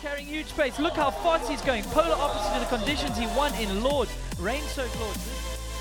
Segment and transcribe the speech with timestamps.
[0.00, 0.78] carrying huge pace.
[0.78, 1.82] Look how fast he's going.
[1.84, 4.12] Polar opposite to the conditions he won in Lourdes.
[4.38, 5.26] Rain-soaked Lourdes.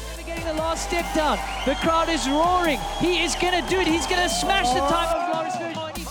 [0.09, 1.37] Never getting the last step down.
[1.65, 2.79] The crowd is roaring.
[2.99, 3.87] He is going to do it.
[3.87, 6.07] He's going to smash the time of Loris Vergier.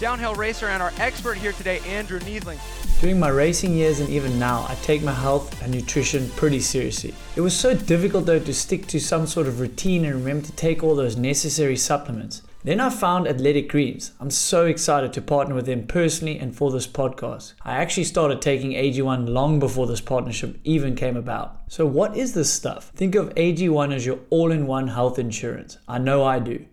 [0.00, 2.58] Downhill racer and our expert here today, Andrew Neethling.
[3.00, 7.14] During my racing years and even now, I take my health and nutrition pretty seriously.
[7.36, 10.52] It was so difficult though to stick to some sort of routine and remember to
[10.52, 12.42] take all those necessary supplements.
[12.64, 14.12] Then I found Athletic Greens.
[14.18, 17.52] I'm so excited to partner with them personally and for this podcast.
[17.62, 21.60] I actually started taking AG1 long before this partnership even came about.
[21.68, 22.90] So, what is this stuff?
[22.96, 25.78] Think of AG1 as your all in one health insurance.
[25.86, 26.66] I know I do.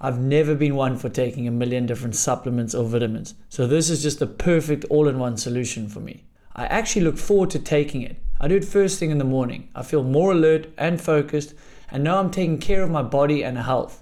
[0.00, 4.02] I've never been one for taking a million different supplements or vitamins, so this is
[4.02, 6.24] just the perfect all in one solution for me.
[6.54, 8.16] I actually look forward to taking it.
[8.40, 9.70] I do it first thing in the morning.
[9.74, 11.54] I feel more alert and focused
[11.90, 14.01] and know I'm taking care of my body and health.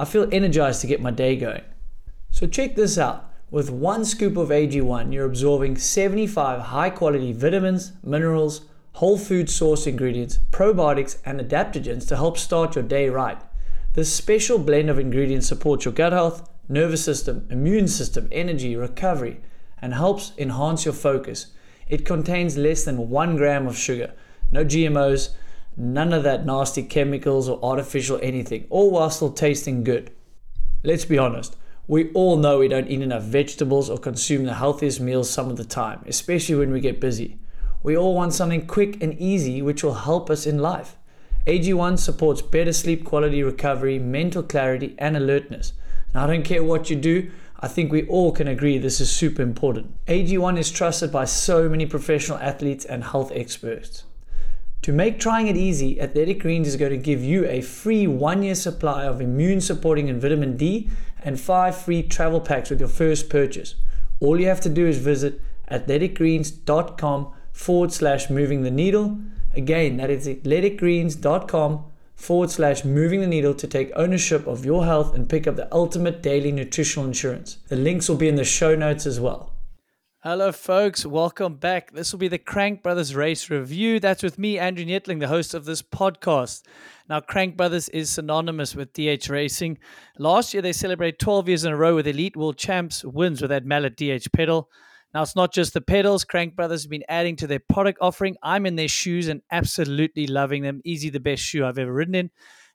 [0.00, 1.60] I feel energized to get my day going.
[2.30, 3.30] So check this out.
[3.50, 8.62] With one scoop of AG1, you're absorbing 75 high quality vitamins, minerals,
[8.94, 13.42] whole food source ingredients, probiotics, and adaptogens to help start your day right.
[13.92, 19.42] This special blend of ingredients supports your gut health, nervous system, immune system, energy, recovery,
[19.82, 21.48] and helps enhance your focus.
[21.88, 24.14] It contains less than one gram of sugar,
[24.50, 25.34] no GMOs,
[25.80, 30.10] none of that nasty chemicals or artificial anything, all while still tasting good.
[30.84, 31.56] Let's be honest,
[31.88, 35.56] we all know we don't eat enough vegetables or consume the healthiest meals some of
[35.56, 37.38] the time, especially when we get busy.
[37.82, 40.96] We all want something quick and easy which will help us in life.
[41.46, 45.72] AG1 supports better sleep quality recovery, mental clarity, and alertness.
[46.14, 49.10] Now, I don't care what you do, I think we all can agree this is
[49.10, 49.94] super important.
[50.06, 54.04] AG1 is trusted by so many professional athletes and health experts.
[54.82, 58.42] To make trying it easy, Athletic Greens is going to give you a free one
[58.42, 60.88] year supply of immune supporting and vitamin D
[61.22, 63.74] and five free travel packs with your first purchase.
[64.20, 69.18] All you have to do is visit athleticgreens.com forward slash moving the needle
[69.54, 71.84] Again, that is athleticgreens.com
[72.14, 75.72] forward slash moving the needle to take ownership of your health and pick up the
[75.74, 77.58] ultimate daily nutritional insurance.
[77.68, 79.49] The links will be in the show notes as well.
[80.22, 81.06] Hello, folks.
[81.06, 81.92] Welcome back.
[81.92, 83.98] This will be the Crank Brothers Race Review.
[83.98, 86.60] That's with me, Andrew Neethling, the host of this podcast.
[87.08, 89.78] Now, Crank Brothers is synonymous with DH Racing.
[90.18, 93.48] Last year, they celebrated 12 years in a row with Elite World Champs wins with
[93.48, 94.68] that Mallet DH pedal.
[95.14, 96.24] Now, it's not just the pedals.
[96.24, 98.36] Crank Brothers have been adding to their product offering.
[98.42, 100.82] I'm in their shoes and absolutely loving them.
[100.84, 102.30] Easy the best shoe I've ever ridden in.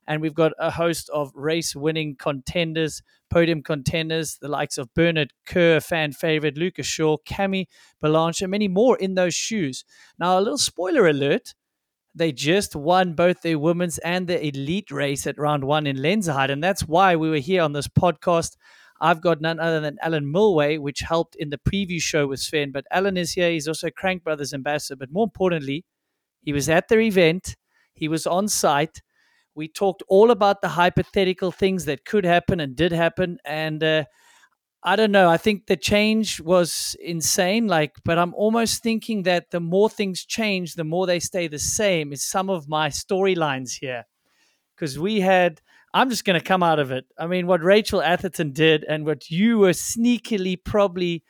[0.06, 5.32] And we've got a host of race winning contenders, podium contenders, the likes of Bernard
[5.46, 7.66] Kerr, fan favorite, Luca Shaw, Cami
[8.00, 9.84] Balanche, and many more in those shoes.
[10.18, 11.54] Now, a little spoiler alert
[12.16, 16.50] they just won both their women's and the elite race at round one in Lenzerheide.
[16.50, 18.56] And that's why we were here on this podcast.
[19.02, 22.72] I've got none other than Alan Milway, which helped in the preview show with Sven.
[22.72, 23.50] But Alan is here.
[23.50, 24.96] He's also Crank Brothers ambassador.
[24.96, 25.84] But more importantly,
[26.40, 27.54] he was at their event.
[27.92, 29.02] He was on site.
[29.56, 33.38] We talked all about the hypothetical things that could happen and did happen.
[33.44, 34.04] And uh,
[34.84, 35.30] I don't know.
[35.30, 37.66] I think the change was insane.
[37.66, 41.58] Like, but I'm almost thinking that the more things change, the more they stay the
[41.58, 42.12] same.
[42.12, 44.04] Is some of my storylines here
[44.76, 45.60] because we had
[45.94, 47.06] I'm just going to come out of it.
[47.18, 51.22] I mean, what Rachel Atherton did and what you were sneakily probably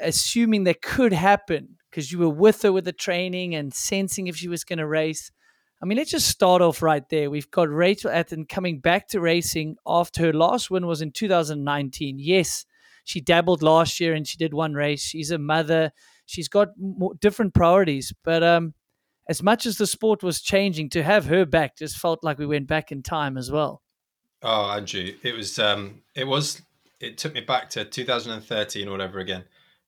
[0.00, 4.36] assuming that could happen because you were with her with the training and sensing if
[4.36, 5.32] she was going to race.
[5.80, 7.30] I mean, let's just start off right there.
[7.30, 12.18] We've got Rachel Atherton coming back to racing after her last win was in 2019.
[12.18, 12.66] Yes,
[13.04, 15.02] she dabbled last year and she did one race.
[15.02, 15.92] She's a mother.
[16.26, 18.12] She's got more, different priorities.
[18.24, 18.74] But um,
[19.28, 22.46] as much as the sport was changing, to have her back just felt like we
[22.46, 23.82] went back in time as well.
[24.42, 26.60] Oh, Andrew, it was um, it was
[27.00, 29.44] it took me back to 2013 all over again.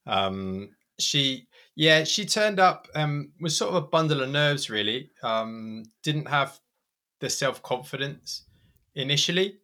[0.07, 0.69] Um,
[0.99, 4.69] she, yeah, she turned up um, was sort of a bundle of nerves.
[4.69, 6.59] Really, um, didn't have
[7.19, 8.45] the self confidence
[8.95, 9.59] initially,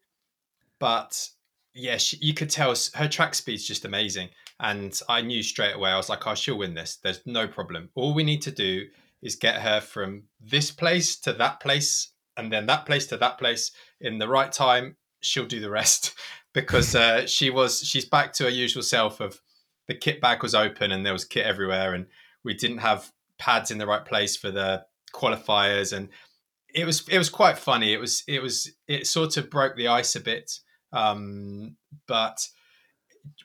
[0.80, 1.30] but
[1.74, 5.92] yeah, she, you could tell her track speed's just amazing, and I knew straight away.
[5.92, 6.98] I was like, "Oh, she'll win this.
[7.04, 7.90] There's no problem.
[7.96, 8.86] All we need to do
[9.22, 13.38] is get her from this place to that place, and then that place to that
[13.38, 16.14] place." in the right time, she'll do the rest
[16.54, 19.42] because uh, she was she's back to her usual self of
[19.88, 22.08] the kit bag was open and there was kit everywhere and
[22.44, 26.10] we didn't have pads in the right place for the qualifiers and
[26.74, 29.88] it was it was quite funny it was it was it sort of broke the
[29.88, 30.52] ice a bit
[30.94, 31.76] um,
[32.08, 32.48] but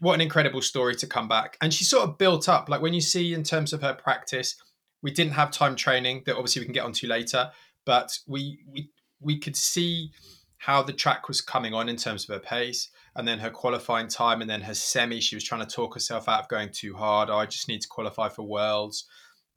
[0.00, 2.94] what an incredible story to come back and she sort of built up like when
[2.94, 4.56] you see in terms of her practice
[5.02, 7.50] we didn't have time training that obviously we can get onto later
[7.84, 8.90] but we we
[9.20, 10.10] we could see
[10.58, 12.88] how the track was coming on in terms of her pace.
[13.14, 15.20] And then her qualifying time, and then her semi.
[15.20, 17.30] She was trying to talk herself out of going too hard.
[17.30, 19.06] Oh, I just need to qualify for worlds,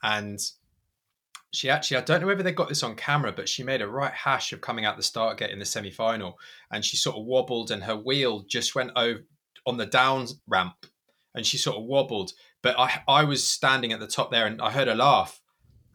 [0.04, 0.40] and
[1.54, 3.88] she actually, I don't know whether they got this on camera, but she made a
[3.88, 6.38] right hash of coming out the start gate in the semi final,
[6.72, 9.22] and she sort of wobbled, and her wheel just went over
[9.66, 10.86] on the down ramp,
[11.34, 12.32] and she sort of wobbled.
[12.62, 15.40] But I, I was standing at the top there, and I heard her laugh,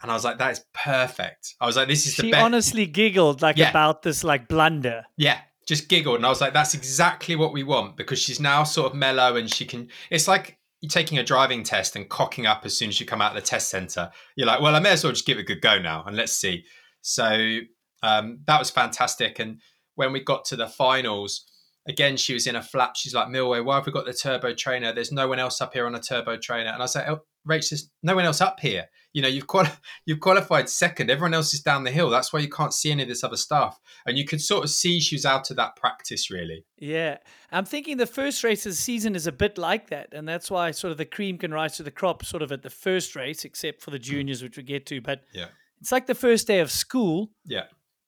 [0.00, 2.40] and I was like, "That is perfect." I was like, "This is she the best."
[2.40, 3.68] She honestly giggled like Yeah.
[3.68, 5.04] about this like blunder.
[5.18, 8.64] Yeah, just giggled, and I was like, "That's exactly what we want," because she's now
[8.64, 9.88] sort of mellow, and she can.
[10.10, 13.22] It's like you're taking a driving test and cocking up as soon as you come
[13.22, 14.10] out of the test center.
[14.34, 16.16] You're like, "Well, I may as well just give it a good go now, and
[16.16, 16.64] let's see."
[17.02, 17.60] So
[18.02, 19.60] um, that was fantastic, and
[19.94, 21.46] when we got to the finals.
[21.88, 22.94] Again, she was in a flap.
[22.94, 24.92] She's like, Milway, why have we got the turbo trainer?
[24.92, 26.68] There's no one else up here on a turbo trainer.
[26.68, 28.84] And I was like, oh, Rach, there's no one else up here.
[29.12, 29.68] You know, you've quali-
[30.06, 31.10] you've qualified second.
[31.10, 32.10] Everyone else is down the hill.
[32.10, 33.80] That's why you can't see any of this other stuff.
[34.06, 36.64] And you could sort of see she was out of that practice, really.
[36.78, 37.18] Yeah.
[37.50, 40.08] I'm thinking the first race of the season is a bit like that.
[40.12, 42.62] And that's why sort of the cream can rise to the crop sort of at
[42.62, 44.02] the first race, except for the hmm.
[44.04, 45.00] juniors, which we get to.
[45.00, 45.46] But Yeah.
[45.80, 47.30] it's like the first day of school.
[47.44, 47.64] Yeah.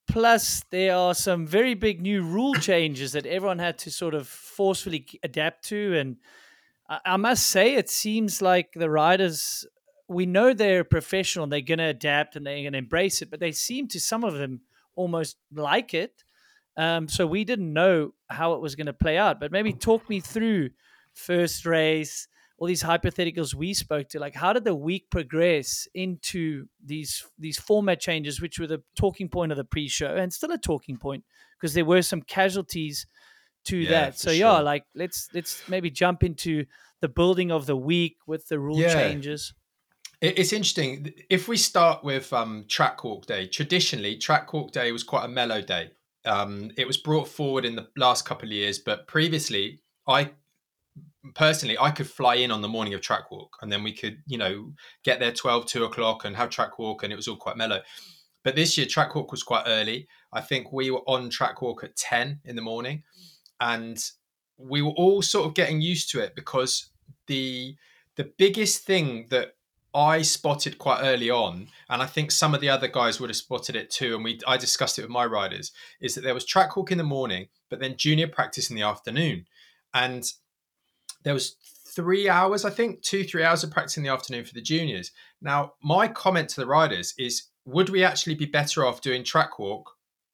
[0.08, 4.28] Plus, there are some very big new rule changes that everyone had to sort of
[4.28, 5.96] forcefully adapt to.
[5.96, 6.16] And
[6.88, 9.66] I, I must say, it seems like the riders,
[10.08, 13.30] we know they're professional, and they're going to adapt and they're going to embrace it,
[13.30, 14.60] but they seem to, some of them,
[14.94, 16.24] almost like it.
[16.76, 19.40] Um, so we didn't know how it was going to play out.
[19.40, 20.70] But maybe talk me through
[21.14, 22.28] first race,
[22.58, 24.20] all these hypotheticals we spoke to.
[24.20, 29.28] Like, how did the week progress into these these format changes, which were the talking
[29.28, 31.24] point of the pre-show and still a talking point
[31.60, 33.06] because there were some casualties
[33.64, 34.18] to Yeah, that.
[34.18, 34.62] So yeah, sure.
[34.62, 36.64] like let's let's maybe jump into
[37.00, 38.94] the building of the week with the rule Yeah.
[38.94, 39.54] changes.
[40.22, 41.12] It- It's interesting.
[41.28, 45.28] If we start with um, track walk day, traditionally, track walk day was quite a
[45.28, 45.90] mellow day.
[46.24, 50.32] Um, it was brought forward in the last couple of years, but previously, I
[51.34, 54.22] personally I could fly in on the morning of track walk, and then we could,
[54.26, 54.72] you know,
[55.04, 57.80] get there 12, 2 o'clock, and have track walk, and it was all quite mellow.
[58.44, 60.08] But this year, track walk was quite early.
[60.32, 63.02] I think we were on track walk at 10 in the morning,
[63.60, 63.98] and
[64.58, 66.90] we were all sort of getting used to it because
[67.26, 67.76] the
[68.16, 69.54] the biggest thing that
[69.94, 73.36] I spotted quite early on, and I think some of the other guys would have
[73.36, 76.46] spotted it too, and we I discussed it with my riders, is that there was
[76.46, 79.46] track walk in the morning, but then junior practice in the afternoon,
[79.92, 80.24] and
[81.24, 81.56] there was
[81.94, 85.10] three hours, I think, two three hours of practice in the afternoon for the juniors.
[85.42, 89.58] Now, my comment to the riders is, would we actually be better off doing track
[89.58, 89.90] walk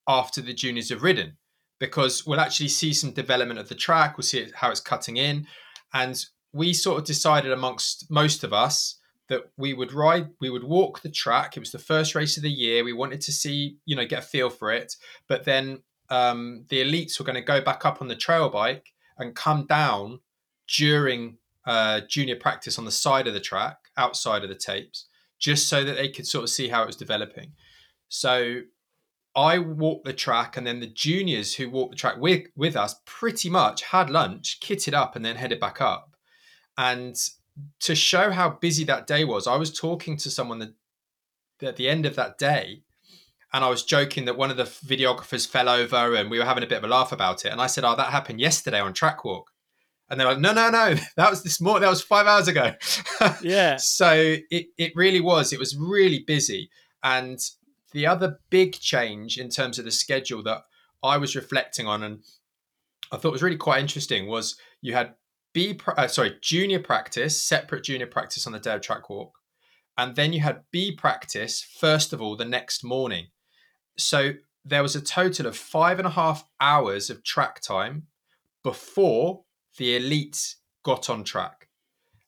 [0.06, 1.36] after the juniors have ridden?
[1.80, 5.46] Because we'll actually see some development of the track, we'll see how it's cutting in,
[5.92, 8.97] and we sort of decided amongst most of us
[9.28, 11.56] that we would ride we would walk the track.
[11.56, 12.84] It was the first race of the year.
[12.84, 14.96] We wanted to see you know get a feel for it.
[15.28, 18.92] But then um, the elites were going to go back up on the trail bike
[19.18, 20.20] and come down
[20.66, 25.06] during uh, junior practice on the side of the track outside of the tapes
[25.38, 27.52] just so that they could sort of see how it was developing.
[28.08, 28.62] So
[29.36, 32.96] I walked the track, and then the juniors who walked the track with with us
[33.04, 36.16] pretty much had lunch, kitted up, and then headed back up.
[36.76, 37.16] And
[37.80, 40.74] to show how busy that day was, I was talking to someone that,
[41.62, 42.82] at the end of that day,
[43.52, 46.62] and I was joking that one of the videographers fell over, and we were having
[46.62, 47.52] a bit of a laugh about it.
[47.52, 49.50] And I said, "Oh, that happened yesterday on track walk."
[50.10, 51.82] And they're like, "No, no, no, that was this morning.
[51.82, 52.74] That was five hours ago."
[53.42, 53.76] Yeah.
[53.76, 55.52] so it it really was.
[55.52, 56.70] It was really busy,
[57.02, 57.38] and
[57.92, 60.62] the other big change in terms of the schedule that
[61.02, 62.22] I was reflecting on and
[63.10, 65.14] I thought was really quite interesting was you had
[65.58, 69.40] B uh, sorry junior practice separate junior practice on the day of track walk.
[69.96, 73.26] And then you had B practice first of all the next morning.
[73.96, 74.34] So
[74.64, 78.06] there was a total of five and a half hours of track time
[78.62, 79.42] before
[79.78, 81.66] the elites got on track.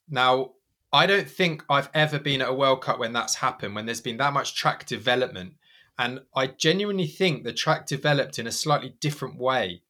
[0.09, 0.55] Now
[0.93, 4.01] I don't think I've ever been at a World Cup when that's happened, when there's
[4.01, 5.55] been that much track development.
[6.01, 9.83] And I genuinely think the track developed in a slightly different way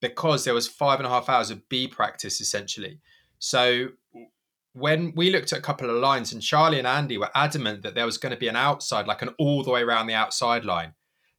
[0.00, 3.00] because there was five and a half hours of B practice essentially.
[3.38, 3.88] So
[4.72, 7.94] when we looked at a couple of lines and Charlie and Andy were adamant that
[7.94, 10.64] there was going to be an outside, like an all the way around the outside
[10.64, 10.94] line.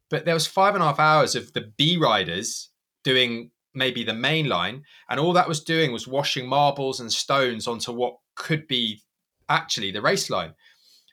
[0.10, 2.70] But there was five and a half hours of the B riders
[3.04, 4.84] doing maybe the main line.
[5.10, 9.02] And all that was doing was washing marbles and stones onto what could be
[9.48, 10.54] actually the race line.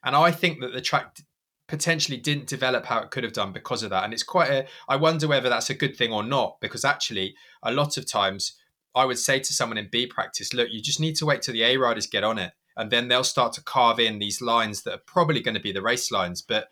[0.04, 1.16] And I think that the track
[1.68, 4.04] potentially didn't develop how it could have done because of that.
[4.04, 7.34] And it's quite a, I wonder whether that's a good thing or not, because actually,
[7.62, 8.56] a lot of times
[8.94, 11.54] I would say to someone in B practice, look, you just need to wait till
[11.54, 12.52] the A riders get on it.
[12.76, 15.72] And then they'll start to carve in these lines that are probably going to be
[15.72, 16.42] the race lines.
[16.42, 16.68] But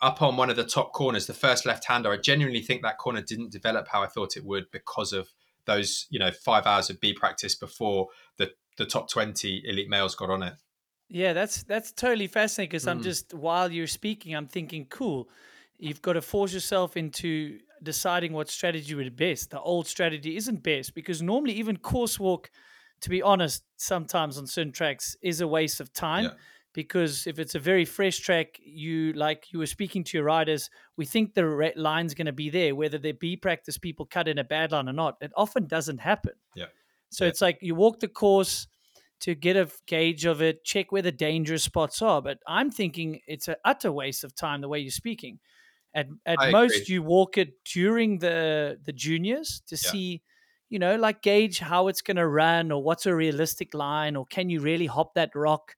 [0.00, 2.98] up on one of the top corners, the first left hander, I genuinely think that
[2.98, 5.32] corner didn't develop how I thought it would because of
[5.64, 10.14] those you know five hours of B practice before the the top twenty elite males
[10.14, 10.54] got on it.
[11.14, 13.02] Yeah, that's that's totally fascinating because I'm Mm.
[13.02, 15.28] just while you're speaking, I'm thinking, cool.
[15.78, 19.50] You've got to force yourself into deciding what strategy would be best.
[19.50, 22.50] The old strategy isn't best because normally even course walk,
[23.02, 26.32] to be honest, sometimes on certain tracks is a waste of time.
[26.32, 26.34] Yeah.
[26.72, 30.70] Because if it's a very fresh track, you like you were speaking to your riders,
[30.96, 34.38] we think the line's going to be there, whether they be practice people cut in
[34.38, 35.18] a bad line or not.
[35.20, 36.32] It often doesn't happen.
[36.54, 36.68] Yeah.
[37.10, 37.28] So Yeah.
[37.28, 38.68] it's like you walk the course
[39.22, 42.22] to get a gauge of it, check where the dangerous spots are.
[42.22, 45.40] But I'm thinking it's an utter waste of time the way you're speaking.
[45.94, 46.88] At at I most, agree.
[46.88, 49.96] you walk it during the the juniors to Yeah.
[49.98, 50.22] see,
[50.70, 54.26] you know, like gauge how it's going to run or what's a realistic line or
[54.26, 55.76] can you really hop that rock,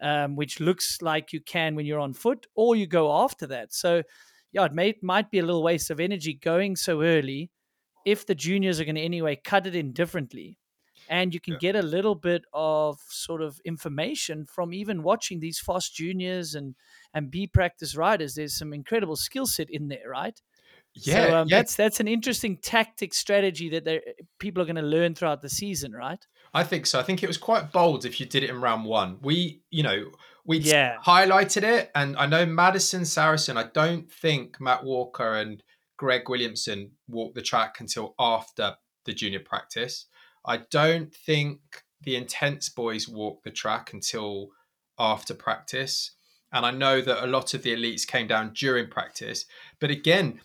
[0.00, 3.72] um, which looks like you can when you're on foot, or you go after that.
[3.74, 4.02] So,
[4.52, 7.50] yeah, it may, might be a little waste of energy going so early
[8.06, 10.59] if the juniors are going to anyway cut it in differently
[11.10, 11.58] and you can Yeah.
[11.72, 16.76] get a little bit of sort of information from even watching these fast juniors and
[17.12, 18.34] and B practice riders.
[18.36, 20.40] There's some incredible skill set in there, right?
[20.94, 21.58] Yeah, so um, yeah.
[21.58, 24.02] that's that's an interesting tactic strategy that
[24.38, 26.24] people are going to learn throughout the season, right?
[26.54, 26.98] I think so.
[26.98, 29.18] I think it was quite bold if you did it in round one.
[29.22, 30.10] We, you know,
[30.44, 30.96] we Yeah.
[31.04, 33.56] highlighted it, and I know Madison Saracen.
[33.56, 35.62] I don't think Matt Walker and
[35.96, 40.06] Greg Williamson walked the track until after the junior practice.
[40.44, 41.60] I don't think
[42.02, 44.48] the Intense boys walked the track until
[44.98, 46.12] after practice,
[46.52, 49.46] and I know that a lot of the elites came down during practice.
[49.78, 50.40] But again,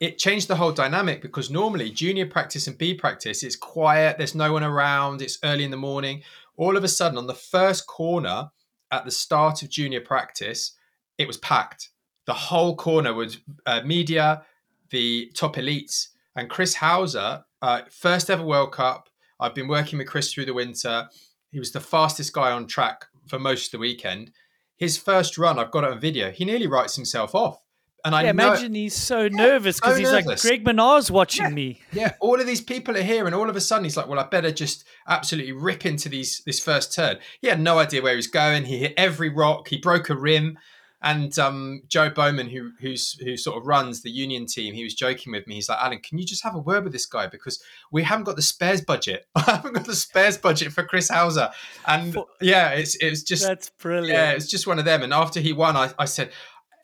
[0.00, 4.34] it changed the whole dynamic because normally junior practice and B practice, it's quiet, there's
[4.34, 6.22] no one around, it's early in the morning.
[6.56, 8.50] All of a sudden, on the first corner
[8.90, 10.72] at the start of junior practice,
[11.18, 11.90] it was packed.
[12.26, 14.44] The whole corner was uh, media,
[14.90, 19.08] the top elites, and Chris Hauser, uh, first ever World Cup.
[19.42, 21.08] I've been working with Chris through the winter.
[21.50, 24.30] He was the fastest guy on track for most of the weekend.
[24.76, 26.30] His first run, I've got it on video.
[26.30, 27.58] He nearly writes himself off.
[28.04, 30.40] And I yeah, know, imagine he's so nervous because so he's like.
[30.40, 31.80] Greg Minnaar's watching me.
[31.92, 34.18] yeah, all of these people are here, and all of a sudden he's like, "Well,
[34.18, 38.12] I better just absolutely rip into these this first turn." He had no idea where
[38.12, 38.64] he was going.
[38.64, 39.68] He hit every rock.
[39.68, 40.58] He broke a rim,
[41.02, 44.94] and um, Joe Bowman, who who's who sort of runs the Union team, he was
[44.94, 45.56] joking with me.
[45.56, 48.24] He's like, "Alan, can you just have a word with this guy because we haven't
[48.24, 49.26] got the spares budget.
[49.34, 51.50] I haven't got the spares budget for Chris Hauser."
[51.88, 54.16] And yeah, it's it's just That's brilliant.
[54.16, 55.02] yeah, it's just one of them.
[55.02, 56.30] And after he won, I, I said,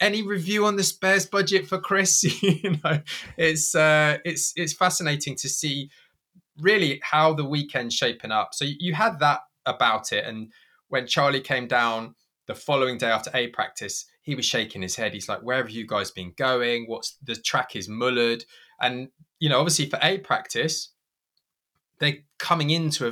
[0.01, 3.01] "Any review on the spares budget for Chris?" you know,
[3.37, 5.91] it's uh, it's it's fascinating to see
[6.59, 8.53] really how the weekend's shaping up.
[8.53, 10.53] So you, you had that about it, and
[10.89, 12.17] when Charlie came down
[12.49, 15.13] the following day after A practice, he was shaking his head.
[15.13, 16.87] He's like, "Where have you guys been going?
[16.87, 18.45] What's the track is mullered?"
[18.81, 20.89] And you know, obviously for A practice,
[22.01, 23.07] they're coming into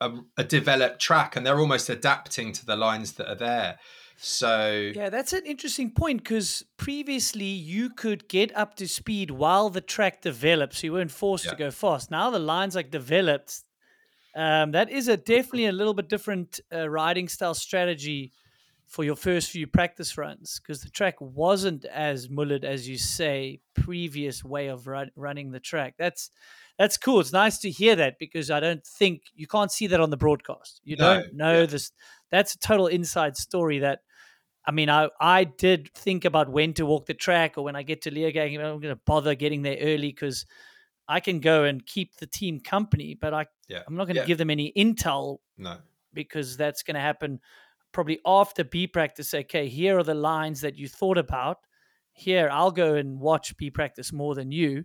[0.00, 3.78] a, a, a developed track and they're almost adapting to the lines that are there.
[4.18, 9.70] So Yeah, that's an interesting point because previously you could get up to speed while
[9.70, 12.10] the track developed, so you weren't forced to go fast.
[12.10, 13.64] Now the lines like developed.
[14.34, 18.32] Um, that is a definitely a little bit different uh, riding style strategy
[18.92, 23.60] for your first few practice runs because the track wasn't as mullered as you say
[23.74, 25.94] previous way of run, running the track.
[25.98, 26.30] That's
[26.78, 27.20] that's cool.
[27.20, 30.18] It's nice to hear that because I don't think you can't see that on the
[30.18, 30.80] broadcast.
[30.84, 31.66] You No, don't know yeah.
[31.66, 31.92] this.
[32.30, 34.02] That's a total inside story that
[34.64, 37.82] I mean, I I did think about when to walk the track or when I
[37.82, 40.46] get to Leogang, I'm going to bother getting there early because
[41.08, 44.20] I can go and keep the team company, but I yeah, I'm not going to
[44.20, 44.26] Yeah.
[44.26, 45.82] give them any intel no,
[46.12, 47.40] because that's going to happen
[47.92, 49.32] probably after B practice.
[49.34, 51.58] Okay, here are the lines that you thought about.
[52.12, 54.84] Here, I'll go and watch B practice more than you.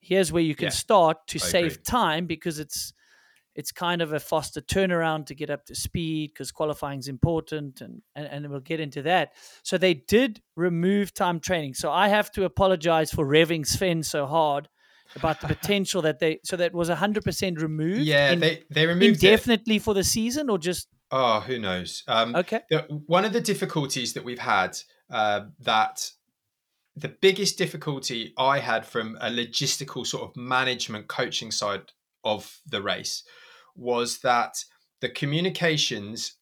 [0.00, 1.82] Here's where you can Yeah, start to I save agree.
[1.84, 2.92] time because it's
[3.54, 7.80] it's kind of a faster turnaround to get up to speed because qualifying is important
[7.80, 9.32] and, and and we'll get into that.
[9.62, 11.74] So they did remove time training.
[11.74, 14.68] So I have to apologize for revving Sven so hard
[15.14, 19.24] about the potential that they so that was 100% removed yeah, in- they they removed
[19.24, 19.40] it.
[19.40, 22.02] indefinitely for the season or just Oh, who knows?
[22.08, 24.76] Um, okay the, one of the difficulties that we've had
[25.10, 26.10] uh, that
[26.96, 31.92] the biggest difficulty I had from a logistical sort of management coaching side
[32.24, 33.22] of the race
[33.76, 34.64] was that
[35.00, 36.36] the communications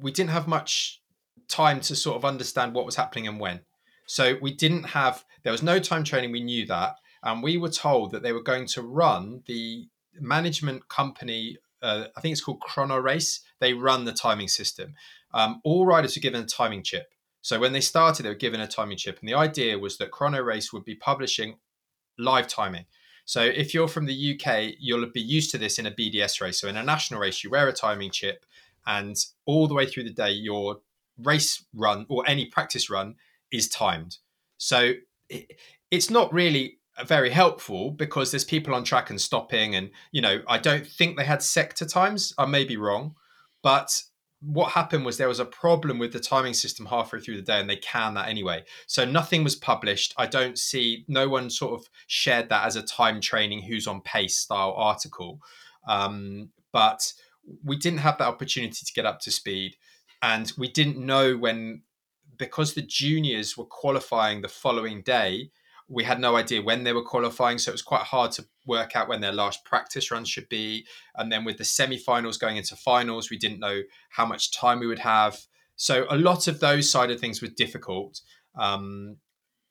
[0.00, 1.00] we didn't have much
[1.48, 3.60] time to sort of understand what was happening and when.
[4.06, 6.32] So we didn't have there was no time training.
[6.32, 10.88] We knew that, and we were told that they were going to run the management
[10.88, 11.58] company.
[11.82, 13.40] Uh, I think it's called Chrono Race.
[13.60, 14.94] They run the timing system.
[15.32, 17.14] Um, all riders were given a timing chip.
[17.42, 20.10] So when they started, they were given a timing chip, and the idea was that
[20.10, 21.56] Chrono Race would be publishing
[22.18, 22.84] live timing.
[23.24, 26.60] So if you're from the UK, you'll be used to this in a BDS race.
[26.60, 28.44] So in a national race, you wear a timing chip,
[28.86, 30.80] and all the way through the day, your
[31.18, 33.14] race run or any practice run
[33.52, 34.18] is timed.
[34.58, 34.94] So
[35.28, 35.58] it,
[35.90, 40.42] it's not really very helpful because there's people on track and stopping, and you know
[40.46, 42.34] I don't think they had sector times.
[42.36, 43.14] I may be wrong,
[43.62, 44.02] but
[44.40, 47.60] what happened was there was a problem with the timing system halfway through the day
[47.60, 48.64] and they can that anyway.
[48.86, 50.14] So nothing was published.
[50.16, 54.00] I don't see no one sort of shared that as a time training who's on
[54.00, 55.40] pace style article.
[55.86, 57.12] Um, but
[57.62, 59.76] we didn't have that opportunity to get up to speed
[60.22, 61.82] and we didn't know when
[62.38, 65.50] because the juniors were qualifying the following day
[65.90, 68.94] we had no idea when they were qualifying, so it was quite hard to work
[68.94, 70.86] out when their last practice run should be.
[71.16, 74.86] And then with the semi-finals going into finals, we didn't know how much time we
[74.86, 75.40] would have.
[75.74, 78.20] So a lot of those side of things were difficult.
[78.56, 79.16] Um,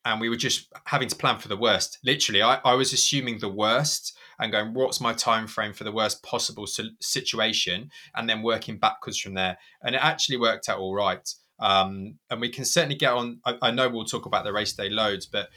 [0.04, 2.00] and we were just having to plan for the worst.
[2.04, 5.92] Literally, I, I was assuming the worst and going, what's my time frame for the
[5.92, 9.58] worst possible situation, and then working backwards from there.
[9.84, 11.28] And it actually worked out all right.
[11.60, 13.42] Um, and we can certainly get on.
[13.46, 15.50] I, I, know we'll talk about the race day loads, but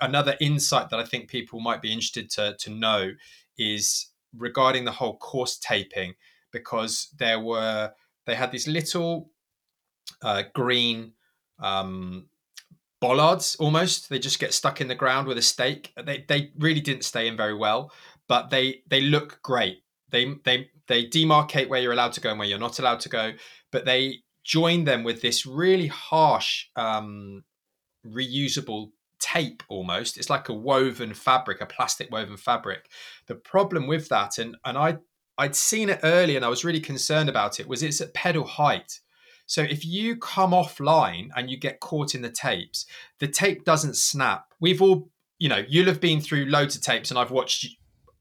[0.00, 3.12] another insight that I think people might be interested to, to know
[3.58, 6.14] is regarding the whole course taping,
[6.52, 7.92] because there were
[8.26, 9.30] they had these little
[10.22, 11.12] uh, green
[11.58, 12.26] um,
[13.00, 14.08] bollards almost.
[14.08, 15.92] They just get stuck in the ground with a stake.
[16.02, 17.92] They they really didn't stay in very well,
[18.28, 19.82] but they they look great.
[20.10, 23.08] They they they demarcate where you're allowed to go and where you're not allowed to
[23.08, 23.32] go,
[23.70, 27.44] but they join them with this really harsh um,
[28.06, 28.90] reusable
[29.24, 32.90] tape almost it's like a woven fabric a plastic woven fabric
[33.26, 34.98] the problem with that and and i
[35.38, 38.44] i'd seen it early and i was really concerned about it was it's at pedal
[38.44, 39.00] height
[39.46, 42.84] so if you come offline and you get caught in the tapes
[43.18, 47.10] the tape doesn't snap we've all you know you'll have been through loads of tapes
[47.10, 47.66] and i've watched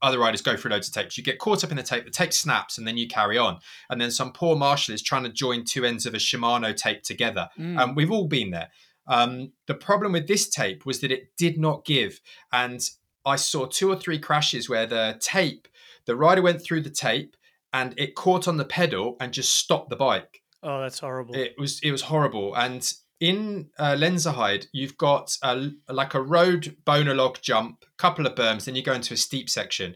[0.02, 1.18] other riders go through loads of tapes.
[1.18, 3.60] You get caught up in the tape, the tape snaps, and then you carry on.
[3.90, 7.04] And then some poor marshal is trying to join two ends of a Shimano tape
[7.04, 7.50] together.
[7.58, 7.80] Mm.
[7.80, 8.70] Um, we've all been there.
[9.08, 12.20] Um, the problem with this tape was that it did not give.
[12.52, 12.82] And
[13.26, 15.68] I saw two or three crashes where the tape,
[16.06, 17.36] the rider went through the tape
[17.74, 20.42] and it caught on the pedal and just stopped the bike.
[20.62, 21.36] Oh, that's horrible.
[21.36, 22.56] It was it was horrible.
[22.56, 22.90] And
[23.20, 28.66] in uh, Lenzerheide, you've got a, like a road boner log jump, couple of berms,
[28.66, 29.96] then you go into a steep section,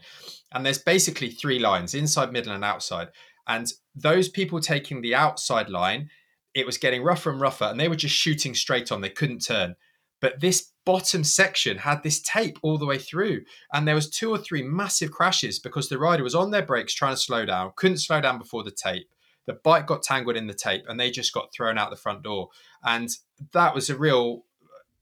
[0.52, 3.08] and there's basically three lines: inside, middle, and outside.
[3.46, 6.10] And those people taking the outside line,
[6.54, 9.00] it was getting rougher and rougher, and they were just shooting straight on.
[9.00, 9.76] They couldn't turn.
[10.20, 14.30] But this bottom section had this tape all the way through, and there was two
[14.30, 17.72] or three massive crashes because the rider was on their brakes trying to slow down,
[17.76, 19.08] couldn't slow down before the tape
[19.48, 22.22] the bike got tangled in the tape and they just got thrown out the front
[22.22, 22.50] door.
[22.84, 23.08] And
[23.54, 24.44] that was a real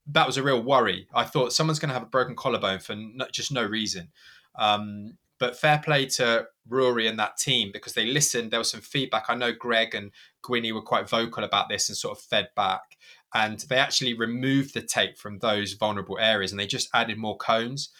[0.06, 1.08] that was a real worry.
[1.12, 4.10] I thought someone's going to have a broken collarbone for no, just no reason.
[4.56, 8.50] Um, but fair play to Rory and that team because they listened.
[8.50, 9.26] There was some feedback.
[9.28, 10.10] I know Greg and
[10.44, 12.96] Gwynny were quite vocal about this and sort of fed back.
[13.34, 17.36] And they actually removed the tape from those vulnerable areas and they just added more
[17.36, 17.90] cones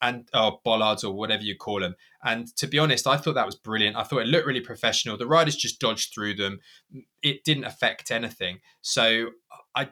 [0.00, 1.96] and or bollards or whatever you call them.
[2.22, 3.96] And to be honest, I thought that was brilliant.
[3.96, 5.16] I thought it looked really professional.
[5.16, 6.60] The riders just dodged through them.
[7.22, 8.60] It didn't affect anything.
[8.82, 9.30] So
[9.74, 9.88] I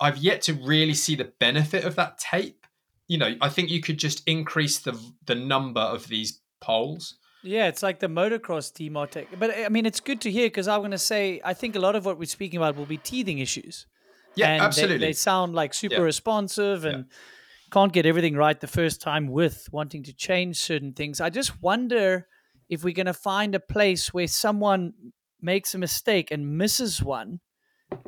[0.00, 2.61] I've yet to really see the benefit of that tape.
[3.08, 7.16] You know, I think you could just increase the the number of these poles.
[7.44, 9.26] Yeah, it's like the motocross team or tech.
[9.38, 11.80] But I mean, it's good to hear because I'm going to say I think a
[11.80, 13.86] lot of what we're speaking about will be teething issues.
[14.34, 14.98] Yeah, and absolutely.
[14.98, 16.00] They, they sound like super yeah.
[16.02, 17.16] responsive and yeah
[17.72, 21.20] can't get everything right the first time with wanting to change certain things.
[21.20, 22.28] I just wonder
[22.68, 24.92] if we're going to find a place where someone
[25.40, 27.40] makes a mistake and misses one,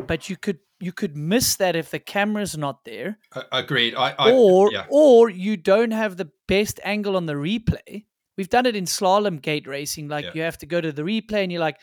[0.07, 3.19] but you could you could miss that if the camera's not there.
[3.33, 3.95] Uh, agreed.
[3.95, 4.87] I, I, or yeah.
[4.89, 8.05] or you don't have the best angle on the replay.
[8.37, 10.09] We've done it in slalom gate racing.
[10.09, 10.31] Like yeah.
[10.35, 11.79] you have to go to the replay and you're like,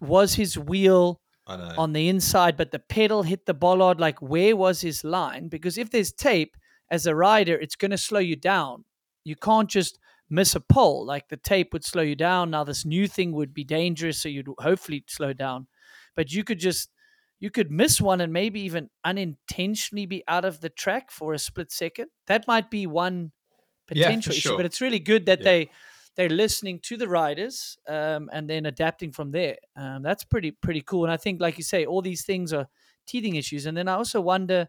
[0.00, 4.00] was his wheel on the inside, but the pedal hit the bollard?
[4.00, 5.48] Like where was his line?
[5.48, 6.56] Because if there's tape,
[6.90, 8.84] as a rider, it's going to slow you down.
[9.24, 9.98] You can't just
[10.30, 11.04] miss a pole.
[11.04, 12.50] Like the tape would slow you down.
[12.50, 15.66] Now this new thing would be dangerous, so you'd hopefully slow down.
[16.16, 16.90] But you could just
[17.40, 21.38] you could miss one and maybe even unintentionally be out of the track for a
[21.38, 22.08] split second.
[22.26, 23.32] That might be one
[23.86, 24.56] potential yeah, issue.
[24.56, 25.44] But it's really good that yeah.
[25.44, 25.70] they
[26.16, 29.56] they're listening to the riders um, and then adapting from there.
[29.76, 31.04] Um, that's pretty pretty cool.
[31.04, 32.68] And I think, like you say, all these things are
[33.06, 33.66] teething issues.
[33.66, 34.68] And then I also wonder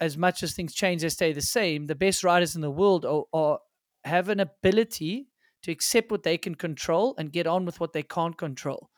[0.00, 1.86] as much as things change, they stay the same.
[1.86, 3.58] The best riders in the world are, are
[4.04, 5.28] have an ability
[5.62, 8.89] to accept what they can control and get on with what they can't control.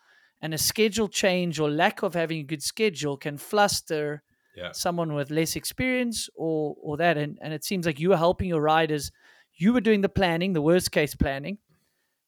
[0.42, 4.22] And a schedule change or lack of having a good schedule can fluster
[4.56, 4.72] yeah.
[4.72, 7.16] someone with less experience or or that.
[7.16, 9.12] And and it seems like you are helping your riders
[9.54, 11.58] you were doing the planning, the worst case planning,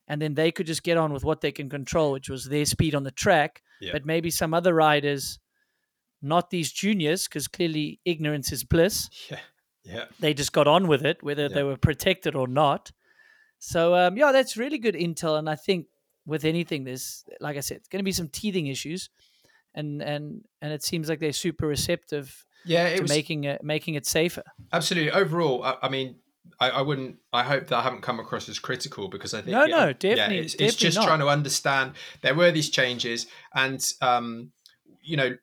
[0.09, 2.65] and then they could just get on with what they can control, which was their
[2.65, 3.63] speed on the track.
[3.81, 3.93] Yeah.
[3.93, 5.39] But maybe some other riders,
[6.23, 9.09] not these juniors, because clearly ignorance is bliss.
[9.31, 9.39] Yeah.
[9.85, 10.05] Yeah.
[10.19, 12.91] They just got on with it, whether they were protected or not.
[13.59, 15.87] So um, yeah, that's really good intel, and I think
[16.27, 19.11] with anything, there's like I said, it's going to be some teething issues,
[19.75, 22.87] and and and it seems like they're super receptive Yeah.
[22.89, 24.43] It to was making it making it safer.
[24.73, 25.63] absolutely overall.
[25.65, 26.17] I, I mean,
[26.61, 27.17] I, I wouldn't.
[27.33, 29.93] I hope that I haven't come across as critical because I think No, yeah, no,
[29.93, 31.07] definitely- it's, it's definitely just not.
[31.07, 34.53] trying to understand there were these changes and um,
[35.03, 35.37] you know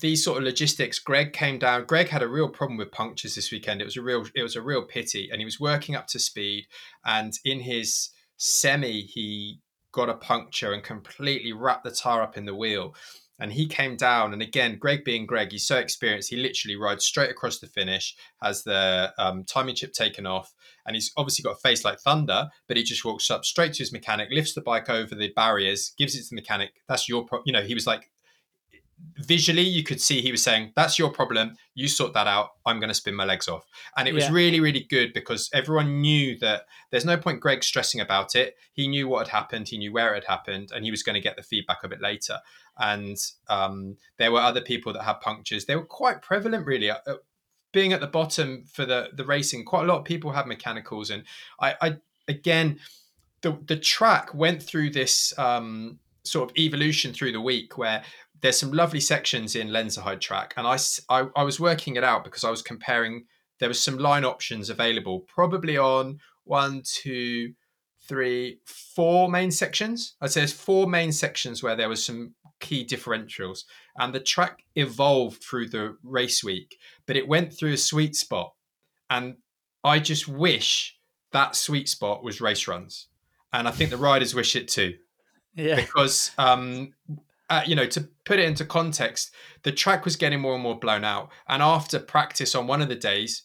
[0.00, 0.98] these sort of logistics.
[0.98, 1.84] Greg came down.
[1.84, 3.80] Greg had a real problem with punctures this weekend.
[3.82, 4.24] It was a real.
[4.34, 6.66] It was a real pity, and he was working up to speed.
[7.04, 9.60] And in his semi, he
[9.92, 12.94] got a puncture and completely wrapped the tire up in the wheel.
[13.38, 16.30] And he came down, and again, Greg being Greg, he's so experienced.
[16.30, 20.54] He literally rides straight across the finish, has the um, timing chip taken off,
[20.86, 22.50] and he's obviously got a face like thunder.
[22.68, 25.92] But he just walks up straight to his mechanic, lifts the bike over the barriers,
[25.98, 26.74] gives it to the mechanic.
[26.88, 27.42] That's your, pro-.
[27.44, 28.10] you know, he was like,
[29.18, 31.56] visually, you could see he was saying, "That's your problem.
[31.74, 32.50] You sort that out.
[32.66, 33.64] I'm going to spin my legs off."
[33.96, 34.32] And it was Yeah.
[34.32, 38.56] really, really good because everyone knew that there's no point Greg stressing about it.
[38.72, 39.68] He knew what had happened.
[39.68, 41.88] He knew where it had happened, and he was going to get the feedback a
[41.88, 42.38] bit later.
[42.78, 43.16] And
[43.48, 45.64] um, there were other people that had punctures.
[45.66, 46.90] They were quite prevalent, really.
[46.90, 47.16] Uh, uh,
[47.72, 51.10] being at the bottom for the the racing, quite a lot of people had mechanicals,
[51.10, 51.24] and
[51.60, 51.96] I, I
[52.28, 52.80] again,
[53.40, 58.04] the the track went through this um, sort of evolution through the week where
[58.42, 60.78] there's some lovely sections in Lenzerheide track, and I
[61.08, 63.24] I was working it out because I was comparing.
[63.60, 67.52] There was some line options available, probably on one, two,
[68.08, 70.16] three, four main sections.
[70.20, 73.60] I'd say there's four main sections where there was some key differentials,
[73.96, 76.76] and the track evolved through the race week,
[77.06, 78.52] but it went through a sweet spot,
[79.08, 79.36] and
[79.84, 80.96] I just wish
[81.30, 83.06] that sweet spot was race runs,
[83.52, 84.94] and I think the riders wish it too
[85.54, 86.94] Yeah, because um
[87.52, 89.30] uh, you know to put it into context
[89.62, 91.30] the track was getting more and more blown out.
[91.46, 93.42] And after practice on one of the days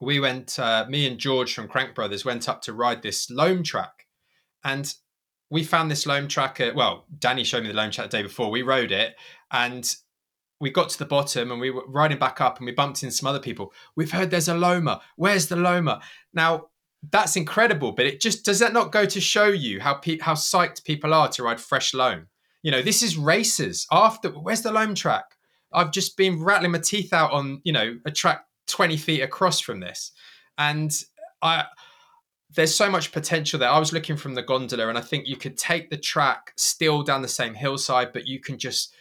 [0.00, 3.62] we went uh, me and george from crank brothers went up to ride this loam
[3.62, 4.06] track.
[4.64, 4.92] And
[5.50, 8.22] we found this loam track at, well danny showed me the loam track the day
[8.22, 8.50] before.
[8.50, 9.14] We rode it
[9.50, 9.94] and
[10.58, 13.14] we got to the bottom and we were riding back up and we bumped into
[13.14, 13.74] some other people.
[13.94, 15.02] We've heard there's a loma.
[15.16, 16.00] Where's the loma?
[16.32, 16.68] Now
[17.10, 20.34] that's incredible but it just does that not go to show you how pe- how
[20.34, 22.28] psyched people are to ride fresh loam
[22.62, 23.86] you know this is races.
[23.90, 25.24] After where's the loam track?
[25.72, 29.60] I've just been rattling my teeth out on you know a track 20 feet across
[29.60, 30.12] from this.
[30.58, 30.92] And
[31.42, 31.64] i
[32.54, 33.70] there's so much potential there.
[33.70, 37.02] I was looking from the gondola and i think you could take the track still
[37.02, 38.94] down the same hillside but you can just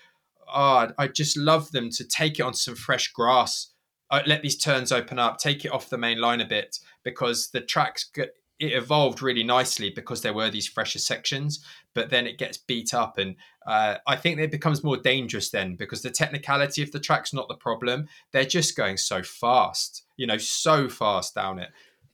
[0.53, 3.67] oh i just love them to take it on some fresh grass.
[4.09, 7.49] Uh, let these turns open up take it off the main line a bit because
[7.51, 8.09] the tracks
[8.61, 12.93] it evolved really nicely because there were these fresher sections but then it gets beat
[12.93, 13.35] up and
[13.67, 17.47] uh, i think it becomes more dangerous then because the technicality of the track's not
[17.47, 21.69] the problem they're just going so fast you know so fast down it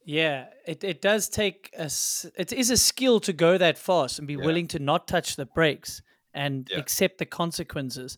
[0.10, 0.46] yeah.
[0.66, 4.26] It it does take a s- it is a skill to go that fast and
[4.28, 4.46] be Yeah.
[4.46, 6.02] willing to not touch the brakes
[6.34, 6.78] and Yeah.
[6.80, 8.18] accept the consequences.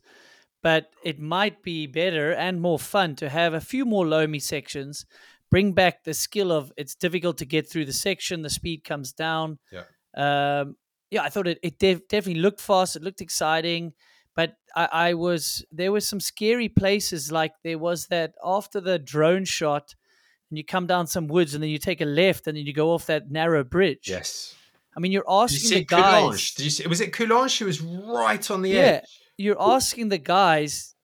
[0.61, 5.07] But it might be better and more fun to have a few more loamy sections.
[5.51, 8.41] Bring back the skill of it's difficult to get through the section.
[8.43, 9.57] The speed comes down.
[9.71, 9.83] Yeah.
[10.15, 10.75] Um,
[11.11, 12.95] yeah, I thought it, it def- definitely looked fast.
[12.95, 13.93] It looked exciting.
[14.35, 18.99] But I, I was there were some scary places like there was that after the
[18.99, 19.95] drone shot
[20.49, 22.73] and you come down some woods and then you take a left and then you
[22.73, 24.07] go off that narrow bridge.
[24.07, 24.55] yes
[24.95, 26.23] I mean, you're asking the guys.
[26.23, 26.55] Coulanges?
[26.55, 28.81] Did you see, was it Coulanges who was right on the Yeah.
[29.01, 29.19] edge?
[29.37, 30.95] You're asking the guys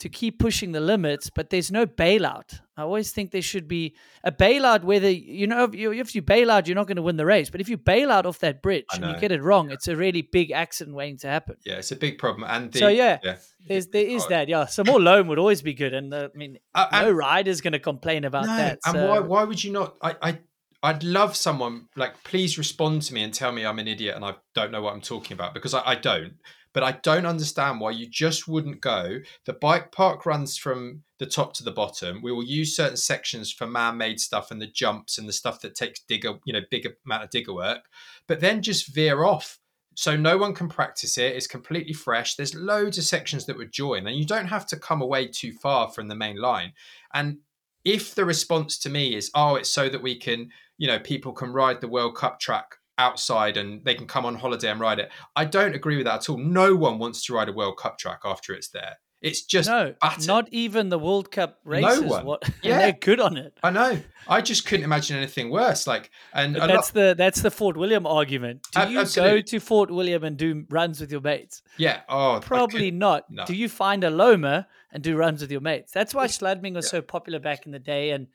[0.00, 2.60] to keep pushing the limits, but there's no bailout.
[2.82, 4.82] I always think there should be a bailout.
[4.84, 7.26] Whether you know if you, if you bail out, you're not going to win the
[7.26, 7.48] race.
[7.50, 9.96] But if you bail out off that bridge and you get it wrong, it's a
[9.96, 11.56] really big accident waiting to happen.
[11.64, 12.48] Yeah, it's a big problem.
[12.48, 13.36] And the, So, yeah, yeah.
[13.66, 14.48] There's there is that.
[14.48, 17.12] Yeah, some more loan would always be good, and uh, I mean, Uh, and- no
[17.12, 18.78] rider's going to complain about no, that.
[18.84, 19.96] and so- why why would you not?
[20.02, 20.38] I, I
[20.82, 24.24] I'd love someone like please respond to me and tell me I'm an idiot and
[24.24, 26.34] I don't know what I'm talking about because I, I don't.
[26.72, 29.18] But I don't understand why you just wouldn't go.
[29.44, 32.22] The bike park runs from the top to the bottom.
[32.22, 35.74] We will use certain sections for man-made stuff and the jumps and the stuff that
[35.74, 37.84] takes digger, you know, bigger amount of digger work.
[38.26, 39.58] But then just veer off
[39.94, 41.36] so no one can practice it.
[41.36, 42.34] It's completely fresh.
[42.34, 45.52] There's loads of sections that would join, and you don't have to come away too
[45.52, 46.72] far from the main line.
[47.12, 47.38] And
[47.84, 51.32] if the response to me is, "Oh, it's so that we can, you know, people
[51.32, 54.98] can ride the World Cup track outside and they can come on holiday and ride
[55.00, 56.38] it," I don't agree with that at all.
[56.38, 58.96] No one wants to ride a World Cup track after it's there.
[59.20, 60.26] It's just no, batter.
[60.26, 62.00] not even the World Cup races.
[62.02, 62.24] No one.
[62.26, 62.78] What, Yeah.
[62.78, 63.56] they're good on it.
[63.62, 64.00] I know.
[64.26, 65.86] I just couldn't imagine anything worse.
[65.86, 68.66] Like, and that's lot, the that's the Fort William argument.
[68.74, 71.62] Do you go to Fort William and do runs with your mates?
[71.78, 72.00] yeah.
[72.08, 73.30] Oh, Probably not.
[73.30, 73.44] no.
[73.44, 75.92] Do you find a Loma and do runs with your mates?
[75.92, 78.26] That's why Schladming was so popular back in the day, and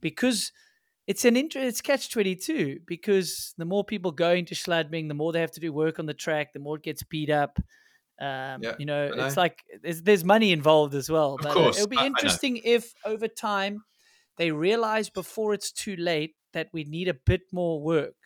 [0.00, 0.52] because
[1.06, 2.80] it's an inter- it's catch twenty two.
[2.86, 6.06] Because the more people go into Schladming, the more they have to do work on
[6.06, 7.58] the track, the more it gets beat up.
[8.20, 11.34] Um, Yeah, you know, I it's like there's, there's money involved as well.
[11.34, 13.84] Of but course, it'll be I- I interesting if over time
[14.38, 18.16] they realize before it's too late that we need a bit more work,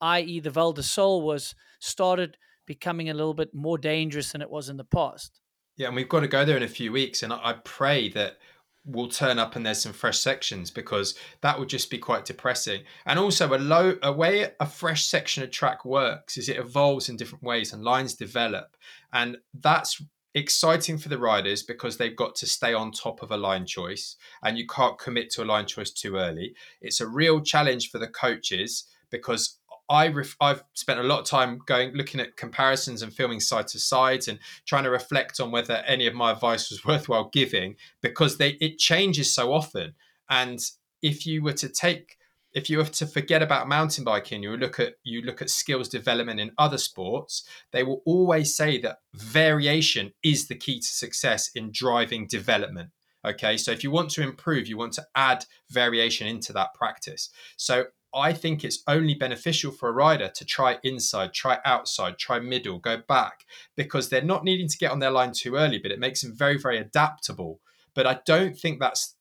[0.00, 4.50] i.e., the Val di Sole was started becoming a little bit more dangerous than it
[4.50, 5.40] was in the past.
[5.76, 8.08] Yeah, and we've got to go there in a few weeks, and I I pray
[8.10, 8.38] that
[8.84, 12.82] we'll turn up and there's some fresh sections because that would just be quite depressing.
[13.06, 17.08] And also, a low a way a fresh section of track works is it evolves
[17.08, 18.76] in different ways and lines develop,
[19.12, 20.02] and that's
[20.34, 24.16] exciting for the riders because they've got to stay on top of a line choice
[24.42, 26.54] and you can't commit to a line choice too early.
[26.80, 31.26] It's a real challenge for the coaches because I ref- I've spent a lot of
[31.26, 35.50] time going looking at comparisons and filming side to sides and trying to reflect on
[35.50, 39.94] whether any of my advice was worthwhile giving because they it changes so often.
[40.28, 40.60] And
[41.02, 42.16] if you were to take
[42.54, 45.88] if you were to forget about mountain biking you look at you look at skills
[45.88, 51.50] development in other sports they will always say that variation is the key to success
[51.54, 52.90] in driving development.
[53.24, 53.56] Okay?
[53.56, 57.28] So if you want to improve you want to add variation into that practice.
[57.56, 62.38] So I think it's only beneficial for a rider to try inside, try outside, try
[62.38, 63.44] middle, go back,
[63.76, 66.36] because they're not needing to get on their line too early, but it makes them
[66.36, 67.60] very, very adaptable.
[67.94, 69.16] But I don't think that's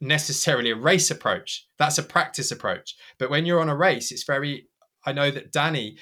[0.00, 1.66] necessarily a race approach.
[1.78, 2.96] That's a practice approach.
[3.18, 4.68] But when you're on a race, it's very,
[5.04, 5.96] I know that Danny,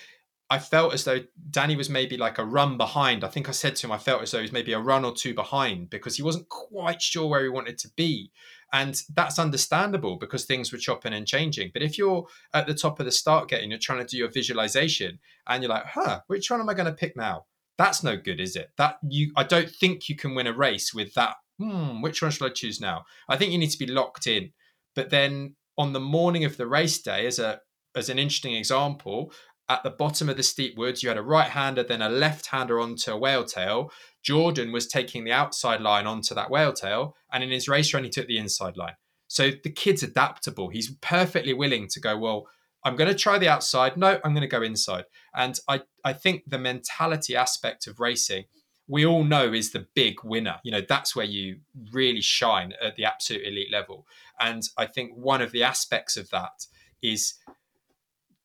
[0.51, 3.25] I felt as though Danny was maybe like a run behind.
[3.25, 5.05] I think I said to him, I felt as though he was maybe a run
[5.05, 8.31] or two behind because he wasn't quite sure where he wanted to be.
[8.73, 11.71] And that's understandable because things were chopping and changing.
[11.75, 14.17] But if you're at the top of the start gate and you're trying to do
[14.17, 17.45] your visualization and you're like, huh, which one am I going to pick now?
[17.77, 18.71] That's no good, is it?
[18.79, 21.37] That you I don't think you can win a race with that.
[21.59, 23.05] Hmm, which one should I choose now?
[23.29, 24.53] I think you need to be locked in.
[24.95, 27.61] But then on the morning of the race day, as a
[27.95, 29.33] as an interesting example,
[29.68, 32.46] at the bottom of the steep woods, you had a right hander, then a left
[32.46, 33.90] hander onto a whale tail.
[34.22, 38.05] Jordan was taking the outside line onto that whale tail, and in his race run,
[38.05, 38.94] he took the inside line.
[39.29, 40.68] So the kid's adaptable.
[40.68, 42.48] He's perfectly willing to go, well,
[42.85, 43.96] I'm going to try the outside.
[43.96, 45.05] No, I'm going to go inside.
[45.35, 48.44] And I, I think the mentality aspect of racing,
[48.88, 50.57] we all know is the big winner.
[50.64, 51.61] You know, that's where you
[51.92, 54.07] really shine at the absolute elite level.
[54.38, 56.66] And I think one of the aspects of that
[57.01, 57.35] is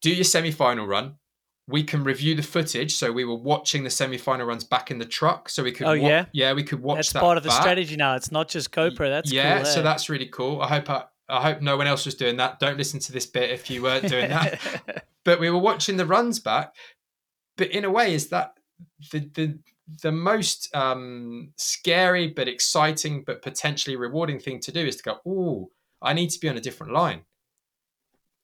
[0.02, 1.16] do your semi final run.
[1.70, 2.96] We can review the footage.
[2.96, 5.50] So we were watching the semi final runs back in the truck.
[5.50, 6.26] So we could, Oh, wa- yeah?
[6.32, 7.00] yeah, we could watch that.
[7.00, 7.20] That's that.
[7.22, 7.62] part of the back.
[7.62, 8.16] strategy now.
[8.16, 9.10] It's not just GoPro.
[9.10, 9.84] That's yeah, cool, so eh?
[9.84, 10.62] that's really cool.
[10.62, 12.60] I hope I, I hope no one else was doing that.
[12.60, 15.04] Don't listen to this bit if you weren't doing that.
[15.26, 16.74] but we were watching the runs back.
[17.58, 18.54] But in a way, is that
[19.12, 19.60] the the
[20.04, 25.18] the most um, scary but exciting but potentially rewarding thing to do is to go,
[25.26, 25.70] oh,
[26.02, 27.22] I need to be on a different line.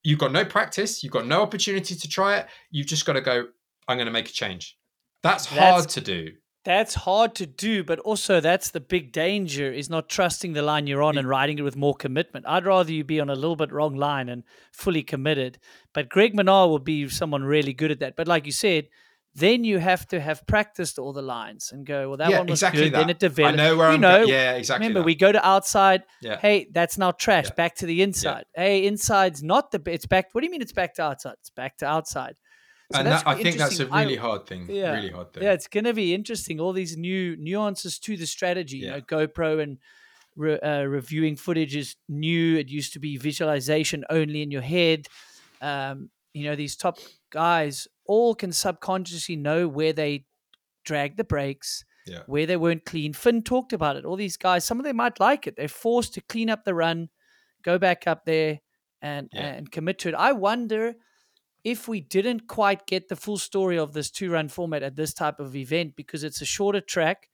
[0.03, 1.03] You've got no practice.
[1.03, 2.47] You've got no opportunity to try it.
[2.71, 3.47] You've just got to go.
[3.87, 4.77] I'm going to make a change.
[5.21, 6.31] That's That's- hard to do.
[6.65, 10.87] That's hard to do, but also that's the big danger is not trusting the line
[10.87, 12.45] you're on and riding it with more commitment.
[12.47, 15.59] I'd rather you be on a little bit wrong line and fully committed.
[15.93, 18.15] But Greg Minnaar will be someone really good at that.
[18.15, 18.87] But like you said,
[19.35, 22.47] then you have to have practiced all the lines and go, well, that yeah, one
[22.47, 22.93] was exactly good.
[22.93, 22.99] that.
[22.99, 23.53] Then it developed.
[23.59, 24.01] I know where you I'm.
[24.01, 24.87] know, yeah, exactly.
[24.87, 25.05] Remember, that.
[25.05, 26.03] we go to outside.
[26.21, 26.37] Yeah.
[26.37, 27.45] Hey, that's now trash.
[27.45, 27.55] Yeah.
[27.55, 28.45] Back to the inside.
[28.55, 29.81] Hey, inside's not the.
[29.87, 30.27] It's back.
[30.33, 31.35] What do you mean it's back to outside?
[31.39, 32.35] It's back to outside.
[32.91, 33.89] So and that, I think that's a interesting.
[33.91, 34.67] I- really hard thing.
[34.69, 34.93] Yeah.
[34.93, 35.43] Really hard thing.
[35.43, 36.59] yeah, it's going to be interesting.
[36.59, 38.77] All these new nuances to the strategy.
[38.77, 39.79] You know, GoPro and
[40.35, 42.57] re- uh, reviewing footage is new.
[42.57, 45.07] It used to be visualization only in your head.
[45.59, 46.99] Um, you know, these top
[47.33, 50.25] guys all can subconsciously know where they
[50.85, 52.23] dragged the brakes, Yeah.
[52.27, 53.13] where they weren't clean.
[53.13, 54.05] Finn talked about it.
[54.05, 55.55] All these guys, some of them might like it.
[55.55, 57.09] They're forced to clean up the run,
[57.63, 58.59] go back up there,
[59.01, 59.41] and Yeah.
[59.55, 60.15] and commit to it.
[60.15, 60.95] I wonder
[61.63, 65.13] if we didn't quite get the full story of this two run format at this
[65.13, 67.29] type of event because it's a shorter track.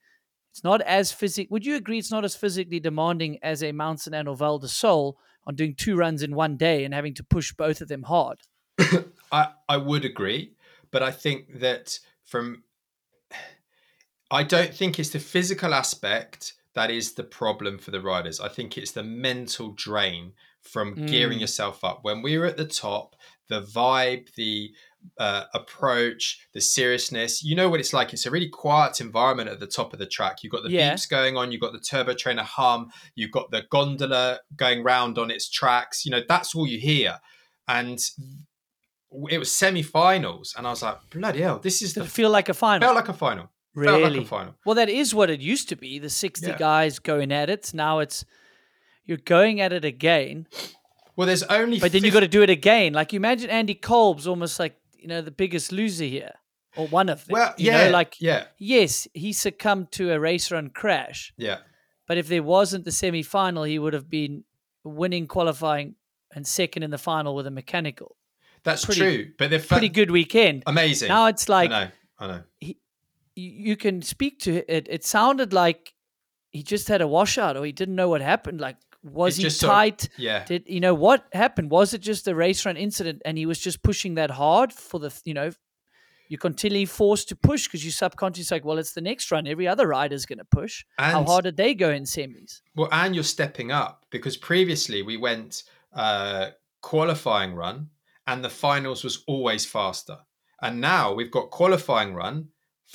[0.52, 1.48] It's not as physic.
[1.50, 5.18] Would you agree it's not as physically demanding as a Mountain and Val di Sole
[5.46, 8.38] on doing two runs in one day and having to push both of them hard?
[9.32, 10.54] I, I would agree,
[10.90, 12.64] but I think that from
[14.30, 18.40] I don't think it's the physical aspect that is the problem for the riders.
[18.40, 21.40] I think it's the mental drain from gearing Mm.
[21.40, 22.00] yourself up.
[22.02, 23.16] When we were at the top,
[23.48, 24.70] the vibe, the
[25.18, 27.42] uh, approach, the seriousness.
[27.42, 28.12] You know what it's like.
[28.12, 30.42] It's a really quiet environment at the top of the track.
[30.42, 30.92] You've got the Yeah.
[30.92, 31.50] beeps going on.
[31.50, 32.90] You've got the turbo trainer hum.
[33.14, 36.04] You've got the gondola going round on its tracks.
[36.04, 37.18] You know that's all you hear.
[37.66, 37.98] And
[39.30, 42.48] it was semi-finals, and I was like, bloody hell, this is the it feel like
[42.48, 42.86] a final?
[42.86, 43.50] felt like a final.
[43.74, 44.10] Felt really?
[44.18, 44.54] like a final.
[44.66, 45.98] Well, that is what it used to be.
[45.98, 46.58] The 60 Yeah.
[46.58, 47.72] guys going at it.
[47.72, 48.24] Now it's
[49.04, 50.46] you're going at it again,
[51.16, 51.78] Well, there's only.
[51.80, 52.92] but then you 50 got to do it again.
[52.92, 56.34] Like you imagine Andy Kolb's almost like, you know, the biggest loser here
[56.76, 57.32] or one of them.
[57.34, 61.58] Well, you yeah, know, like yeah, yes, he succumbed to a race run crash, yeah.
[62.06, 64.44] but if there wasn't the semi final, he would have been
[64.84, 65.94] winning qualifying
[66.34, 68.16] and second in the final with a mechanical.
[68.62, 69.32] That's Pretty- true.
[69.38, 70.62] But they're Pretty good weekend.
[70.66, 71.08] Amazing.
[71.08, 71.90] Now it's like I know.
[72.18, 72.42] I know.
[72.60, 72.74] you,
[73.34, 74.86] you can speak to it.
[74.90, 75.94] It sounded like
[76.50, 78.60] he just had a washout or he didn't know what happened.
[78.60, 80.08] Like, was It's he just sort of- tight?
[80.18, 80.44] Yeah.
[80.44, 81.70] Did you know what happened?
[81.70, 85.00] Was it just a race run incident and he was just pushing that hard for
[85.00, 85.50] the, you know,
[86.28, 89.46] you're continually forced to push because you subconsciously like, well, it's the next run.
[89.48, 90.84] Every other rider's going to push.
[90.98, 92.60] How hard did they go in semis?
[92.76, 96.50] Well, and you're stepping up because previously we went uh,
[96.82, 97.88] qualifying run,
[98.30, 100.18] and the finals was always faster.
[100.62, 102.48] And now we've got qualifying run,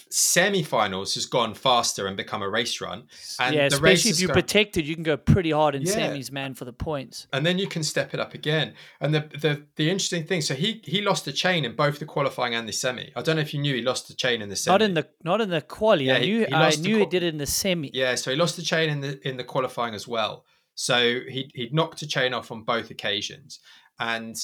[0.09, 3.03] semi-finals has gone faster and become a race run,
[3.39, 5.81] and yeah, the race especially if you're going- protected, you can go pretty hard in
[5.83, 5.93] Yeah.
[5.95, 7.27] semis, man, for the points.
[7.33, 8.73] and then you can step it up again.
[8.99, 12.05] And the, the the interesting thing, so he he lost the chain in both the
[12.05, 13.11] qualifying and the semi.
[13.15, 14.73] I don't know if you knew he lost the chain in the semi.
[14.73, 16.05] Not in the not in the quali.
[16.05, 17.89] Yeah, I he- knew he I lost the knew he did it in the semi.
[17.93, 20.45] Yeah, so he lost the chain in the in the qualifying as well.
[20.75, 20.97] So
[21.35, 23.59] he he knocked a chain off on both occasions,
[23.99, 24.35] and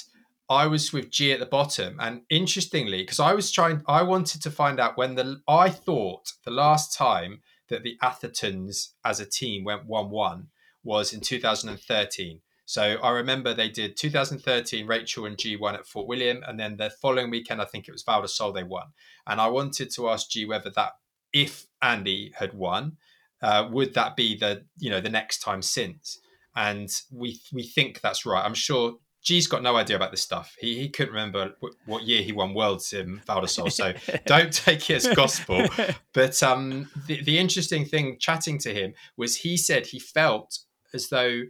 [0.52, 1.96] I was with G at the bottom.
[1.98, 6.34] And interestingly, because I was trying, I wanted to find out when the I thought
[6.44, 10.48] the last time that the Athertons as a team went one one
[10.84, 12.42] was in 2013.
[12.66, 14.88] So I remember they did 2013.
[14.88, 17.94] Rachel and G won at Fort William, and then the following weekend, I think it
[17.94, 18.88] was Val Sol they won.
[19.26, 20.94] And I wanted to ask G whether that,
[21.32, 22.98] if Andy had won,
[23.42, 26.20] uh, would that be the you know the next time since?
[26.58, 28.44] And we we think that's right.
[28.44, 30.56] I'm sure G's got no idea about this stuff.
[30.60, 33.94] He he couldn't remember what, what year he won worlds in Val so
[34.26, 35.68] don't take it as gospel.
[36.14, 40.60] But um, the the interesting thing chatting to him was he said he felt
[40.94, 41.44] as though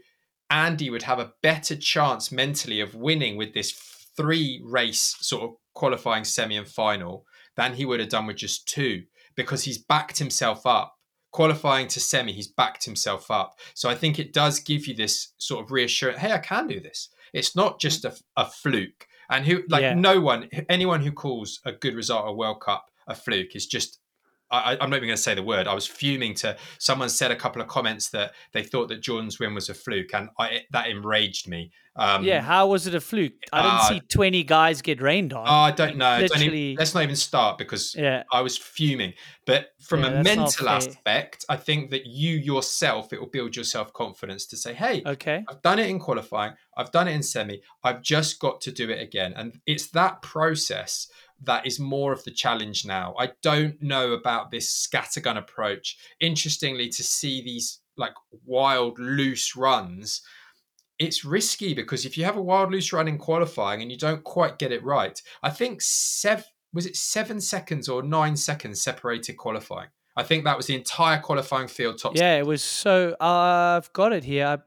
[0.50, 5.56] Andy would have a better chance mentally of winning with this three race sort of
[5.74, 9.04] qualifying semi and final than he would have done with just two
[9.36, 10.96] because he's backed himself up.
[11.32, 13.58] Qualifying to semi, he's backed himself up.
[13.74, 16.80] So I think it does give you this sort of reassurance hey, I can do
[16.82, 17.10] this.
[17.34, 17.78] It's not hmm.
[17.80, 19.08] just a, a fluke.
[19.30, 19.94] And who, like, Yeah.
[19.94, 24.01] no one, anyone who calls a good result at World Cup a fluke is just
[24.52, 25.68] I, I'm not even going to say the word.
[25.68, 29.40] I was fuming to someone said a couple of comments that they thought that Jordan's
[29.40, 31.72] win was a fluke, and I, that enraged me.
[31.96, 33.34] Um, yeah, how was it a fluke?
[33.52, 35.46] I didn't uh, see 20 guys get rained on.
[35.46, 36.26] Oh, I don't know.
[36.26, 38.24] Don't even- let's not even start because yeah.
[38.32, 39.14] I was fuming.
[39.46, 43.66] But from Yeah, a mental aspect, I think that you yourself, it will build your
[43.66, 45.44] self confidence to say, hey, Okay.
[45.50, 46.54] I've done it in qualifying.
[46.78, 47.62] I've done it in semi.
[47.84, 49.34] I've just got to do it again.
[49.36, 51.10] And it's that process
[51.44, 53.16] that is more of the challenge now.
[53.18, 55.98] I don't know about this scattergun approach.
[56.20, 58.14] Interestingly, to see these like
[58.46, 60.22] wild, loose runs,
[61.00, 64.24] it's risky because if you have a wild, loose run in qualifying and you don't
[64.24, 69.34] quite get it right, I think seven was it seven seconds or nine seconds separated
[69.34, 69.90] qualifying.
[70.16, 73.16] I think that was the entire qualifying field top Yeah, it was so.
[73.20, 74.64] I've got it here.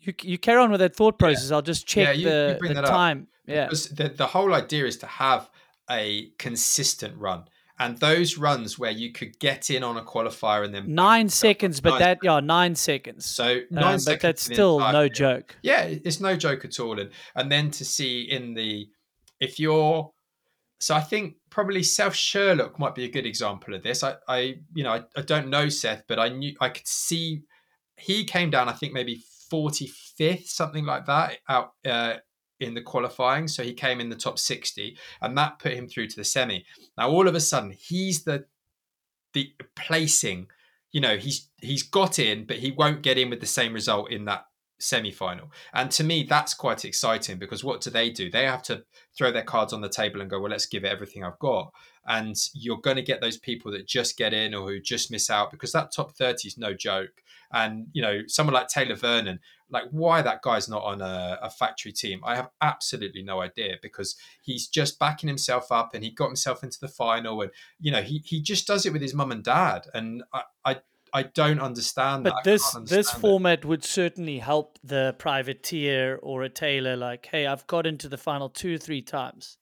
[0.00, 1.50] You you carry on with that thought process.
[1.50, 2.90] I'll just check Yeah, you- you the, bring the that up.
[2.90, 3.26] time.
[3.46, 3.64] Yeah.
[3.64, 5.50] Because the, the whole idea is to have
[5.90, 7.44] a consistent run.
[7.80, 11.80] And those runs where you could get in on a qualifier and then Nine seconds,
[11.80, 13.24] but Nine that yeah, nine seconds.
[13.24, 15.14] so nine Um, but that's still no field.
[15.14, 15.56] joke.
[15.62, 16.98] Yeah, it's no joke at all.
[16.98, 18.88] And and then to see in the
[19.40, 20.10] if you're
[20.80, 24.02] so I think probably Seth Sherlock might be a good example of this.
[24.02, 24.38] I, I
[24.74, 27.42] you know I, I don't know Seth, but I knew I could see
[27.96, 28.68] he came down.
[28.68, 32.14] I think maybe forty fifth, something like that, out uh,
[32.60, 33.48] in the qualifying.
[33.48, 36.64] So he came in the top sixty, and that put him through to the semi.
[36.96, 38.46] Now all of a sudden he's the
[39.32, 40.48] the placing.
[40.92, 44.10] You know he's he's got in, but he won't get in with the same result
[44.10, 44.46] in that
[44.78, 45.50] semi-final.
[45.74, 48.30] And to me that's quite exciting because what do they do?
[48.30, 48.84] They have to
[49.16, 51.72] throw their cards on the table and go well let's give it everything i've got.
[52.06, 55.28] And you're going to get those people that just get in or who just miss
[55.28, 57.22] out because that top 30 is no joke.
[57.52, 61.48] And you know someone like taylor vernon like why that guy's not on a, a
[61.48, 66.10] factory team i have absolutely no idea because he's just backing himself up and he
[66.10, 67.50] got himself into the final and
[67.80, 69.86] you know he, he just does it with his mum and dad.
[69.94, 70.76] And i i,
[71.12, 72.44] I don't understand But that.
[72.44, 73.20] This this understand it.
[73.20, 76.96] format would certainly help the privateer or a Taylor.
[76.96, 79.58] Like, hey, I've got into the final two or three times.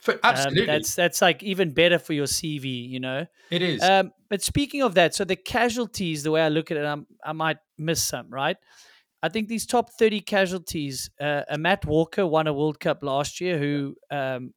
[0.00, 3.26] For, Um, absolutely, that's that's like even better for your CV, you know.
[3.50, 3.82] it is.
[3.82, 7.06] Um, but speaking of that, so the casualties, the way I look at it, I'm,
[7.24, 8.56] I might miss some, right?
[9.20, 13.40] I think these top 30 casualties, uh, uh, Matt Walker won a World Cup last
[13.40, 14.54] year, who um,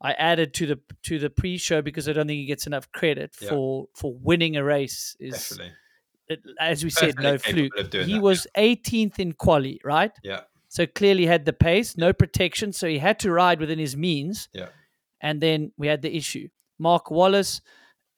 [0.00, 3.34] I added to the to the pre-show because I don't think he gets enough credit
[3.40, 3.48] Yeah.
[3.50, 5.16] for for winning a race.
[5.18, 5.72] Is Definitely.
[6.28, 7.72] it- as we said, no fluke.
[7.76, 10.12] He that, was 18th in quali, right?
[10.22, 10.42] Yeah.
[10.68, 14.48] So clearly had the pace, no protection, so he had to ride within his means.
[14.52, 14.68] Yeah.
[15.20, 16.48] And then we had the issue.
[16.78, 17.60] Mark Wallace,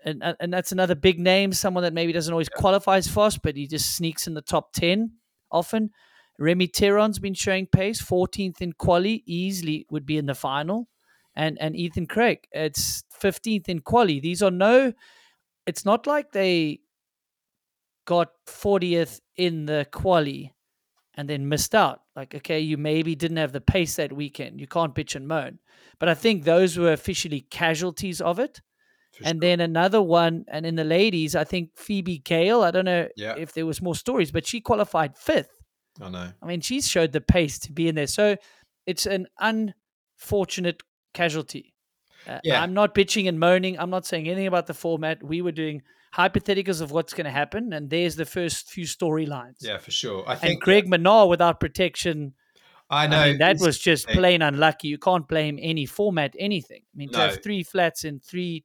[0.05, 3.57] and and that's another big name, someone that maybe doesn't always qualify as fast, but
[3.57, 5.13] he just sneaks in the top 10
[5.51, 5.91] often.
[6.39, 10.89] Remi Thirion's been showing pace, 14th in quali, easily would be in the final.
[11.37, 14.21] And and Ethan Craig, it's 15th in quali.
[14.21, 14.93] These are no,
[15.67, 16.81] it's not like they
[18.07, 20.53] got 40th in the quali
[21.15, 22.01] and then missed out.
[22.17, 24.61] Like, okay, you maybe didn't have the pace that weekend.
[24.61, 25.59] You can't bitch and moan.
[25.99, 28.61] But I think those were officially casualties of it.
[29.13, 29.41] for and sure.
[29.41, 33.35] then another one, and in the ladies, I think Phoebe Gale, I don't know Yeah.
[33.37, 35.51] if there was more stories, but she qualified fifth.
[36.01, 36.33] I know.
[36.43, 38.07] I mean, she's showed the pace to be in there.
[38.07, 38.37] So
[38.87, 40.83] it's an unfortunate
[41.13, 41.75] casualty.
[42.27, 42.63] Uh, Yeah.
[42.63, 43.79] I'm not bitching and moaning.
[43.79, 45.23] I'm not saying anything about the format.
[45.23, 45.83] We were doing
[46.15, 49.57] hypotheticals of what's going to happen, and there's the first few storylines.
[49.61, 50.25] Yeah, for sure.
[50.29, 52.35] I And think Greg Minnaar without protection,
[52.91, 54.89] I I, know mean, that was just plain unlucky.
[54.89, 56.83] You can't blame any format, anything.
[56.93, 58.65] I mean, to have three flats in three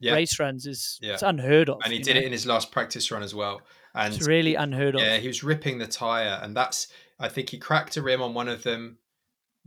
[0.00, 0.12] Yeah.
[0.14, 1.14] race runs is Yeah.
[1.14, 1.80] it's unheard of.
[1.84, 2.20] and he did know?
[2.20, 3.60] it in his last practice run as well.
[3.94, 5.00] And It's really unheard of.
[5.00, 6.86] yeah, he was ripping the tire, and that's
[7.18, 8.98] I think he cracked a rim on one of them,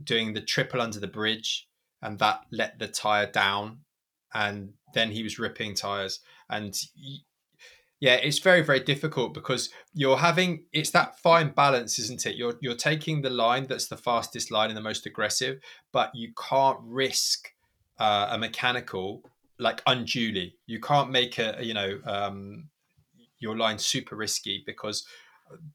[0.02, 1.68] doing the triple under the bridge,
[2.02, 3.80] and that let the tire down,
[4.34, 6.74] and then he was ripping tires, and
[8.00, 12.34] yeah, it's very very difficult because you're having it's that fine balance, isn't it?
[12.34, 15.60] You're you're taking the line that's the fastest line and the most aggressive,
[15.92, 17.52] but you can't risk
[18.00, 19.22] uh, a mechanical
[19.58, 20.56] like unduly.
[20.66, 22.70] You can't make a you know um,
[23.38, 25.06] your line super risky because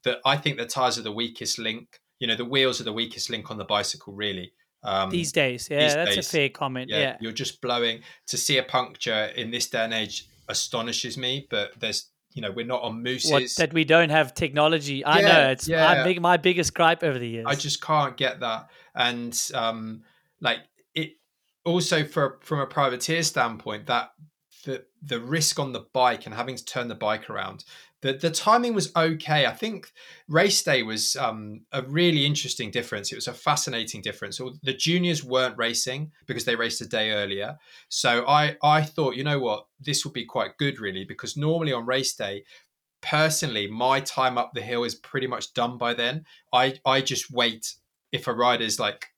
[0.02, 2.00] the I think the tires are the weakest link.
[2.18, 4.52] You know, the wheels are the weakest link on the bicycle, really.
[4.82, 6.88] Um, These days, yeah, these that's days, a fair comment.
[6.90, 8.00] yeah, Yeah, you're just blowing.
[8.28, 12.52] To see a puncture in this day and age astonishes me, but there's you know
[12.52, 13.30] we're not on mooses.
[13.30, 15.04] what that we don't have technology.
[15.04, 16.04] I Yeah, know it's yeah.
[16.04, 17.46] my, my biggest gripe over the years.
[17.48, 18.68] I just can't get that.
[18.94, 20.02] And um,
[20.40, 20.60] like
[20.94, 21.12] it
[21.64, 24.10] also for from a privateer standpoint, that
[24.64, 27.64] the the risk on the bike and having to turn the bike around.
[28.00, 29.44] The, the timing was okay.
[29.46, 29.90] I think
[30.28, 33.10] race day was um, a really interesting difference.
[33.10, 34.40] It was a fascinating difference.
[34.62, 37.58] The juniors weren't racing because they raced a day earlier.
[37.88, 41.72] So I I thought, you know what, this would be quite good, really, because normally
[41.72, 42.44] on race day,
[43.00, 46.24] personally, my time up the hill is pretty much done by then.
[46.52, 47.74] I I just wait
[48.12, 49.08] if a rider's like,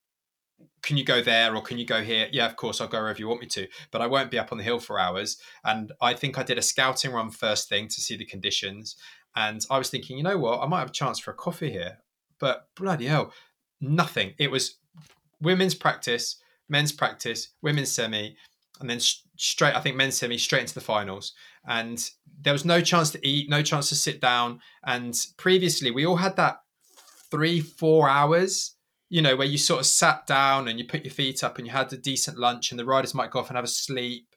[0.83, 2.29] can you go there or can you go here?
[2.33, 4.53] Yeah, of course I'll go wherever you want me to, but I won't be up
[4.53, 5.37] on the hill for hours.
[5.65, 8.97] And I think I did a scouting run first thing to see the conditions.
[9.37, 11.71] And I was thinking, you know what, I might have a chance for a coffee
[11.71, 11.99] here.
[12.39, 13.33] But bloody hell,
[13.81, 14.35] nothing.
[14.39, 14.77] It was
[15.41, 16.37] women's practice,
[16.69, 18.37] men's practice, women's semi,
[18.81, 19.01] and then
[19.37, 21.35] straight, I think men's semi, straight into the finals.
[21.67, 22.03] And
[22.41, 24.61] there was no chance to eat, no chance to sit down.
[24.85, 26.63] And previously, we all had that
[27.31, 28.75] three, four hours,
[29.11, 31.67] you know, where you sort of sat down and you put your feet up and
[31.67, 34.35] you had a decent lunch, and the riders might go off and have a sleep.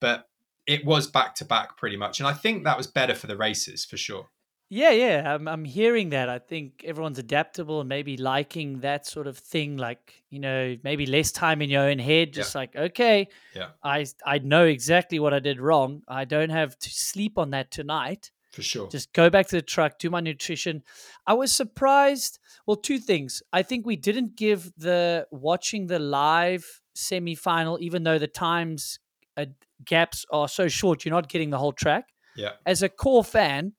[0.00, 0.28] But
[0.66, 2.20] it was back to back pretty much.
[2.20, 4.28] And I think that was better for the races for sure.
[4.68, 6.28] Yeah, yeah, I'm I'm hearing that.
[6.28, 9.76] I think everyone's adaptable and maybe liking that sort of thing.
[9.76, 12.32] Like you know, maybe less time in your own head.
[12.32, 13.68] Just like okay, Yeah.
[13.84, 16.02] I I know exactly what I did wrong.
[16.08, 18.32] I don't have to sleep on that tonight.
[18.56, 18.88] For sure.
[18.88, 20.82] Just go back to the truck, do my nutrition.
[21.26, 22.38] I was surprised.
[22.66, 23.42] Well, two things.
[23.52, 28.98] I think we didn't give the watching the live semi-final, even though the times
[29.36, 29.44] uh,
[29.84, 32.08] gaps are so short, you're not getting the whole track.
[32.34, 32.52] yeah.
[32.64, 33.74] As a core fan,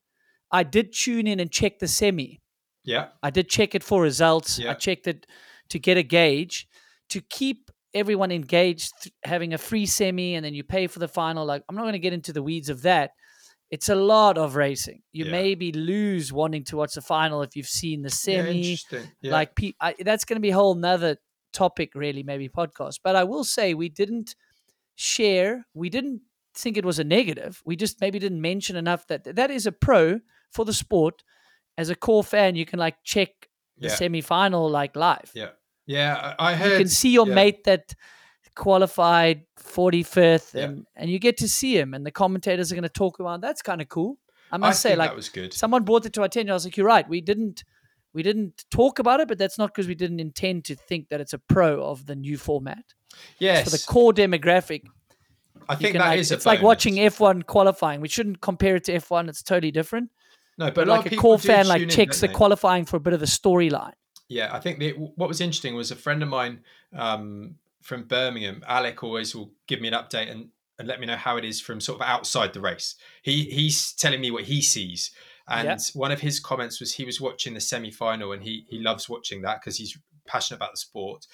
[0.52, 2.40] I did tune in and check the semi.
[2.84, 3.08] Yeah.
[3.24, 4.60] I did check it for results.
[4.60, 4.72] Yeah.
[4.72, 5.26] I checked it
[5.70, 6.68] to get a gauge
[7.10, 11.48] to keep everyone engaged, having a free semi, and then you pay for the final.
[11.48, 13.10] Like, I'm not going to get into the weeds of that.
[13.70, 15.02] It's a lot of racing.
[15.12, 15.32] You Yeah.
[15.32, 18.58] maybe lose wanting to watch the final if you've seen the Yeah, semi.
[18.62, 19.12] interesting.
[19.22, 19.32] Yeah.
[19.34, 21.18] Like, pe- I, that's going to be a whole nother
[21.54, 23.00] topic, really, maybe podcast.
[23.04, 24.36] But I will say we didn't
[24.96, 26.22] share, we didn't
[26.56, 27.62] think it was a negative.
[27.66, 30.20] We just maybe didn't mention enough that that is a pro
[30.52, 31.24] for the sport.
[31.78, 33.30] As a core fan, you can like check
[33.78, 33.96] the Yeah.
[33.96, 35.32] semi final like live.
[35.36, 35.50] Yeah.
[35.86, 36.36] Yeah.
[36.40, 36.72] I I heard.
[36.72, 37.36] You can see your yeah.
[37.36, 37.94] mate that
[38.58, 40.64] qualified 45th Yeah.
[40.66, 43.40] and, and you get to see him and the commentators are going to talk about
[43.42, 44.18] that's kind of cool.
[44.52, 45.54] I I must say like that was good.
[45.54, 46.50] someone brought it to our attention.
[46.52, 47.08] I was like, you're right.
[47.08, 47.64] We didn't
[48.14, 51.22] we didn't talk about it, but that's not because we didn't intend to think that
[51.22, 52.84] it's a pro of the new format.
[53.40, 54.84] Yes, For the core demographic,
[55.70, 56.66] I think that like, is it's like bonus.
[56.66, 58.02] watching F1 qualifying.
[58.02, 59.30] We shouldn't compare it to F1.
[59.30, 60.10] It's totally different.
[60.58, 63.14] No, but, But like a core fan, like in, checks the qualifying for a bit
[63.14, 63.94] of the storyline.
[64.30, 66.62] Yeah, I think the, what was interesting was a friend of mine
[66.94, 67.56] um,
[67.88, 71.38] from Birmingham, Alec, always will give me an update and, and let me know how
[71.38, 72.96] it is from sort of outside the race.
[73.22, 75.12] He he's telling me what he sees,
[75.48, 75.78] and Yeah.
[75.94, 79.08] one of his comments was he was watching the semi final and he he loves
[79.08, 81.26] watching that because he's passionate about the sport,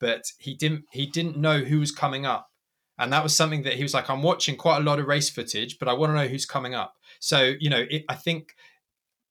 [0.00, 2.50] but he didn't he didn't know who was coming up,
[2.98, 5.30] and that was something that he was like, I'm watching quite a lot of race
[5.30, 6.94] footage, but I want to know who's coming up.
[7.20, 8.56] So you know, it, I think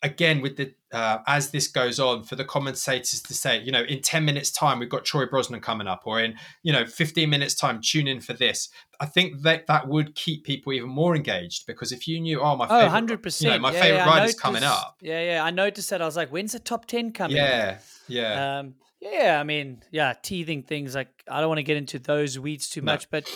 [0.01, 3.84] again with the uh, as this goes on for the commentators to say you know
[3.84, 6.34] in 10 minutes time we've got troy brosnan coming up or in
[6.64, 8.70] you know 15 minutes time tune in for this
[9.00, 12.56] i think that that would keep people even more engaged because if you knew oh
[12.56, 13.42] my Oh, favorite 100%.
[13.42, 15.44] you know my yeah, favorite yeah, rider's coming up Yeah, yeah.
[15.44, 16.02] I noticed that.
[16.02, 17.38] I was like, when's the top 10 coming?
[17.38, 17.78] yeah
[18.08, 22.00] yeah Um, yeah, I mean, yeah, teething things like I don't want to get into
[22.00, 22.92] those weeds too No.
[22.94, 23.30] much, but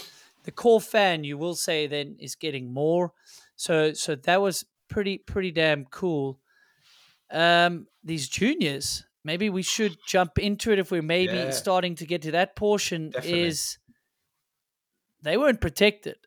[0.43, 3.13] the core fan, you will say, then is getting more.
[3.55, 6.39] So, so that was pretty, pretty damn cool.
[7.33, 11.49] Um, these juniors, maybe we should jump into it if we're maybe Yeah.
[11.51, 13.09] starting to get to that portion.
[13.09, 13.43] Definitely.
[13.47, 13.77] Is
[15.21, 16.17] they weren't protected,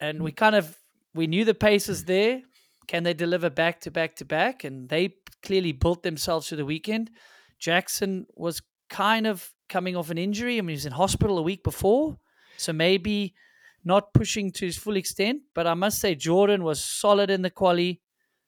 [0.00, 0.78] and we kind of
[1.14, 2.42] we knew the pace was there.
[2.86, 4.64] Can they deliver back to back to back?
[4.64, 7.10] And they clearly built themselves for the weekend.
[7.58, 10.58] Jackson was kind of coming off an injury.
[10.58, 12.18] I mean, he was in hospital a week before,
[12.58, 13.34] so maybe
[13.82, 15.42] not pushing to his full extent.
[15.54, 18.02] But I must say, Jordan was solid in the quali,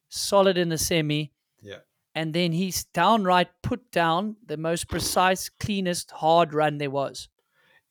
[0.09, 1.33] solid in the semi,
[1.63, 1.79] yeah
[2.19, 7.29] and then he's downright put down the most precise, cleanest hard run there was.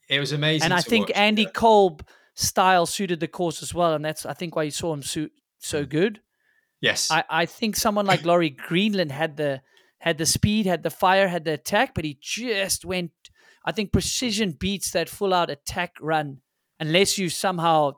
[0.09, 1.51] it was amazing And I think watch, Andy yeah.
[1.53, 2.05] Kolb
[2.35, 5.31] style suited the course as well, and that's I think why you saw him suit
[5.59, 5.89] so mm.
[5.89, 6.19] good.
[6.81, 9.61] yes I, I think someone like Laurie Greenland had the
[9.99, 13.11] had the speed, had the fire, had the attack, but he just went.
[13.65, 16.41] I think precision beats that full out attack run,
[16.79, 17.93] unless you somehow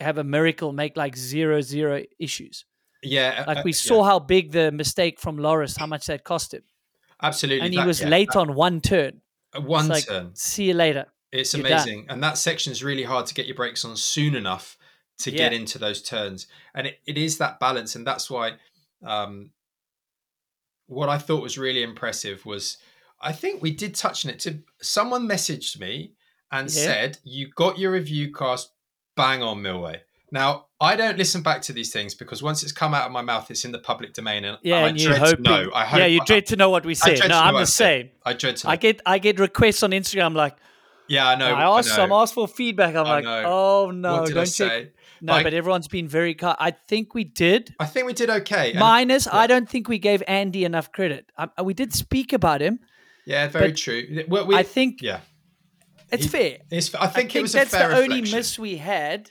[0.00, 2.64] have a miracle make like zero zero issues.
[3.02, 6.24] Yeah Like uh, we yeah, saw how big the mistake from Loris, how much that
[6.24, 6.62] cost him,
[7.22, 9.20] absolutely and he was yeah, late that- on one turn.
[9.54, 11.06] uh, one It's like, turn see you later.
[11.30, 11.72] It's You're done.
[11.72, 12.06] amazing.
[12.08, 14.78] And that section is really hard to get your brakes on soon enough
[15.18, 16.46] to get into those turns.
[16.74, 17.94] And it, it is that balance.
[17.96, 18.52] And that's why
[19.04, 19.50] um,
[20.86, 22.78] what I thought was really impressive was
[23.20, 24.38] I think we did touch on it.
[24.40, 26.14] To someone messaged me
[26.50, 26.84] and Yeah.
[26.84, 28.70] said, You got your review cast
[29.16, 30.00] bang on Milway.
[30.30, 33.22] Now, I don't listen back to these things because once it's come out of my
[33.22, 34.44] mouth, it's in the public domain.
[34.44, 35.36] And Yeah, I and you hope.
[35.36, 35.70] to know.
[35.74, 37.16] I hope yeah, you I, dread to know what we say.
[37.26, 38.10] No, I'm the same.
[38.24, 38.72] I dread to know.
[38.72, 40.56] I get I get requests on Instagram like
[41.08, 41.46] yeah, I know.
[41.54, 42.04] I asked know.
[42.04, 42.94] I'm asked for feedback.
[42.94, 43.42] I'm I like, know.
[43.46, 44.90] oh no, don't I say?
[45.20, 46.56] No, Like- but everyone's been very kind.
[46.60, 47.74] I think we did.
[47.80, 48.74] I think we did okay.
[48.78, 49.36] Minus, yeah.
[49.36, 51.32] I don't think we gave Andy enough credit.
[51.36, 52.78] I, we did speak about him.
[53.26, 54.24] Yeah, very true.
[54.28, 55.20] Well, we, I think yeah,
[56.12, 56.58] it's he- fair.
[56.70, 59.30] it's, I think, I it was that's a fair the only miss we had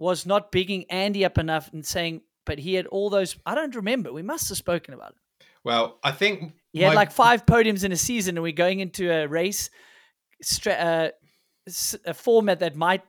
[0.00, 3.36] was not bigging Andy up enough and saying, but he had all those.
[3.46, 4.12] I don't remember.
[4.12, 5.44] We must have spoken about it.
[5.62, 9.12] Well, I think He had like five podiums in a season, and we're going into
[9.12, 9.68] a race,
[10.42, 11.08] stra- uh,
[11.68, 13.02] s- a format that might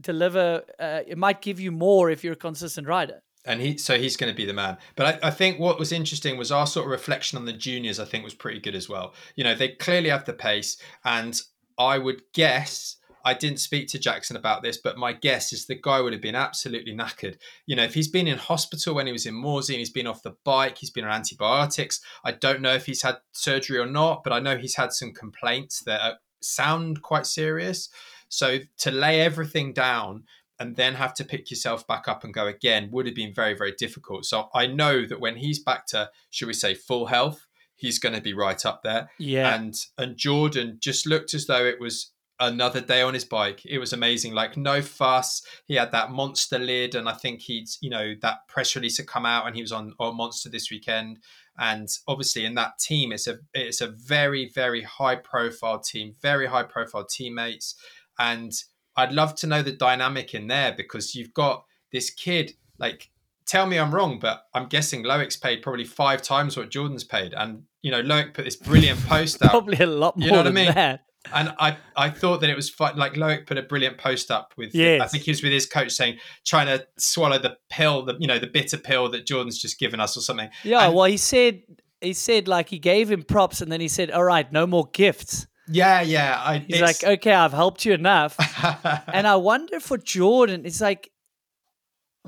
[0.00, 0.62] deliver.
[0.78, 3.22] Uh, it might give you more if you're a consistent rider.
[3.46, 4.76] and he so he's going to be the man.
[4.96, 7.98] But I, I think what was interesting was our sort of reflection on the juniors.
[7.98, 9.14] I think was pretty good as well.
[9.36, 11.40] You know, they clearly have the pace, and
[11.78, 12.96] I would guess.
[13.26, 16.22] I didn't speak to Jackson about this, but my guess is the guy would have
[16.22, 17.38] been absolutely knackered.
[17.66, 20.06] You know, if he's been in hospital when he was in Morsey and he's been
[20.06, 22.00] off the bike, he's been on antibiotics.
[22.22, 25.12] I don't know if he's had surgery or not, but I know he's had some
[25.12, 27.88] complaints that sound quite serious.
[28.28, 30.22] So to lay everything down
[30.60, 33.54] and then have to pick yourself back up and go again would have been very,
[33.54, 34.24] very difficult.
[34.24, 38.14] So I know that when he's back to, should we say, full health, he's going
[38.14, 39.10] to be right up there.
[39.18, 39.54] Yeah.
[39.54, 43.64] And and Jordan just looked as though it was another day on his bike.
[43.64, 44.32] It was amazing.
[44.34, 45.42] Like no fuss.
[45.66, 49.06] He had that monster lid, and I think he'd, you know, that press release had
[49.06, 51.18] come out, and he was on on Monster this weekend.
[51.58, 56.46] And obviously, in that team, it's a it's a very very high profile team, very
[56.46, 57.74] high profile teammates,
[58.18, 58.52] and
[58.96, 63.10] I'd love to know the dynamic in there because you've got this kid like.
[63.46, 67.32] Tell me I'm wrong, but I'm guessing Loic's paid probably five times what Jordan's paid,
[67.32, 70.38] and you know Loic put this brilliant post out Probably a lot more You know
[70.38, 70.74] what I than mean?
[70.74, 71.05] that.
[71.34, 72.96] And I, I thought that it was fun.
[72.96, 75.92] Like Loic put a brilliant post up with, I think he was with his coach
[75.92, 79.78] saying, trying to swallow the pill, the you know the bitter pill that Jordan's just
[79.78, 80.48] given us or something.
[80.64, 81.62] Yeah, And- well, he said
[82.00, 84.88] he said like he gave him props, and then he said, "All right, no more
[84.92, 86.40] gifts." Yeah, yeah.
[86.44, 88.36] I, He's like, "Okay, I've helped you enough."
[89.12, 91.10] and I wonder for Jordan, it's like,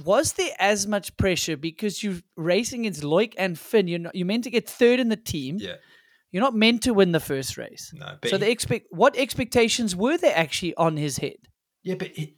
[0.05, 3.89] was there as much pressure because you're racing against Loic and Finn?
[3.89, 5.59] You're not, you're meant to get third in the team.
[5.61, 5.75] yeah,
[6.33, 7.91] You're not meant to win the first race.
[7.95, 11.39] No, but So he- the expect what expectations were there actually on his head?
[11.83, 12.35] yeah, but it,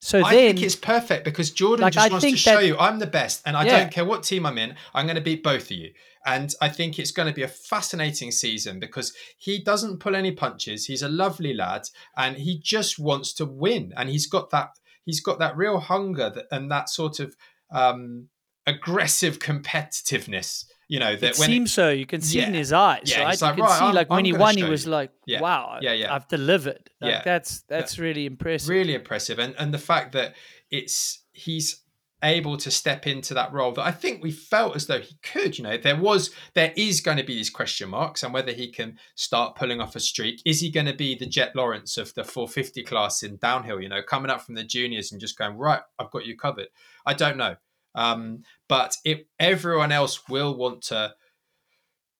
[0.00, 2.66] So I then think it's perfect because Jordan Like, just I wants to show that-
[2.66, 3.80] you I'm the best, and I Yeah.
[3.80, 4.76] don't care what team I'm in.
[4.94, 5.92] I'm going to beat both of you,
[6.24, 10.32] and I think it's going to be a fascinating season because he doesn't pull any
[10.32, 10.86] punches.
[10.86, 14.70] He's a lovely lad, and he just wants to win, and he's got that
[15.04, 17.34] he's got that real hunger that, and that sort of
[17.70, 18.28] um,
[18.66, 20.64] aggressive competitiveness.
[20.88, 21.90] You know that it when seems so.
[21.90, 23.30] You can see it in his eyes, Yeah, right?
[23.32, 24.92] he's you can "Right, see I'm- like when I'm he gonna won, he was you."
[24.92, 25.40] like, Yeah.
[25.40, 26.14] "Wow, Yeah, yeah.
[26.14, 27.22] I've delivered." Like, Yeah.
[27.24, 28.68] that's that's really impressive.
[28.68, 30.34] really impressive and and the fact that
[30.70, 31.82] it's he's
[32.24, 35.58] able to step into that role that I think we felt as though he could
[35.58, 38.72] you know there was there is going to be these question marks and whether he
[38.72, 42.14] can start pulling off a streak is he going to be the Jet Lawrence of
[42.14, 45.56] the 450 class in downhill you know coming up from the juniors and just going
[45.58, 46.68] right I've got you covered
[47.04, 47.56] I don't know
[47.96, 51.12] um, but it everyone else will want to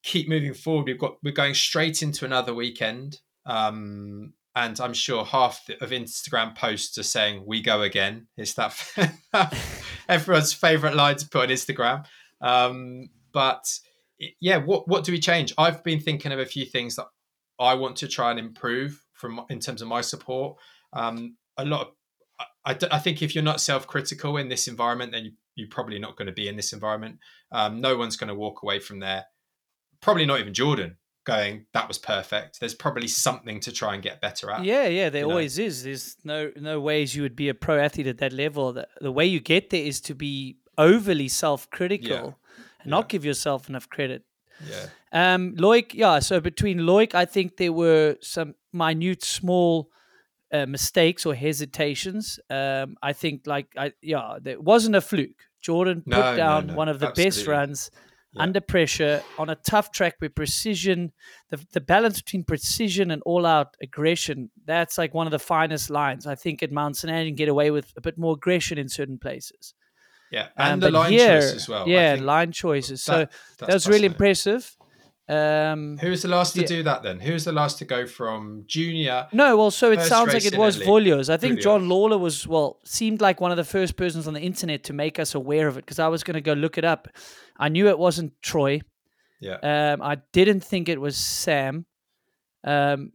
[0.03, 5.23] keep moving forward we've got we're going straight into another weekend um, and I'm sure
[5.23, 8.75] half of Instagram posts are saying "We go again." It's that
[10.09, 12.05] everyone's favorite line to put on Instagram?
[12.41, 13.71] Um, but
[14.41, 15.53] yeah, what what do we change?
[15.59, 17.05] I've been thinking of a few things that
[17.59, 20.57] I want to try and improve from in terms of my support.
[20.91, 21.87] Um, a lot of
[22.65, 25.99] I, I I think if you're not self-critical in this environment, then you, you're probably
[25.99, 27.19] not going to be in this environment.
[27.51, 29.25] Um, no one's going to walk away from there.
[29.99, 34.21] Probably not even Jordan going, "That was perfect." There's probably something to try and get
[34.21, 34.63] better at.
[34.63, 35.33] Yeah, yeah, there you know.
[35.33, 35.83] always is.
[35.83, 38.71] There's no no ways you would be a pro athlete at that level.
[38.73, 42.37] The, the way you get there is to be overly self-critical
[42.81, 44.23] and not give yourself enough credit.
[44.69, 44.85] Yeah.
[45.11, 46.19] Um, Loic, yeah.
[46.19, 49.89] So between Loic, I think there were some minute, small
[50.51, 52.39] uh, mistakes or hesitations.
[52.49, 55.41] Um, I think, like, I yeah, it wasn't a fluke.
[55.61, 57.91] Jordan put No, no, down no, one of the best runs
[58.33, 58.43] Yeah.
[58.43, 61.11] under pressure on a tough track with precision.
[61.49, 64.51] The the balance between precision and all out aggression.
[64.65, 66.25] That's like one of the finest lines.
[66.27, 67.03] I think at Mount.
[67.03, 69.73] Anne you can get away with a bit more aggression in certain places.
[70.31, 71.87] Yeah, Um, and the line here- choice as well.
[71.87, 73.01] Yeah, line choices.
[73.01, 74.75] so that- that was really impressive.
[75.29, 76.67] Um, Who was the last to Yeah.
[76.67, 77.19] do that then?
[77.19, 79.27] Who was the last to go from junior?
[79.33, 81.29] no, well, so it sounds like it was Vouilloz.
[81.29, 81.63] I think Vouilloz.
[81.63, 84.93] John Lawler was, well, seemed like one of the first persons on the internet to
[84.93, 87.09] make us aware of it because I was going to go look it up.
[87.57, 88.81] I knew it wasn't Troy.
[89.41, 89.57] Yeah.
[89.61, 91.85] Um, I didn't think it was Sam.
[92.63, 93.11] Um,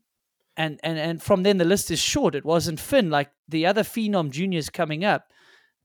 [0.57, 2.35] and, and, and from then the list is short.
[2.35, 3.09] It wasn't Finn.
[3.09, 5.29] Like the other Phenom juniors coming up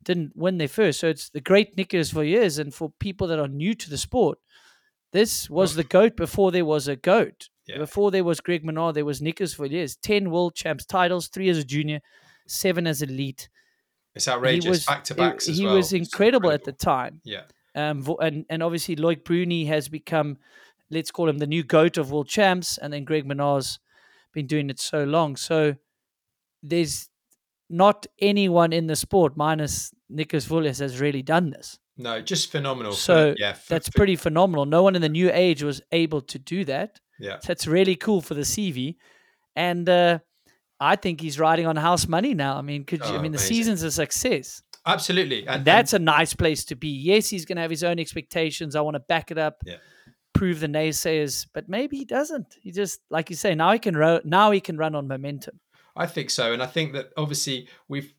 [0.04, 1.00] didn't win their first.
[1.00, 2.60] So it's the great Nicolas Vouilloz.
[2.60, 4.40] And for people that are new to the sport,
[5.14, 7.50] this was the GOAT before there was a GOAT.
[7.68, 7.80] Yeah.
[7.80, 9.98] Before there was Greg Minnaar, there was Nicolas Vouilloz.
[10.02, 12.00] 10 world champs titles, three as a junior,
[12.48, 13.50] seven as elite.
[14.16, 14.64] It's outrageous.
[14.64, 15.76] He was, Back to he- backs he, as well.
[15.76, 17.22] was It's incredible, at the time.
[17.24, 17.42] Yeah.
[17.76, 20.38] Um, and, and obviously, Loic Bruni has become,
[20.90, 22.78] let's call him the new GOAT of world champs.
[22.78, 23.80] And then Greg Minnaar's
[24.34, 25.36] been doing it so long.
[25.36, 25.76] So
[26.64, 27.10] there's
[27.70, 31.78] not anyone in the sport, minus Nicolas Vouilloz, has really done this.
[31.98, 32.92] No, just phenomenal.
[32.94, 34.66] So yeah, for- That's for- pretty phenomenal.
[34.66, 37.00] No one in the new age was able to do that.
[37.20, 37.38] Yeah.
[37.46, 38.96] That's really cool for the CV.
[39.56, 40.20] And uh,
[40.80, 42.58] I think he's riding on house money now.
[42.58, 44.62] I mean, could you, I Oh, mean, the season's a success.
[44.86, 45.40] Absolutely.
[45.42, 46.90] And, And that's a nice place to be.
[46.90, 48.76] Yes, he's going to have his own expectations.
[48.76, 49.78] I want to back it up, Yeah.
[50.34, 52.56] prove the naysayers, but maybe he doesn't.
[52.62, 55.60] He just, like you say, now he can ro- now he can run on momentum.
[55.96, 58.14] I think so, and I think that obviously we've.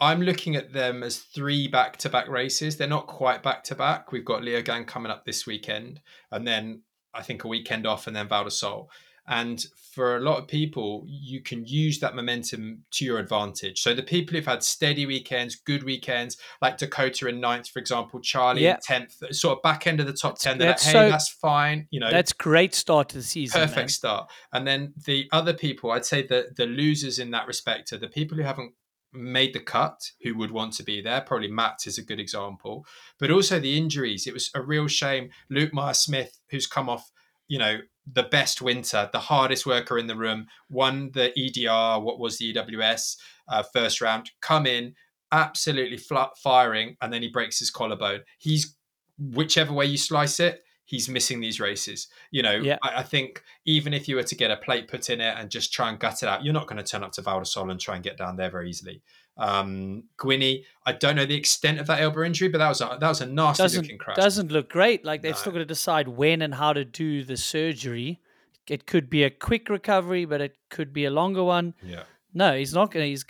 [0.00, 2.76] I'm looking at them as three back-to-back races.
[2.76, 4.12] They're not quite back-to-back.
[4.12, 6.00] We've got Leogang coming up this weekend,
[6.32, 6.82] and then
[7.14, 8.90] I think a weekend off, and then Val di Sole.
[9.26, 9.64] And
[9.94, 13.80] for a lot of people, you can use that momentum to your advantage.
[13.80, 18.20] So the people who've had steady weekends, good weekends, like Dakota in ninth, for example,
[18.20, 18.76] Charlie Yeah.
[18.82, 20.58] tenth, sort of back end of the top ten.
[20.58, 21.86] They're like, that's hey, so- that's fine.
[21.90, 23.60] You know, That's great start to the season.
[23.62, 23.88] perfect man.
[23.88, 24.30] start.
[24.52, 28.08] And then the other people, I'd say the the losers in that respect are the
[28.08, 28.74] people who haven't
[29.14, 31.20] made the cut, who would want to be there.
[31.20, 32.84] Probably Matt is a good example,
[33.18, 34.26] but also the injuries.
[34.26, 35.30] It was a real shame.
[35.50, 37.10] Luke Meier-Smith, who's come off,
[37.48, 37.78] you know,
[38.10, 42.52] the best winter, the hardest worker in the room, won the EDR, what was the
[42.52, 43.16] EWS
[43.48, 44.94] uh, first round, come in
[45.32, 48.20] absolutely flat firing, and then he breaks his collarbone.
[48.38, 48.76] He's
[49.18, 52.08] whichever way you slice it, he's missing these races.
[52.30, 52.76] You know, Yeah.
[52.82, 55.50] I, I think even if you were to get a plate put in it and
[55.50, 57.80] just try and gut it out, you're not going to turn up to Val and
[57.80, 59.02] try and get down there very easily.
[59.36, 62.96] Um, Gwynny, I don't know the extent of that elbow injury, but that was a,
[63.00, 64.16] that was a nasty doesn't looking crash.
[64.16, 65.04] doesn't look great.
[65.04, 65.38] Like they've No.
[65.38, 68.20] still got to decide when and how to do the surgery.
[68.68, 71.74] It could be a quick recovery, but it could be a longer one.
[71.82, 73.08] yeah, No, he's not going to.
[73.10, 73.24] He's.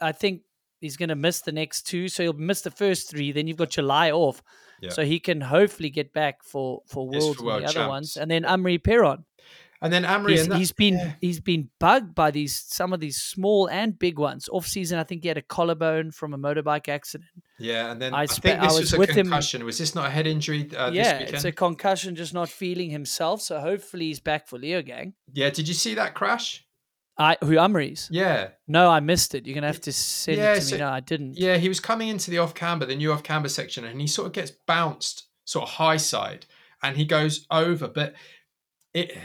[0.00, 0.42] I think
[0.80, 3.30] he's going to miss the next two, so he'll miss the first three.
[3.32, 4.42] Then you've got July off,
[4.84, 4.90] Yeah.
[4.90, 7.88] so he can hopefully get back for for Yes, for worlds and world the other
[7.88, 9.24] ones, and then Amaury Pierron.
[9.82, 11.12] And then Amaury, He's, and that- he's been yeah.
[11.20, 14.48] he's been bugged by these some of these small and big ones.
[14.50, 17.28] Off season, I think he had a collarbone from a motorbike accident.
[17.58, 20.06] Yeah, and then I I, think I was was, a with him- Was this not
[20.06, 23.42] a head injury uh, yeah, this it's a concussion, just not feeling himself.
[23.42, 25.12] So hopefully he's back for Leogang.
[25.32, 26.63] Yeah, did you see that crash?
[27.16, 28.08] I who Amaury's?
[28.10, 29.46] Yeah, No, I missed it.
[29.46, 30.80] You're gonna have to send Yeah, it to so- me.
[30.80, 31.38] No, I didn't.
[31.38, 31.56] yeah.
[31.58, 34.26] He was coming into the off camber, the new off camber section, and he sort
[34.26, 36.46] of gets bounced, sort of high side,
[36.82, 37.86] and he goes over.
[37.88, 38.14] But
[38.92, 39.16] it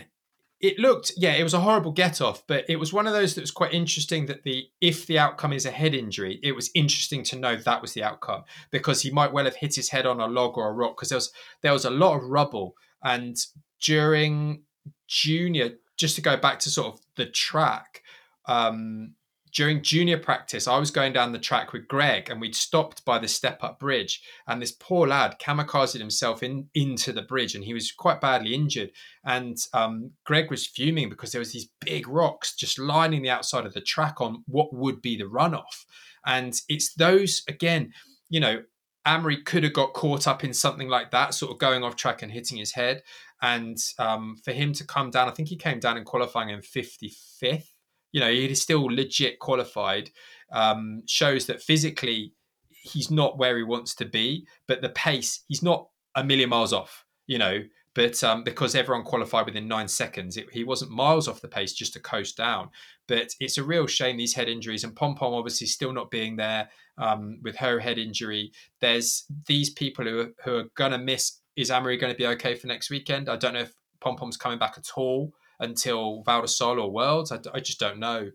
[0.62, 2.44] it looked, yeah, it was a horrible get off.
[2.46, 4.26] But it was one of those that was quite interesting.
[4.28, 7.82] That the if the outcome is a head injury, it was interesting to know that
[7.82, 10.70] was the outcome because he might well have hit his head on a log or
[10.70, 11.32] a rock because there was
[11.62, 13.38] there was a lot of rubble and
[13.82, 14.62] during
[15.08, 18.02] junior just to go back to sort of the track
[18.48, 19.14] um
[19.52, 23.18] during junior practice i was going down the track with greg and we'd stopped by
[23.20, 27.64] the step up bridge and this poor lad kamikazed himself in into the bridge and
[27.64, 28.92] he was quite badly injured
[29.26, 33.66] and um, greg was fuming because there was these big rocks just lining the outside
[33.66, 35.86] of the track on what would be the runoff
[36.26, 37.92] and it's those again
[38.30, 38.62] you know
[39.08, 42.22] Amaury could have got caught up in something like that, sort of going off track
[42.22, 43.02] and hitting his head.
[43.42, 46.60] And um, for him to come down, I think he came down in qualifying in
[46.60, 47.70] 55th.
[48.12, 50.10] You know, he is still legit qualified.
[50.52, 52.34] Um, shows that physically
[52.70, 56.74] he's not where he wants to be, but the pace, he's not a million miles
[56.74, 57.62] off, you know.
[57.96, 61.74] But um, because everyone qualified within nine seconds, it, he wasn't miles off the pace
[61.74, 62.70] just to coast down.
[63.08, 66.36] But it's a real shame these head injuries and Pom Pom obviously still not being
[66.36, 68.52] there um, with her head injury.
[68.80, 71.39] There's these people who are, who are going to miss.
[71.60, 73.28] Is Amaury going to be okay for next weekend?
[73.28, 76.90] I don't know if Pom Pom's coming back at all until Val di Sole or
[76.90, 77.32] Worlds.
[77.34, 78.32] I just don't know.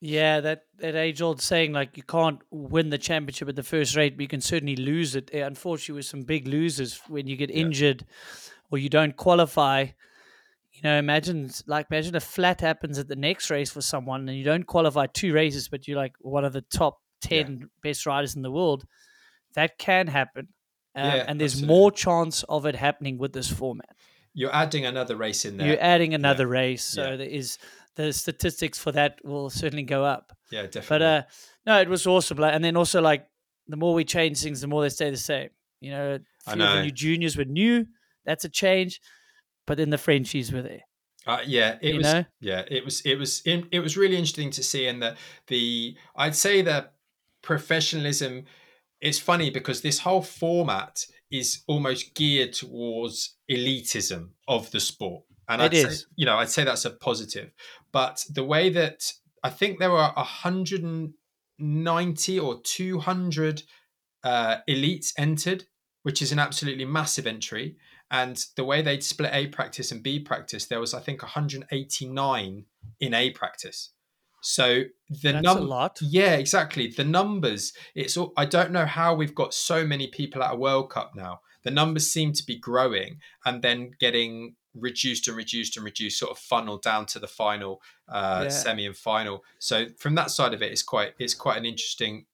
[0.00, 3.94] Yeah, that, that age old saying like you can't win the championship at the first
[3.96, 5.30] rate, but you can certainly lose it.
[5.32, 7.62] Unfortunately, with some big losers when you get Yeah.
[7.62, 8.04] injured
[8.70, 9.86] or you don't qualify.
[10.72, 14.36] You know, imagine like imagine a flat happens at the next race for someone and
[14.36, 18.34] you don't qualify two races, but you're like one of the top ten best riders
[18.36, 18.84] in the world.
[19.54, 20.48] That can happen,
[20.96, 21.76] um, Yeah, and there's absolutely.
[21.76, 23.94] more chance of it happening with this format.
[24.34, 25.66] You're adding another race in there.
[25.68, 27.16] You're adding another race, so Yeah.
[27.16, 27.58] there is
[27.94, 30.36] the statistics for that will certainly go up.
[30.50, 30.88] yeah, definitely.
[30.88, 31.22] But uh,
[31.66, 32.36] no, it was awesome.
[32.38, 33.26] Like, and then also like
[33.68, 35.48] the more we change things, the more they stay the same.
[35.80, 37.86] You know, a few of the new juniors were new.
[38.24, 39.00] That's a change.
[39.66, 40.82] But then the Frenchies were there.
[41.26, 42.04] Uh, yeah, it you was.
[42.12, 42.24] know?
[42.40, 43.00] Yeah, it was.
[43.00, 43.42] It was.
[43.44, 45.16] in- It was really interesting to see, and the
[45.48, 46.90] the I'd say the
[47.42, 48.44] professionalism.
[49.00, 55.60] It's funny because this whole format is almost geared towards elitism of the sport, and
[55.60, 57.52] It I'd say, you know, I'd say that's a positive.
[57.92, 61.14] But the way that I think there were hundred and
[61.58, 63.62] ninety or two hundred
[64.24, 65.64] uh, elites entered,
[66.02, 67.76] which is an absolutely massive entry.
[68.10, 72.64] And the way they'd split A practice and B practice, there was I think 189
[73.00, 73.92] in A practice.
[74.48, 75.98] So the That's num- a lot.
[76.00, 76.86] yeah, exactly.
[76.86, 77.72] The numbers.
[77.96, 81.12] It's all, I don't know how we've got so many people at a World Cup
[81.16, 81.40] now.
[81.64, 86.30] The numbers seem to be growing and then getting reduced and reduced and reduced, sort
[86.30, 88.48] of funneled down to the final, uh, Yeah.
[88.50, 89.42] semi and final.
[89.58, 92.26] So from that side of it, it's quite it's quite an interesting,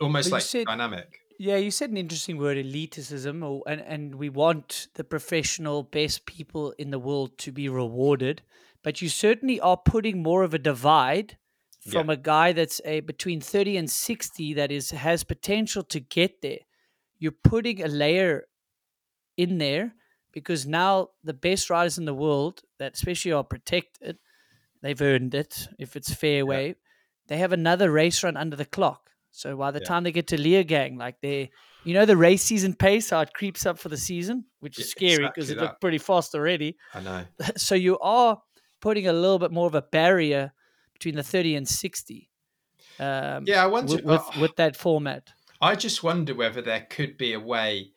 [0.00, 1.18] almost like said- dynamic.
[1.38, 6.26] Yeah, you said an interesting word, elitism, or, and and we want the professional best
[6.26, 8.42] people in the world to be rewarded,
[8.84, 11.36] but you certainly are putting more of a divide
[11.86, 16.42] from a guy that's a between thirty and sixty that is has potential to get
[16.42, 16.60] there.
[17.18, 18.46] You're putting a layer
[19.36, 19.94] in there
[20.32, 24.18] because now the best riders in the world that especially are protected,
[24.82, 25.68] they've earned it.
[25.78, 26.76] If it's fairway,
[27.28, 29.10] they have another race run under the clock.
[29.30, 29.82] So by the Yeah.
[29.82, 31.52] time they get to Leogang, like they,
[31.84, 34.86] you know, the race season pace, how it creeps up for the season, which is
[34.86, 36.76] Yeah, scary because exactly it looked pretty fast already.
[36.92, 37.26] I know.
[37.56, 38.42] so you are
[38.80, 40.52] putting a little bit more of a barrier
[40.98, 42.30] between the 30 and 60.
[42.98, 43.96] Um, Yeah, I wonder.
[43.96, 45.32] with, with, uh, with that format.
[45.60, 47.92] I just wonder whether there could be a way.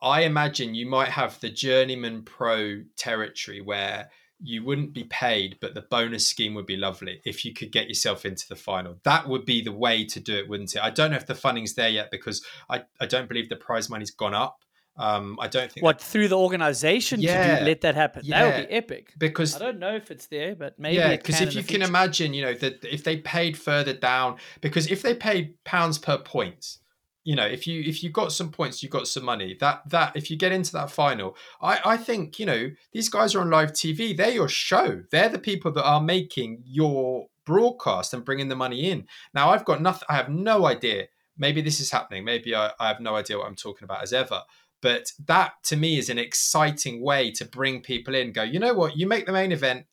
[0.00, 4.10] I imagine you might have the journeyman pro territory where
[4.44, 7.86] you wouldn't be paid, but the bonus scheme would be lovely if you could get
[7.86, 8.98] yourself into the final.
[9.04, 10.82] That would be the way to do it, wouldn't it?
[10.82, 13.88] I don't know if the funding's there yet because I, I don't believe the prize
[13.88, 14.61] money's gone up.
[14.96, 18.24] Um, I don't think What, through the organization to Yeah, do, let that happen?
[18.28, 19.14] That would be epic.
[19.16, 21.84] because I don't know if it's there, but maybe yeah, because if you can future.
[21.88, 26.18] imagine, you know, that if they paid further down, because if they paid pounds per
[26.18, 26.76] point,
[27.24, 29.56] you know, if you if you got some points, you got some money.
[29.60, 33.34] That that if you get into that final, I I think you know these guys
[33.34, 34.14] are on live TV.
[34.16, 35.04] They're your show.
[35.10, 39.06] They're the people that are making your broadcast and bringing the money in.
[39.34, 40.06] Now I've got nothing.
[40.10, 41.06] I have no idea.
[41.38, 42.24] Maybe this is happening.
[42.24, 44.42] Maybe I, I have no idea what I'm talking about as ever.
[44.82, 48.32] But that to me is an exciting way to bring people in.
[48.32, 48.96] Go, you know what?
[48.96, 49.86] You make the main event,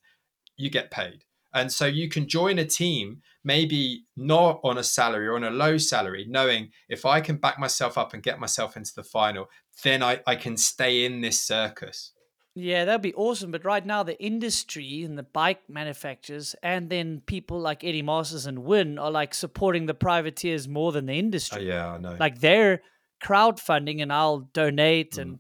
[0.58, 1.24] you get paid.
[1.54, 5.50] And so you can join a team, maybe not on a salary or on a
[5.50, 9.48] low salary, knowing if I can back myself up and get myself into the final,
[9.84, 12.12] then I, I can stay in this circus.
[12.56, 13.52] Yeah, that'd be awesome.
[13.52, 18.46] But right now, the industry and the bike manufacturers, and then people like Eddie Masters
[18.46, 21.68] and Wyn are like supporting the privateers more than the Oh, industry.
[21.68, 22.18] yeah, I know.
[22.20, 22.82] Like they're
[23.24, 25.22] crowdfunding, and I'll donate Mm.
[25.22, 25.40] and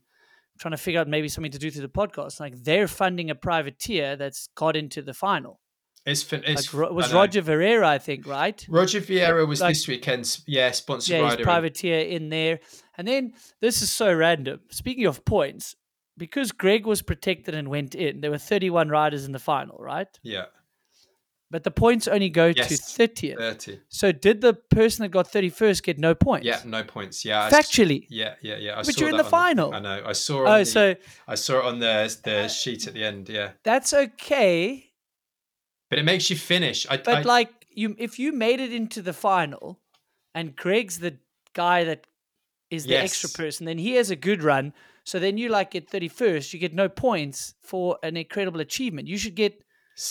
[0.60, 2.40] trying to figure out maybe something to do through the podcast.
[2.40, 5.60] Like they're funding a privateer that's got into the final.
[6.06, 8.66] it's, it's Like was Roger Vieira, I think, right?
[8.70, 11.44] Roger Vieira was like- this weekend's yeah sponsored yeah, rider.
[11.44, 12.60] privateer in there.
[12.98, 14.62] And then this is so random.
[14.70, 15.76] Speaking of points,
[16.18, 20.08] because Greg was protected and went in, there were 31 riders in the final, right?
[20.24, 20.46] yeah,
[21.52, 23.38] But the points only go to Yes, 30th.
[23.38, 23.80] thirty.
[23.90, 26.46] So did the person that got 31st get no points?
[26.46, 27.26] Yeah, no points.
[27.26, 28.06] Yeah, I Factually.
[28.10, 28.74] Yeah, yeah, yeah.
[28.74, 29.74] I But saw you're in the final.
[29.74, 30.04] I know.
[30.06, 30.42] I saw.
[30.46, 30.96] On Oh, the, so
[31.28, 33.30] I saw it on the the sheet at the end.
[33.30, 34.92] Yeah, that's okay.
[35.90, 36.86] but it makes you finish.
[36.90, 39.80] I, But I, like you if you made it into the final
[40.36, 41.18] and Greg's the
[41.54, 42.06] guy that
[42.70, 44.74] is the extra person, then he has a good run.
[45.04, 49.08] So then you like get 31st, you get no points for an incredible achievement.
[49.08, 49.64] You should get uh,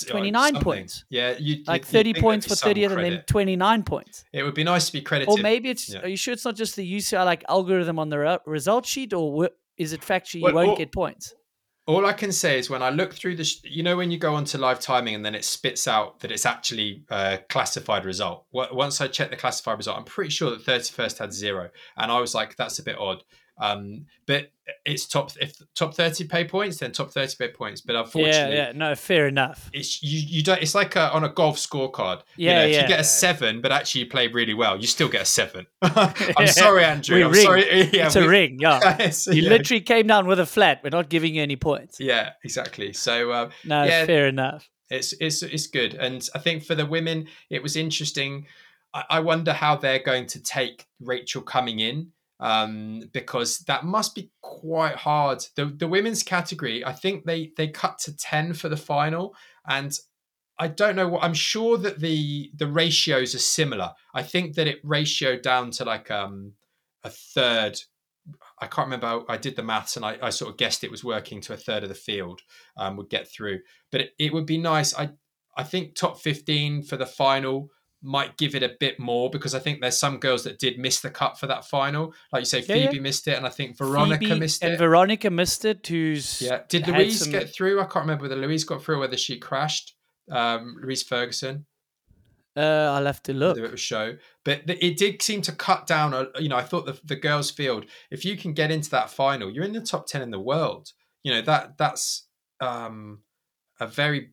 [0.09, 0.62] 29 something.
[0.62, 1.05] points.
[1.11, 4.24] Yeah, you like you'd 30 points for some 30th and then 29 points.
[4.32, 5.32] It would be nice to be credited.
[5.39, 6.01] Or maybe it's Yeah.
[6.01, 9.12] are you sure it's not just the UCI like algorithm on the re- result sheet
[9.12, 11.34] or is it factually Well, you won't all- get points?
[11.86, 14.18] All I can say is when I look through the, sh- you know, when you
[14.18, 18.45] go onto live timing and then it spits out that it's actually a classified result.
[18.53, 22.20] Once I checked the classified result, I'm pretty sure that 31st had zero, and I
[22.20, 23.22] was like, that's a bit odd.
[23.61, 24.51] Um, but
[24.85, 27.81] it's top if top 30 pay points, then top 30 pay points.
[27.81, 29.71] But unfortunately, yeah, yeah, no, fair enough.
[29.73, 32.73] it's you you don't it's like a, on a golf scorecard you Yeah, know, if
[32.75, 32.83] yeah.
[32.83, 35.67] you get a seven but actually you played really well you still get a seven
[35.83, 37.45] i'm sorry andrew We i'm ring.
[37.45, 38.79] sorry yeah it's a we- ring, yeah.
[39.27, 39.49] You yeah.
[39.49, 40.81] literally came down with a flat.
[40.85, 41.99] We're not giving you any points.
[41.99, 44.05] yeah exactly so um, No, Yeah.
[44.07, 44.69] fair enough.
[44.91, 48.47] it's it's it's good and i think for the women it was interesting
[48.95, 54.14] i, I wonder how they're going to take rachel coming in um because that must
[54.14, 58.68] be quite hard the the women's category i think they they cut to 10 for
[58.68, 59.34] the final
[59.66, 59.99] and
[60.59, 64.68] i don't know what i'm sure that the the ratios are similar i think that
[64.68, 66.53] it ratioed down to like um
[67.05, 67.80] a third
[68.61, 69.22] I can't remember.
[69.28, 71.57] I did the maths and I, I sort of guessed it was working to a
[71.57, 72.43] third of the field
[72.76, 73.61] um, would get through.
[73.91, 74.95] But it, it would be nice.
[74.95, 75.11] I
[75.57, 77.70] I think top fifteen for the final
[78.03, 81.01] might give it a bit more because I think there's some girls that did miss
[81.01, 82.15] the cut for that final.
[82.33, 82.87] Like you say, Yeah, yeah.
[82.91, 84.79] Phoebe missed it, and I think Veronica Phoebe missed and.
[84.79, 85.87] Veronica missed it.
[85.87, 87.81] Who's yeah, did Louise some- get through?
[87.81, 89.95] I can't remember whether Louise got through or whether she crashed.
[90.31, 91.67] Um, Louise Ferguson.
[92.57, 93.57] Uh, I'll have to look.
[93.57, 94.17] the show.
[94.45, 96.13] But it did seem to cut down.
[96.13, 97.87] a- You know, I thought the the girls' field.
[98.11, 100.93] If you can get into that final, you're in the top ten in the world.
[101.23, 102.27] You know that that's
[102.61, 103.23] um,
[103.81, 104.33] a very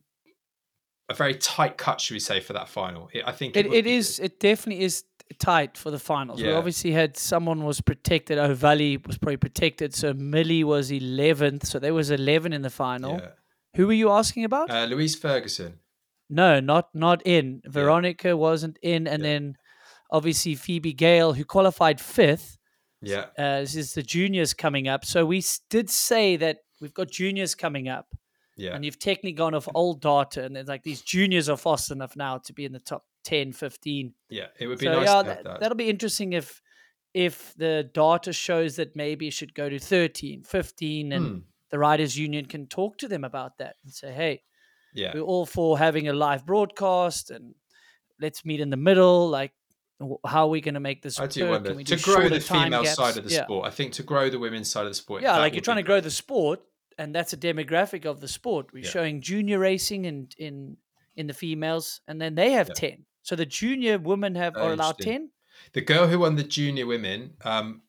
[1.08, 3.08] a very tight cut, should we say, for that final.
[3.12, 4.16] It, I think It, it be is.
[4.18, 4.24] good.
[4.26, 5.04] It definitely is
[5.38, 6.42] tight for the finals.
[6.42, 8.38] We obviously had someone was protected.
[8.38, 9.94] O'Valley was probably protected.
[9.94, 11.66] So Millie was eleventh.
[11.66, 13.18] So there was eleven in the final.
[13.18, 13.28] Yeah.
[13.76, 14.70] Who were you asking about?
[14.70, 15.80] Uh, Louise Ferguson.
[16.30, 17.60] no, not not in.
[17.66, 19.28] Veronica wasn't in, and Yeah.
[19.30, 19.56] then
[20.10, 22.56] obviously Phoebe Gale, who qualified fifth.
[23.02, 23.26] Yeah.
[23.38, 25.04] Uh, this is the juniors coming up.
[25.04, 28.06] So we did say that we've got juniors coming up.
[28.56, 28.74] Yeah.
[28.74, 32.16] and you've technically gone off old data and it's like these juniors are fast enough
[32.16, 34.46] now to be in the top 10 15 Yeah.
[34.58, 35.60] It would be so nice yeah to have that, that.
[35.60, 36.62] that'll be interesting if
[37.14, 41.38] if the data shows that maybe it should go to 13 15 and Hmm.
[41.70, 44.42] the riders union can talk to them about that and say hey
[44.94, 45.12] Yeah.
[45.14, 47.54] we're all for having a live broadcast and
[48.20, 49.52] let's meet in the middle like
[50.26, 51.30] how are we going to make this I work?
[51.32, 52.96] do wonder Can we to grow the female gaps?
[52.96, 53.44] side of the Yeah.
[53.44, 53.66] sport.
[53.66, 55.22] I think to grow the women's side of the sport.
[55.22, 55.94] Yeah, like you're trying to great.
[55.94, 56.60] grow the sport,
[56.98, 58.72] and that's a demographic of the sport.
[58.72, 58.90] We're Yeah.
[58.90, 60.76] showing junior racing in in
[61.16, 62.74] in the females, and then they have Yeah.
[62.74, 63.06] ten.
[63.22, 65.32] So the junior women have are allowed ten.
[65.72, 67.82] The girl who won the junior women, um,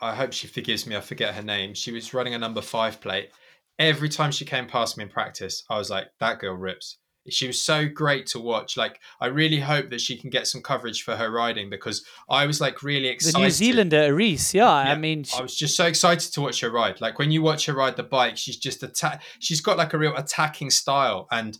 [0.00, 0.96] I hope she forgives me.
[0.96, 1.74] I forget her name.
[1.74, 3.30] She was running a number five plate.
[3.78, 6.98] Every time she came past me in practice, I was like, "That girl rips."
[7.28, 8.76] She was so great to watch.
[8.76, 12.46] Like, I really hope that she can get some coverage for her riding because I
[12.46, 13.36] was like really excited.
[13.36, 13.44] The.
[13.44, 16.70] New Zealander Reese, yeah, I mean, she, I was just so excited to watch her
[16.70, 17.00] ride.
[17.00, 19.22] Like when you watch her ride the bike, she's just attack.
[19.38, 21.58] She's got like a real attacking style, and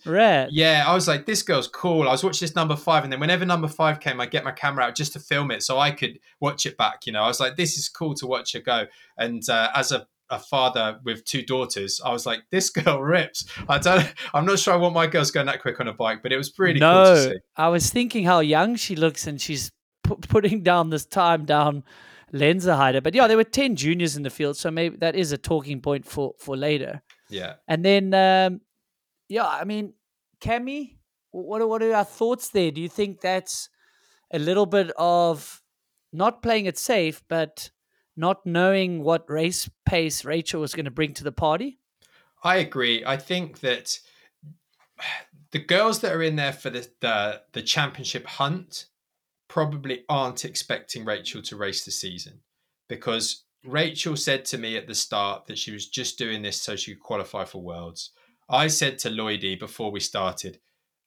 [0.50, 2.08] yeah, I was like, this girl's cool.
[2.08, 4.52] I was watching this number five, and then whenever number five came, I get my
[4.52, 7.06] camera out just to film it so I could watch it back.
[7.06, 8.86] You know, I was like, this is cool to watch her go.
[9.16, 13.44] And uh, as a a father with two daughters, I was like, this girl rips.
[13.68, 14.12] I don't.
[14.34, 16.38] I'm not sure I want my girls going that quick on a bike, but it
[16.38, 17.38] was really no, cool to see.
[17.56, 19.70] I was thinking how young she looks, and she's
[20.02, 21.84] pu- putting down this time down
[22.32, 23.02] Lenzerheide.
[23.02, 25.80] But yeah, there were ten juniors in the field, so maybe that is a talking
[25.80, 27.02] point for for later.
[27.28, 27.54] Yeah.
[27.68, 28.60] And then, um,
[29.28, 29.94] yeah, I mean,
[30.40, 30.96] Cami,
[31.30, 32.70] what are, what are our thoughts there?
[32.70, 33.68] Do you think that's
[34.32, 35.62] a little bit of
[36.12, 37.70] not playing it safe, but
[38.16, 41.78] not knowing what race pace Rachel was going to bring to the party?
[42.42, 43.04] I agree.
[43.04, 43.98] I think that
[45.52, 48.86] the girls that are in there for the, the the championship hunt
[49.48, 52.40] probably aren't expecting Rachel to race the season
[52.88, 56.74] because Rachel said to me at the start that she was just doing this so
[56.74, 58.10] she could qualify for Worlds.
[58.48, 60.58] I said to Lloydie before we started,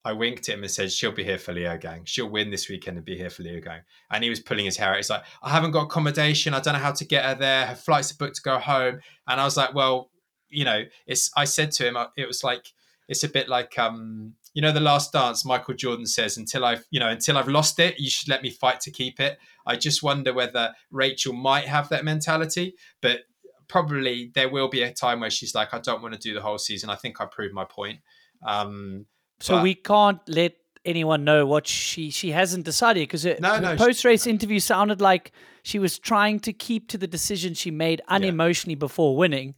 [0.05, 2.03] I winked at him and said, She'll be here for Leogang.
[2.05, 3.81] She'll win this weekend and be here for Leogang.
[4.11, 4.97] And he was pulling his hair out.
[4.97, 6.53] He's like, I haven't got accommodation.
[6.53, 7.65] I don't know how to get her there.
[7.65, 8.99] Her flights are booked to go home.
[9.27, 10.11] And I was like, Well,
[10.47, 12.71] you know, it's, I said to him, it was like,
[13.09, 16.85] it's a bit like, um, you know, the last dance, Michael Jordan says, until I've,
[16.91, 19.37] you know, until I've lost it, you should let me fight to keep it.
[19.65, 23.21] I just wonder whether Rachel might have that mentality, but
[23.67, 26.41] probably there will be a time where she's like, I don't want to do the
[26.41, 26.89] whole season.
[26.89, 27.99] I think I proved my point.
[28.45, 29.07] Um,
[29.39, 30.53] so but- we can't let
[30.85, 35.31] anyone know what she she hasn't decided because No, no, post race interview sounded like
[35.63, 39.55] she was trying to keep to the decision she made unemotionally before winning.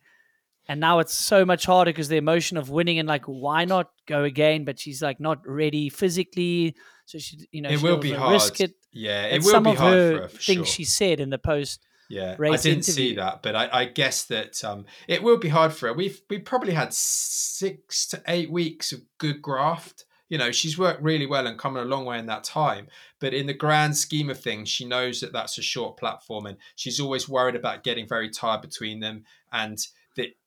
[0.69, 3.89] And now it's so much harder because the emotion of winning and like, why not
[4.05, 4.65] go again?
[4.65, 6.75] But she's like not ready physically,
[7.05, 8.33] so she, you know, it she will be hard.
[8.33, 8.73] Risk it.
[8.91, 10.27] Yeah, it It's will some be of hard her for her.
[10.29, 10.65] For things sure.
[10.65, 11.85] she said in the post.
[12.09, 15.73] Yeah, I didn't see that, but I, I guess that um, it will be hard
[15.73, 15.93] for her.
[15.93, 20.05] We've we probably had six to eight weeks of good graft.
[20.29, 22.87] You know, she's worked really well and come a long way in that time.
[23.19, 26.57] But in the grand scheme of things, she knows that that's a short platform, and
[26.75, 29.23] she's always worried about getting very tired between them.
[29.51, 29.77] And
[30.15, 30.37] that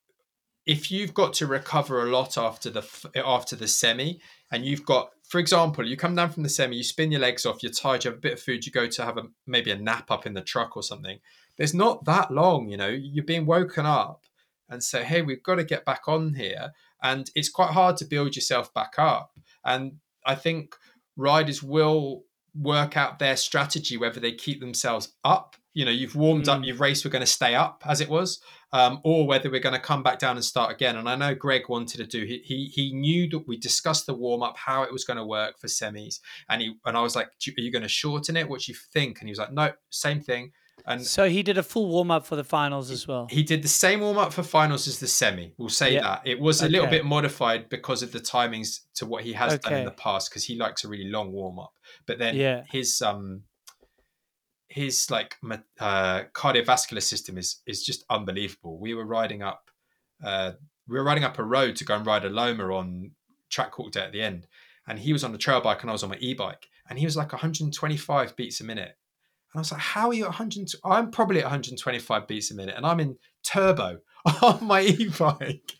[0.65, 2.87] if you've got to recover a lot after the
[3.23, 4.19] after the semi,
[4.51, 7.45] and you've got, for example, you come down from the semi, you spin your legs
[7.45, 9.71] off, you're tired, you have a bit of food, you go to have a maybe
[9.71, 11.19] a nap up in the truck or something.
[11.61, 12.87] There's not that long, you know.
[12.87, 14.25] You're being woken up
[14.67, 16.71] and say, "Hey, we've got to get back on here,"
[17.03, 19.37] and it's quite hard to build yourself back up.
[19.63, 20.75] And I think
[21.15, 22.23] riders will
[22.55, 25.55] work out their strategy whether they keep themselves up.
[25.75, 26.65] You know, you've warmed up, Mm.
[26.65, 28.41] you've raced, we're going to stay up as it was,
[28.73, 30.97] um, or whether we're going to come back down and start again.
[30.97, 32.25] And I know Greg wanted to do.
[32.25, 35.23] He he, he knew that we discussed the warm up, how it was going to
[35.39, 38.49] work for semis, and he and I was like, "Are you going to shorten it?
[38.49, 40.53] What do you think?" And he was like, "No, same thing."
[40.85, 43.27] And So he did a full warm up for the finals as well.
[43.29, 45.53] he did the same warm up for finals as the semi.
[45.57, 46.01] We'll say Yeah.
[46.01, 49.59] that it was a little bit modified because of the timings to what he has
[49.59, 51.73] done in the past because he likes a really long warm up.
[52.07, 52.63] But then Yeah.
[52.69, 53.43] his um
[54.67, 55.35] his like
[55.79, 58.79] uh, cardiovascular system is is just unbelievable.
[58.79, 59.69] We were riding up
[60.23, 60.53] uh,
[60.87, 63.11] we were riding up a road to go and ride a Loma on
[63.49, 64.47] track walk day at the end,
[64.87, 66.97] and he was on the trail bike and I was on my e bike, and
[66.99, 68.97] he was like 125 beats a minute.
[69.53, 70.69] And I was like, how are you at 100?
[70.85, 73.99] I'm probably at 125 beats a minute and I'm in turbo
[74.41, 75.73] on my e-bike.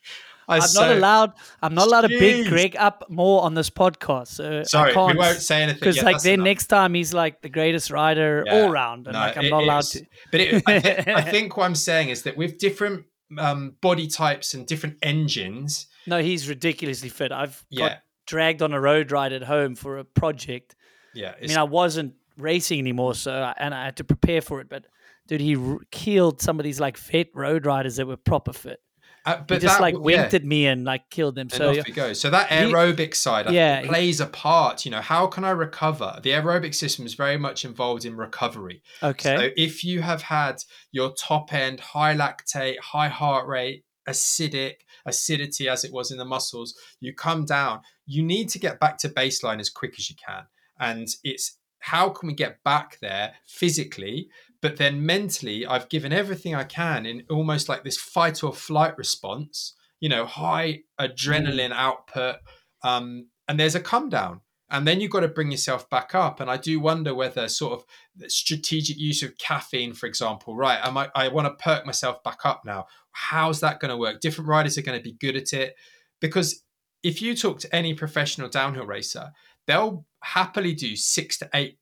[0.50, 1.34] I I'm so- not allowed.
[1.62, 4.28] I'm not allowed to big Greg up more on this podcast.
[4.28, 5.80] So Sorry, I can't, we won't say anything.
[5.80, 6.46] because like then enough.
[6.46, 8.54] next time he's like the greatest rider Yeah.
[8.64, 10.06] all round, and No, like I'm it not allowed to.
[10.32, 13.06] But it, I, thi- I think what I'm saying is that with different
[13.38, 17.32] um, body types and different engines, No, he's ridiculously fit.
[17.32, 17.98] I've yeah, got
[18.28, 20.76] dragged on a road ride at home for a project.
[21.14, 24.70] yeah, I mean, I wasn't racing anymore, so and I had to prepare for it.
[24.70, 24.86] But
[25.28, 28.80] dude, he r- killed some of these like fit road riders that were proper fit.
[29.26, 30.22] uh, He but just that, like w- yeah.
[30.24, 31.44] winked at me and like killed them.
[31.52, 32.14] And So off yeah, we go.
[32.14, 34.84] So that He- aerobic side, I Yeah, he- plays a part.
[34.86, 36.20] You know, how can I recover?
[36.24, 38.82] The aerobic system is very much involved in recovery.
[39.04, 44.78] okay, So if you have had your top end high lactate, high heart rate, acidic,
[45.06, 47.82] acidity as it was in the muscles, you come down.
[48.08, 50.44] You need to get back to baseline as quick as you can.
[50.80, 54.30] And it's how can we get back there physically,
[54.62, 58.98] but then mentally, I've given everything I can in almost like this fight or flight
[58.98, 62.38] response, you know, high adrenaline output.
[62.84, 64.42] Um, and there's a come down.
[64.70, 66.40] And then you've got to bring yourself back up.
[66.40, 70.98] And i do wonder whether sort of strategic use of caffeine for example right am
[70.98, 72.86] i i want to perk myself back up now.
[73.12, 74.22] How's that going to work?
[74.22, 75.76] Different riders are going to be good at it.
[76.22, 76.64] Because
[77.04, 79.32] if you talk to any professional downhill racer
[79.68, 81.78] they'll happily do six to eight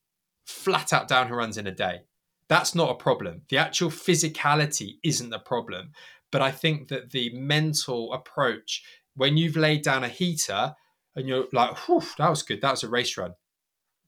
[0.46, 2.00] flat out downhill runs in a day
[2.48, 5.92] that's not a problem the actual physicality isn't the problem
[6.32, 8.84] but i think that the mental approach
[9.16, 10.74] when you've laid down a heater
[11.16, 12.62] and you're like, Whew, that was good.
[12.62, 13.34] That was a race run.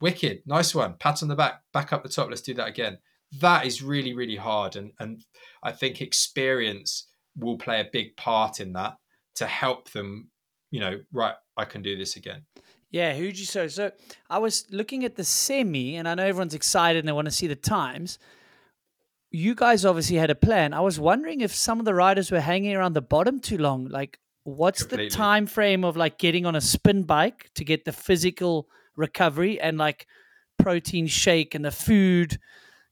[0.00, 0.42] Wicked.
[0.46, 0.94] Nice one.
[0.98, 2.30] Pat on the back, back up the top.
[2.30, 2.98] Let's do that again.
[3.38, 4.76] That is really, really hard.
[4.76, 5.24] And and
[5.62, 7.06] I think experience
[7.36, 8.96] will play a big part in that
[9.36, 10.30] to help them.
[10.70, 11.34] You know, right?
[11.56, 12.46] I can do this again.
[12.92, 13.66] Yeah, who'd you so?
[13.68, 13.90] So
[14.28, 17.32] I was looking at the semi, and I know everyone's excited and they want to
[17.32, 18.18] see the times.
[19.30, 20.74] You guys obviously had a plan.
[20.74, 23.86] I was wondering if some of the riders were hanging around the bottom too long.
[23.88, 25.08] Like, what's Completely.
[25.08, 29.58] the time frame of like getting on a spin bike to get the physical recovery
[29.58, 30.06] and like
[30.58, 32.38] protein shake and the food?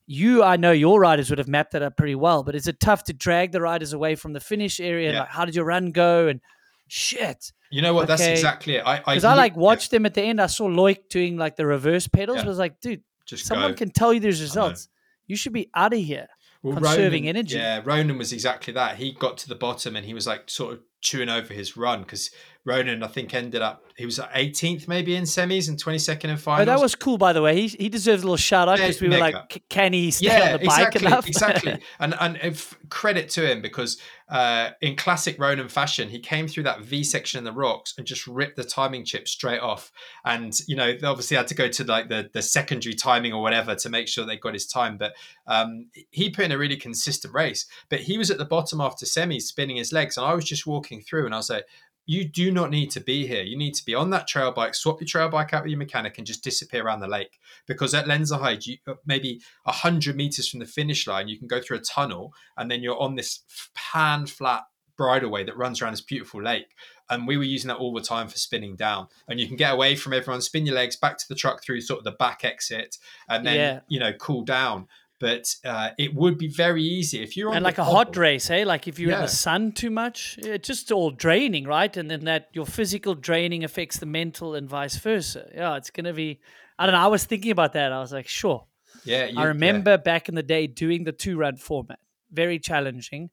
[0.07, 2.81] You, I know your riders would have mapped that up pretty well, but is it
[2.81, 5.13] tough to drag the riders away from the finish area?
[5.13, 5.21] Yeah.
[5.21, 6.27] Like, how did your run go?
[6.27, 6.41] And
[6.89, 7.53] shit.
[7.71, 8.09] You know what?
[8.09, 8.87] That's exactly it.
[8.87, 10.41] I Because I, like yeah, watched them at the end.
[10.41, 12.39] I saw Loic doing like the reverse pedals.
[12.39, 12.45] Yeah.
[12.45, 13.77] I was like, dude, just someone go.
[13.77, 14.89] can tell you these results.
[15.27, 16.27] You should be out of here.
[16.63, 17.57] Well, conserving Ronan- energy.
[17.57, 18.97] Yeah, Ronan was exactly that.
[18.97, 22.01] He got to the bottom and he was like sort of chewing over his run
[22.03, 22.31] because
[22.65, 26.37] Ronan, I think, ended up he was at 18th maybe in semis and 22nd in
[26.39, 26.63] finals.
[26.63, 27.61] Oh, that was cool, by the way.
[27.61, 29.39] He he deserves a little shout out Yeah, because we were mega.
[29.39, 31.27] like, "C- can he stay yeah, on the bike exactly, enough?
[31.27, 31.79] exactly.
[32.01, 33.99] And and if credit to him because
[34.31, 38.07] uh, in classic Ronan fashion, he came through that V section in the rocks and
[38.07, 39.93] just ripped the timing chip straight off.
[40.25, 43.43] And you know, they obviously had to go to like the the secondary timing or
[43.43, 44.97] whatever to make sure they got his time.
[44.97, 45.13] But
[45.47, 47.67] um, he put in a really consistent race.
[47.91, 50.67] But he was at the bottom after semis, spinning his legs, and I was just
[50.67, 51.67] walking through, and I was like.
[52.07, 53.43] You do not need to be here.
[53.43, 55.79] You need to be on that trail bike, swap your trail bike out with your
[55.79, 57.39] mechanic, and just disappear around the lake.
[57.67, 61.61] Because at Lenzerheide, you uh, maybe hundred meters from the finish line, you can go
[61.61, 63.41] through a tunnel, and then you're on this
[63.75, 64.63] pan flat
[64.99, 66.75] bridleway that runs around this beautiful lake.
[67.09, 69.09] And we were using that all the time for spinning down.
[69.29, 71.81] And you can get away from everyone, spin your legs back to the truck through
[71.81, 72.99] sort of the back exit,
[73.29, 73.81] and then Yeah.
[73.89, 74.89] you know cool down.
[75.21, 78.49] But uh, it would be very easy if you're on and like a hot race,
[78.49, 78.65] hey?
[78.65, 81.95] Like if you're in the sun too much, it's just all draining, right?
[81.95, 85.47] And then that your physical draining affects the mental and vice versa.
[85.55, 86.41] Yeah, it's gonna be.
[86.79, 87.01] I don't know.
[87.01, 87.93] I was thinking about that.
[87.93, 88.65] I was like, sure.
[89.05, 89.49] Yeah, you- I yeah.
[89.49, 91.99] remember back in the day doing the two run format.
[92.33, 93.29] Very challenging.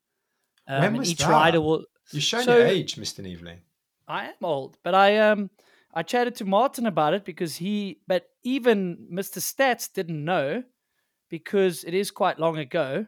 [0.67, 1.29] Um, When was each that?
[1.29, 1.85] rider will.
[2.11, 3.59] You're showing So- your age, Mister Neethling.
[4.09, 5.51] I am old, but I um
[5.93, 9.39] I chatted to Martin about it because he, but even Mr.
[9.39, 10.63] Stats didn't know
[11.29, 13.05] because it is quite long ago,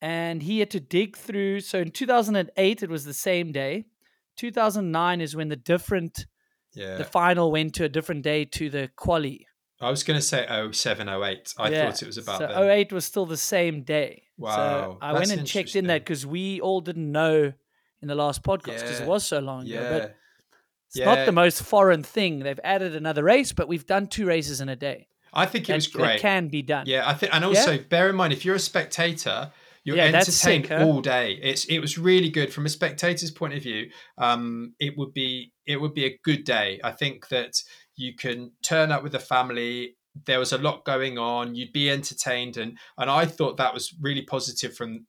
[0.00, 1.60] and he had to dig through.
[1.60, 3.86] So in 2008, it was the same day.
[4.36, 6.26] 2009 is when the different
[6.74, 9.46] Yeah, the final went to a different day to the quali.
[9.80, 11.54] I was going to say 07, 08.
[11.58, 11.90] I Yeah.
[11.90, 12.56] thought it was about so then.
[12.62, 14.24] 08 was still the same day.
[14.36, 17.52] Wow, So I went and checked in that because we all didn't know
[18.02, 19.06] in the last podcast because Yeah.
[19.06, 19.72] it was so long ago.
[19.74, 20.14] Yeah, But
[20.88, 22.40] It's not the most foreign thing.
[22.40, 25.08] They've added another race, but we've done two races in a day.
[25.38, 26.16] I think it was great.
[26.16, 26.84] It can be done.
[26.86, 29.50] Yeah, I think, and also bear in mind if you're a spectator,
[29.84, 30.84] you're Yeah, entertained sick, huh?
[30.84, 31.38] all day.
[31.42, 33.90] It's it was really good from a spectator's point of view.
[34.18, 36.80] Um, it would be it would be a good day.
[36.84, 37.62] I think that
[37.96, 39.96] you can turn up with the family.
[40.26, 41.54] There was a lot going on.
[41.54, 45.06] You'd be entertained, and and I thought that was really positive from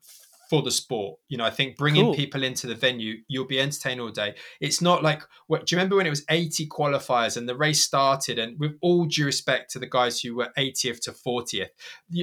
[0.50, 1.20] for the sport.
[1.28, 2.16] You know, I think bringing Cool.
[2.16, 4.36] people into the venue, you'll be entertained all day.
[4.60, 7.84] It's not like what do you remember when it was 80 qualifiers and the race
[7.84, 8.40] started?
[8.40, 11.68] And with all due respect to the guys who were 80th to 40th,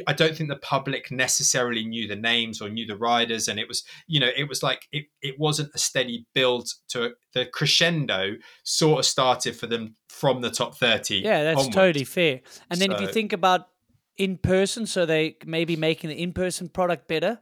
[0.07, 3.49] I don't think the public necessarily knew the names or knew the riders.
[3.49, 7.13] And it was, you know, it was like it, it wasn't a steady build to
[7.33, 11.17] the crescendo sort of started for them from the top 30.
[11.17, 11.75] Yeah, that's onwards.
[11.77, 12.41] totally fair.
[12.71, 13.69] And then if you think about
[14.17, 17.39] in person, so they maybe making the in person product better,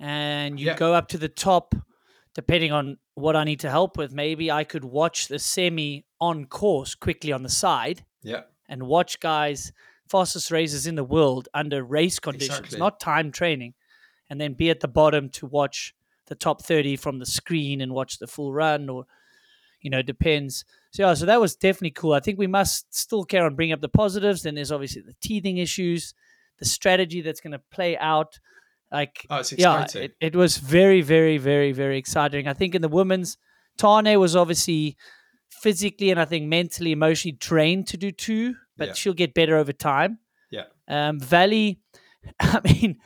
[0.00, 0.76] and you Yeah.
[0.76, 1.74] go up to the top,
[2.34, 4.12] depending on what I need to help with.
[4.12, 8.42] Maybe I could watch the semi on course quickly on the side Yeah.
[8.68, 9.72] and watch guys
[10.08, 12.78] fastest races in the world under race conditions, Exactly.
[12.80, 13.74] not time training,
[14.28, 15.94] and then be at the bottom to watch
[16.26, 19.04] the top 30 from the screen and watch the full run or
[19.80, 23.24] you know depends so yeah so that was definitely cool i think we must still
[23.24, 26.12] care on bringing up the positives then there's obviously the teething issues
[26.58, 28.38] the strategy that's going to play out
[28.92, 32.82] like Oh, it's yeah it, it was very very very very exciting i think in
[32.82, 33.36] the women's
[33.78, 34.96] Tahnée was obviously
[35.62, 38.94] physically and i think mentally emotionally trained to do two but Yeah.
[38.94, 40.18] she'll get better over time
[40.50, 40.64] Yeah.
[40.88, 41.80] um Vali
[42.40, 42.98] i mean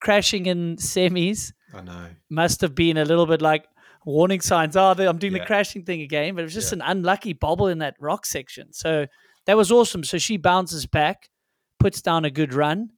[0.00, 2.06] crashing in semis I know.
[2.28, 3.64] must have been a little bit like
[4.04, 4.76] warning signs.
[4.76, 6.80] Oh, I'm doing the crashing thing again, but it was just Yeah.
[6.80, 8.72] an unlucky bobble in that rock section.
[8.72, 9.06] So
[9.46, 10.02] that was awesome.
[10.04, 11.30] So she bounces back,
[11.78, 12.90] puts down a good run,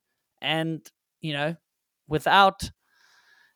[0.42, 0.80] and
[1.20, 1.54] you know,
[2.08, 2.70] without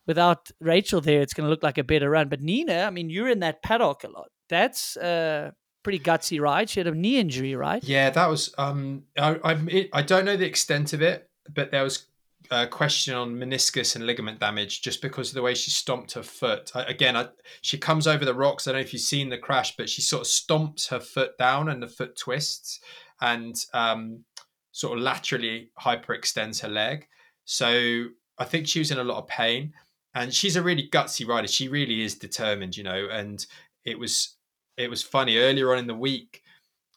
[0.06, 2.28] without Rachel there, it's going to look like a better run.
[2.28, 4.30] But Nina, I mean, you're in that paddock a lot.
[4.48, 5.52] That's a
[5.82, 6.70] pretty gutsy ride.
[6.70, 7.84] She had a knee injury, right?
[7.84, 8.54] Yeah, that was.
[8.58, 12.06] Um, I I, I don't know the extent of it, but there was
[12.50, 16.22] a question on meniscus and ligament damage just because of the way she stomped her
[16.22, 16.72] foot.
[16.74, 17.28] I, again, I,
[17.60, 18.66] she comes over the rocks.
[18.66, 21.36] I don't know if you've seen the crash, but she sort of stomps her foot
[21.38, 22.80] down and the foot twists
[23.20, 24.24] and um,
[24.72, 27.06] sort of laterally hyperextends her leg.
[27.44, 28.06] So
[28.38, 29.74] I think she was in a lot of pain.
[30.14, 31.48] and she's a really gutsy rider.
[31.48, 33.08] She really is determined, you know.
[33.10, 33.44] And
[33.84, 34.36] it was
[34.76, 36.42] it was funny earlier on in the week.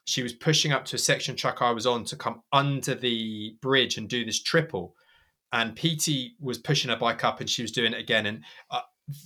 [0.06, 3.56] She was pushing up to a section track I was on to come under the
[3.62, 4.96] bridge and do this triple,
[5.54, 8.26] and PT was pushing her bike up, and she was doing it again.
[8.26, 8.82] And uh,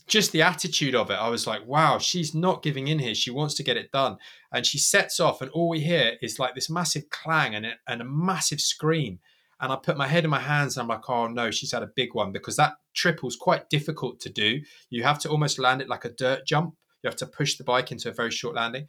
[0.08, 3.16] just the attitude of it, I was like, wow, she's not giving in here.
[3.16, 4.18] She wants to get it done.
[4.52, 8.02] And she sets off, and all we hear is like this massive clang and, and
[8.02, 9.20] a massive scream.
[9.62, 11.84] And I put my head in my hands and I'm like, oh no, she's had
[11.84, 14.62] a big one because that triple triple's quite difficult to do.
[14.90, 16.76] You have to almost land it like a dirt jump.
[17.04, 18.88] You have to push the bike into a very short landing.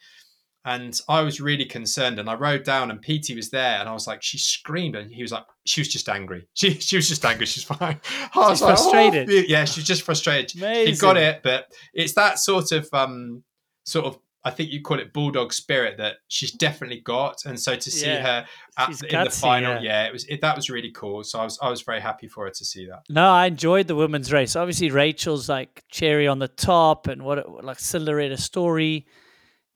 [0.64, 2.18] And I was really concerned.
[2.18, 5.12] And I rode down, and PT was there, and I was like, she screamed, and
[5.12, 6.48] he was like, she was just angry.
[6.54, 7.46] She she was just angry.
[7.46, 8.00] She's fine.
[8.34, 9.30] I was She's like, frustrated.
[9.30, 9.44] Oh.
[9.46, 10.60] Yeah, she's just frustrated.
[10.60, 10.94] Amazing.
[10.94, 13.44] She got it, but it's that sort of um
[13.84, 17.74] sort of I think you call it bulldog spirit that she's definitely got, and so
[17.74, 18.22] to see yeah.
[18.22, 18.46] her
[18.78, 21.24] at, in gutsy, the final, yeah, yeah it was it, that was really cool.
[21.24, 23.02] So I was I was very happy for her to see that.
[23.10, 24.54] No, I enjoyed the women's race.
[24.54, 29.06] Obviously, Rachel's like cherry on the top, and what like Cinderella story.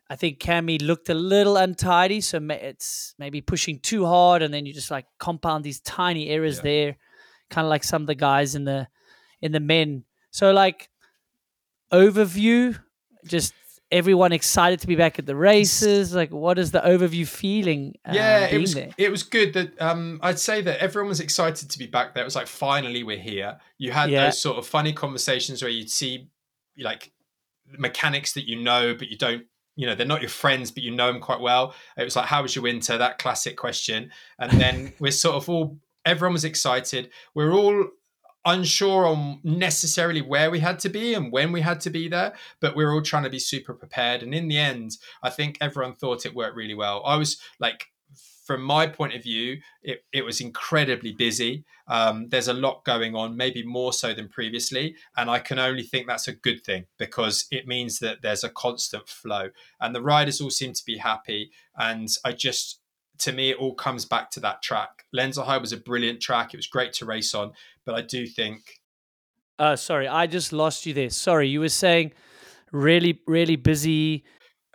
[0.09, 4.67] I think Cami looked a little untidy, so it's maybe pushing too hard, and then
[4.67, 6.63] you just like compound these tiny errors yeah.
[6.63, 6.97] there,
[7.51, 8.87] kind of like some of the guys in the
[9.43, 10.05] in the men.
[10.31, 10.91] So like
[11.93, 12.79] overview,
[13.27, 13.53] just
[13.93, 16.15] everyone excited to be back at the races.
[16.15, 17.95] Like, what is the overview feeling?
[18.05, 18.91] Uh, yeah, it was there?
[18.97, 19.53] it was good.
[19.53, 22.23] That um, I'd say that everyone was excited to be back there.
[22.23, 23.59] It was like finally we're here.
[23.79, 24.27] You had yeah.
[24.27, 26.29] those sort of funny conversations where you'd see
[26.79, 27.13] like
[27.79, 29.45] mechanics that you know but you don't
[29.77, 32.27] you know they're not your friends but you know them quite well it was like
[32.27, 36.45] how was your winter that classic question and then we're sort of all everyone was
[36.45, 37.87] excited we're all
[38.45, 42.33] unsure on necessarily where we had to be and when we had to be there
[42.61, 45.59] but we are all trying to be super prepared and in the end i think
[45.61, 47.89] everyone thought it worked really well i was like
[48.51, 51.65] from my point of view, it, it was incredibly busy.
[51.87, 54.97] Um, there's a lot going on, maybe more so than previously.
[55.17, 58.49] And I can only think that's a good thing because it means that there's a
[58.49, 59.51] constant flow.
[59.81, 61.53] And the riders all seem to be happy.
[61.77, 62.80] And I just,
[63.21, 65.05] to me, it all comes back to that track.
[65.15, 66.53] Lenzerheide was a brilliant track.
[66.53, 67.53] It was great to race on.
[67.85, 68.81] But I do think.
[69.59, 71.11] Uh, sorry, I just lost you there.
[71.11, 72.13] Sorry, you were saying
[72.73, 74.25] really, really busy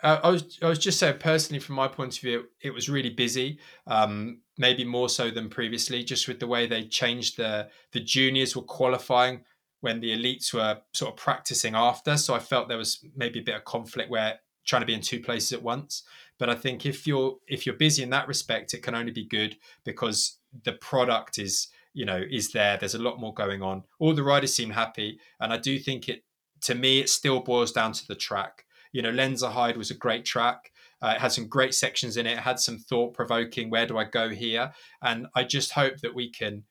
[0.06, 2.90] uh, I was I was just saying personally from my point of view, it was
[2.90, 3.58] really busy.
[3.88, 8.56] Um, maybe more so than previously, just with the way they changed the the juniors
[8.56, 9.42] were qualifying
[9.82, 12.18] when the elites were sort of practicing after.
[12.18, 15.02] So I felt there was maybe a bit of conflict where trying to be in
[15.02, 16.04] two places at once.
[16.38, 19.26] But I think if you're if you're busy in that respect, it can only be
[19.26, 22.78] good because the product is you know is there.
[22.78, 23.84] There's a lot more going on.
[24.00, 26.24] All the riders seem happy, and I do think it
[26.62, 28.66] to me it still boils down to the track
[28.96, 30.72] you know, Lenzerheide was a great track.
[31.02, 32.38] Uh, it had some great sections in it.
[32.38, 33.70] it had some thought provoking.
[33.70, 34.72] Where do I go here?
[35.02, 36.64] And I just hope that we can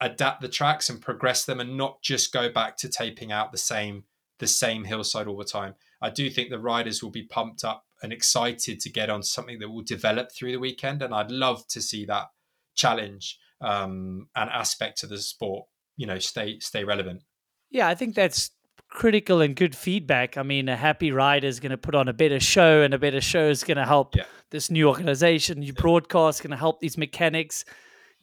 [0.00, 3.58] adapt the tracks and progress them, and not just go back to taping out the
[3.58, 4.04] same
[4.38, 5.74] the same hillside all the time.
[6.02, 9.60] I do think the riders will be pumped up and excited to get on something
[9.60, 12.26] that will develop through the weekend, and I'd love to see that
[12.74, 15.66] challenge um, and aspect to the sport,
[15.96, 17.22] you know, stay stay relevant.
[17.70, 18.50] Yeah, I think that's
[18.88, 20.36] critical and good feedback.
[20.36, 22.98] I mean, a happy rider is going to put on a better show, and a
[22.98, 24.24] better show is going to help yeah.
[24.50, 25.80] this new organization, new yeah.
[25.80, 27.64] broadcast, going to help these mechanics.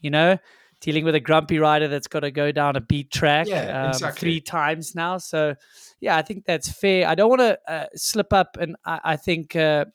[0.02, 0.38] You know,
[0.82, 3.90] dealing with a grumpy rider that's got to go down a beat track yeah, um,
[3.90, 4.20] exactly.
[4.20, 5.18] three times now.
[5.18, 5.56] So,
[6.00, 7.08] yeah, I think that's fair.
[7.08, 9.86] I don't want to uh, slip up, and I, I think uh,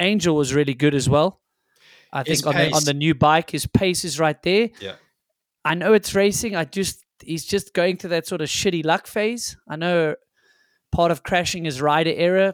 [0.00, 1.40] Angel was really good as well.
[2.12, 4.68] I think on the, on the new bike, his pace is right there.
[4.80, 4.96] Yeah.
[5.64, 6.54] I know it's racing.
[6.56, 9.56] I just he's just going to that sort of shitty luck phase.
[9.68, 10.16] I know
[10.90, 12.52] part of crashing is rider error,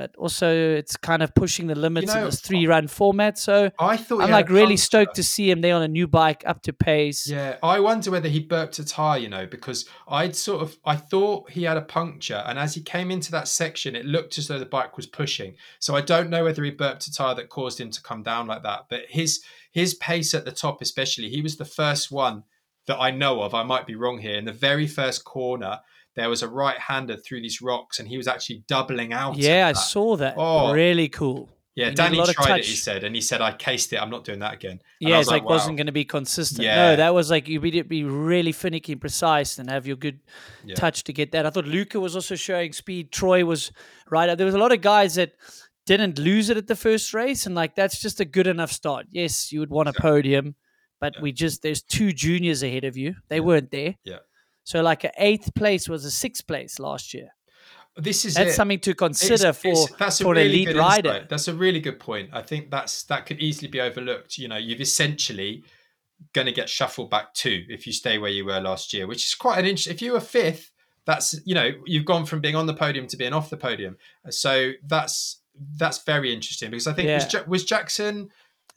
[0.00, 3.38] but also it's kind of pushing the limits you know, in this three run format.
[3.38, 6.42] So I thought I'm like really stoked to see him there on a new bike
[6.46, 7.26] up to pace.
[7.26, 10.96] Yeah, I wonder whether he burped a tire, you know, because I'd sort of I
[10.96, 14.48] thought he had a puncture, and as he came into that section, it looked as
[14.48, 15.56] though the bike was pushing.
[15.80, 18.46] So I don't know whether he burped a tire that caused him to come down
[18.46, 18.86] like that.
[18.88, 22.44] But his his pace at the top, especially, he was the first one
[22.86, 25.80] that I know of, I might be wrong here, in the very first corner,
[26.16, 29.36] there was a right hander through these rocks and he was actually doubling out.
[29.36, 30.34] Yeah, I saw that.
[30.36, 31.50] Oh, really cool.
[31.76, 34.02] Yeah, Danny tried it, he said, and he said, I cased it.
[34.02, 34.80] I'm not doing that again.
[35.00, 35.54] And yeah, it's like, like wow.
[35.54, 36.62] wasn't going to be consistent.
[36.62, 36.74] Yeah.
[36.74, 40.18] No, that was like, you would be really finicky and precise and have your good
[40.64, 40.74] yeah.
[40.74, 41.46] touch to get that.
[41.46, 43.12] I thought Luca was also showing speed.
[43.12, 43.72] Troy was
[44.10, 44.36] right.
[44.36, 45.34] There was a lot of guys that
[45.86, 47.46] didn't lose it at the first race.
[47.46, 49.06] And like, that's just a good enough start.
[49.10, 50.56] Yes, you would want a podium
[51.00, 51.22] but yeah.
[51.22, 53.16] we just there's two juniors ahead of you.
[53.28, 53.96] They weren't there.
[54.04, 54.18] Yeah.
[54.70, 57.30] So like an eighth place was a sixth place last year.
[57.96, 58.54] This is that's it.
[58.54, 61.08] something to consider it's, for it's, that's for really an elite rider.
[61.08, 61.28] Insight.
[61.28, 62.30] That's a really good point.
[62.32, 64.38] I think that's that could easily be overlooked.
[64.38, 65.64] You know, you've essentially
[66.32, 69.24] going to get shuffled back two if you stay where you were last year, which
[69.24, 69.92] is quite an interesting.
[69.92, 70.70] If you were fifth,
[71.04, 73.96] that's you know you've gone from being on the podium to being off the podium.
[74.28, 75.40] So that's
[75.76, 77.40] that's very interesting because I think was, Yeah.
[77.40, 78.28] ja- was Jackson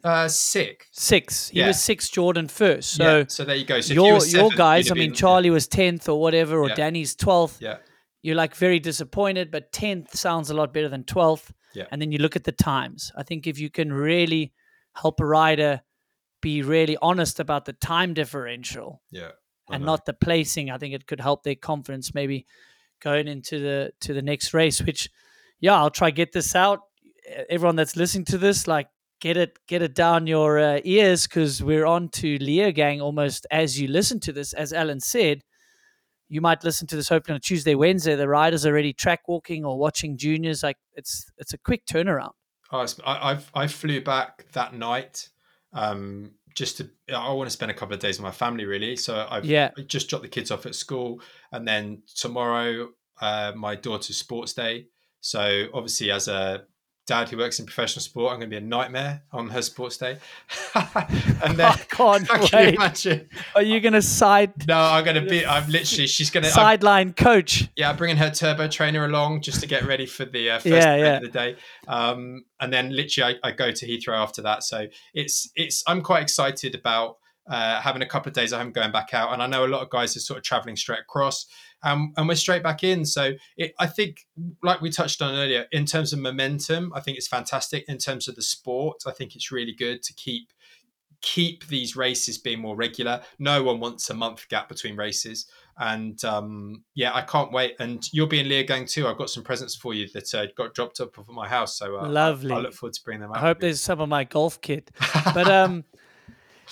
[0.04, 0.88] uh, six.
[0.92, 1.50] Six.
[1.50, 1.68] He Yeah.
[1.68, 2.96] was six, Jordan first.
[2.96, 3.24] So yeah.
[3.28, 3.82] So there you go.
[3.82, 6.76] So your your guys, I mean, been- Charlie was tenth or whatever, or Yeah.
[6.76, 7.62] Danny's twelfth.
[7.62, 7.78] Yeah.
[8.22, 11.54] You're like very disappointed, but tenth sounds a lot better than twelfth.
[11.74, 11.86] Yeah.
[11.92, 13.12] And then you look at the times.
[13.18, 14.54] I think if you can really
[14.96, 15.82] help a rider
[16.42, 19.32] be really honest about the time differential Yeah.
[19.70, 19.94] I and know.
[19.94, 22.46] not the placing, I think it could help their confidence maybe
[23.02, 24.82] going into the to the next race.
[24.82, 25.10] Which,
[25.60, 26.82] yeah, I'll try get this out.
[27.50, 28.88] Everyone that's listening to this, like,
[29.24, 33.80] get it get it down your uh, ears because we're on to Leogang almost as
[33.80, 34.52] you listen to this.
[34.52, 35.44] As Alan said,
[36.28, 38.16] you might listen to this hopefully on a Tuesday, Wednesday.
[38.16, 40.62] The riders already track walking or watching juniors.
[40.62, 42.34] Like, it's it's a quick turnaround.
[42.70, 45.30] Oh, I, I've flew back that night.
[45.72, 48.98] Um, just to I want to spend a couple of days with my family really.
[48.98, 49.72] So I've Yeah.
[49.88, 51.22] Just dropped the kids off at school,
[51.54, 52.90] and then tomorrow,
[53.22, 54.88] uh, my daughter's sports day.
[55.22, 56.66] So obviously, as a
[57.06, 59.98] dad who works in professional sport, I'm going to be a nightmare on her sports
[59.98, 60.18] day.
[60.76, 62.76] and then I can't can you wait.
[62.76, 63.30] imagine?
[63.56, 65.46] Are you gonna side No, I'm going to be.
[65.46, 66.08] I'm literally.
[66.08, 66.50] She's going to.
[66.50, 67.70] sideline coach?
[67.76, 70.68] Yeah, I'm bringing her turbo trainer along just to get ready for the uh, first
[70.68, 71.16] Yeah, yeah.
[71.18, 71.56] of the day.
[71.88, 74.64] Um, and then literally, I, I go to Heathrow after that.
[74.64, 75.84] So it's it's.
[75.88, 77.18] I'm quite excited about
[77.50, 79.34] uh, having a couple of days at home, going back out.
[79.34, 81.46] And I know a lot of guys are sort of traveling straight across,
[81.84, 83.06] um, and we're straight back in.
[83.06, 84.26] So it, I think,
[84.62, 87.86] like we touched on earlier, in terms of momentum, I think it's fantastic.
[87.88, 90.54] In terms of the sport, I think it's really good to keep
[91.24, 93.22] keep these races being more regular.
[93.40, 95.48] No one wants a month gap between races.
[95.78, 97.76] And um, yeah, I can't wait.
[97.80, 99.08] And you'll be in Leogang too.
[99.08, 101.78] I've got some presents for you that uh, got dropped up at my house.
[101.78, 102.52] So uh, Lovely.
[102.52, 103.38] I, I look forward to bringing them out.
[103.38, 104.92] I hope there's some of my golf kit.
[105.34, 105.86] But um,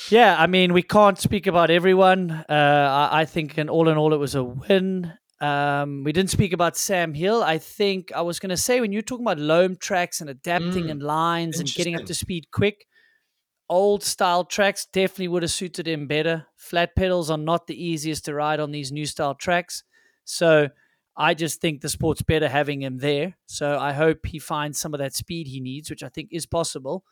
[0.10, 2.32] yeah, I mean, we can't speak about everyone.
[2.32, 5.14] Uh, I, I think, and all in all, it was a win.
[5.40, 7.42] Um, we didn't speak about Sam Hill.
[7.44, 10.86] I think I was going to say when you're talking about loam tracks and adapting
[10.86, 12.86] Mm, and lines and getting up to speed quick,
[13.68, 16.46] old style tracks definitely would have suited him better.
[16.58, 19.84] Flat pedals are not the easiest to ride on these new style tracks.
[20.26, 20.70] So
[21.18, 23.38] I just think the sport's better having him there.
[23.48, 26.46] So I hope he finds some of that speed he needs, which I think is
[26.46, 27.04] possible.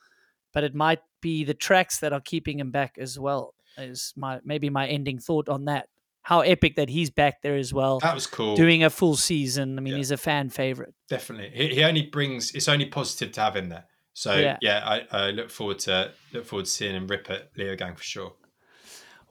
[0.54, 3.54] But it might be the tracks that are keeping him back as well.
[3.78, 5.88] Is my maybe my ending thought on that.
[6.22, 8.56] How epic that he's back there as well, that was cool.
[8.56, 9.80] doing a full season.
[9.80, 9.98] I mean, Yeah.
[9.98, 10.94] he's a fan favorite.
[11.08, 12.52] Definitely, he, he only brings.
[12.52, 13.86] It's only positive to have him there.
[14.14, 14.58] So Yeah.
[14.62, 14.82] yeah,
[15.12, 18.34] I, I look forward to look forward to seeing him rip at Leogang for sure.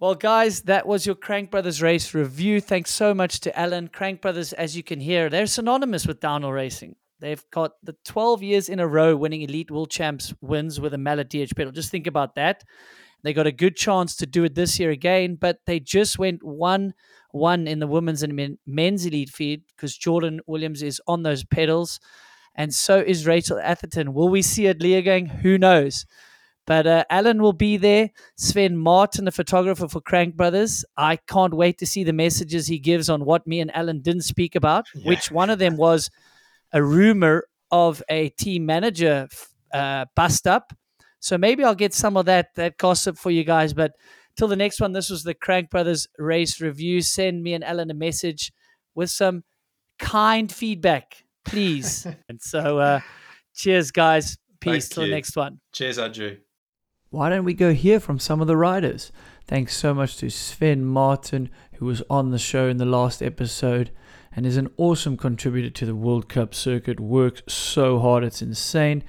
[0.01, 2.61] Well, guys, that was your Crankbrothers race review.
[2.61, 3.89] Thanks so much to Alan.
[3.89, 6.95] Crankbrothers, as you can hear, they're synonymous with downhill racing.
[7.20, 10.99] They've got the 12 years in a row winning Elite World Champs wins with a
[10.99, 11.73] Mallet DH pedal.
[11.73, 12.62] Just think about that.
[13.24, 16.43] They got a good chance to do it this year again, but they just went
[16.45, 16.95] 1
[17.32, 21.45] 1 in the women's and men, men's elite feed because Jordan Williams is on those
[21.45, 22.01] pedals.
[22.55, 24.15] And so is Rachel Atherton.
[24.15, 25.28] Will we see it Leogang?
[25.43, 26.07] Who knows?
[26.66, 28.11] But uh, Alan will be there.
[28.36, 30.85] Sven Martin, the photographer for Crankbrothers.
[30.97, 34.23] I can't wait to see the messages he gives on what me and Alan didn't
[34.23, 35.09] speak about, Yeah.
[35.09, 36.11] which one of them was
[36.73, 39.28] a rumor of a team manager
[39.73, 40.73] uh, bust up.
[41.20, 43.74] So maybe I'll get some of that that gossip for you guys.
[43.74, 43.93] But
[44.36, 47.01] till the next one, this was the Crankbrothers race review.
[47.03, 48.53] Send me and Alan a message
[48.95, 49.43] with some
[49.99, 52.07] kind feedback, please.
[52.28, 53.01] and so, uh,
[53.55, 54.39] cheers, guys.
[54.61, 54.89] Peace.
[54.89, 55.61] Thank till the next one.
[55.73, 56.36] Cheers, Andrew.
[57.11, 59.12] Why don't we go hear from some of the riders?
[59.47, 63.90] Thanks so much to Sven Martin, who was on the show in the last episode
[64.34, 67.00] and is an awesome contributor to the World Cup circuit.
[67.00, 69.02] Works so hard, it's insane.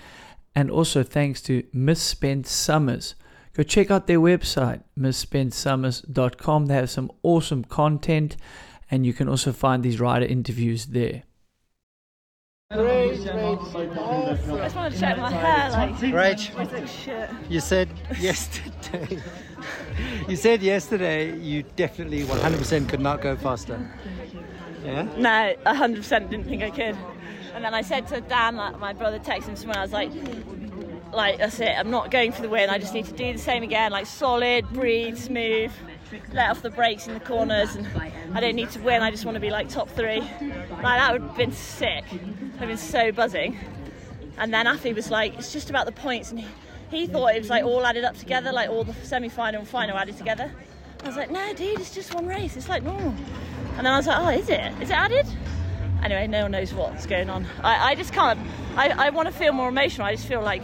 [0.55, 3.15] And also thanks to Misspent Summers.
[3.53, 6.65] Go check out their website, misspentsummers.com.
[6.65, 8.37] They have some awesome content,
[8.89, 11.23] and you can also find these rider interviews there.
[12.71, 12.77] I
[13.15, 17.29] just want to check my hair, like, Rach, it's like shit.
[17.49, 17.89] you said
[18.19, 19.19] yesterday.
[20.29, 23.79] you said yesterday you definitely 100% could not go faster.
[24.90, 25.03] Yeah.
[25.18, 26.98] No, 100% didn't think I could.
[27.53, 30.11] And then I said to Dan, like, my brother texted him someone, I was like,
[31.14, 33.40] like, that's it, I'm not going for the win, I just need to do the
[33.40, 35.72] same again, like solid, breathe, smooth,
[36.34, 37.88] let off the brakes in the corners, and
[38.34, 40.22] I don't need to win, I just want to be like top three.
[40.22, 42.06] Like, that would have been sick.
[42.60, 43.57] I've been so buzzing.
[44.38, 46.48] And then Afi was like, it's just about the points, and he,
[46.91, 49.70] he thought it was like all added up together, like all the semi final and
[49.70, 50.52] final added together.
[51.03, 53.16] I was like, no, dude, it's just one race, it's like normal.
[53.80, 54.73] And then I was like, oh, is it?
[54.81, 55.26] Is it added?
[56.03, 57.45] Anyway, no one knows what's going on.
[57.64, 58.38] I, I just can't.
[58.76, 60.06] I, I want to feel more emotional.
[60.06, 60.64] I just feel like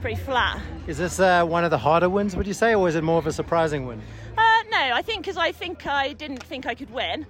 [0.00, 0.60] pretty flat.
[0.88, 3.18] Is this uh, one of the harder wins, would you say, or is it more
[3.18, 4.02] of a surprising win?
[4.36, 7.26] Uh, no, I think because I think I didn't think I could win.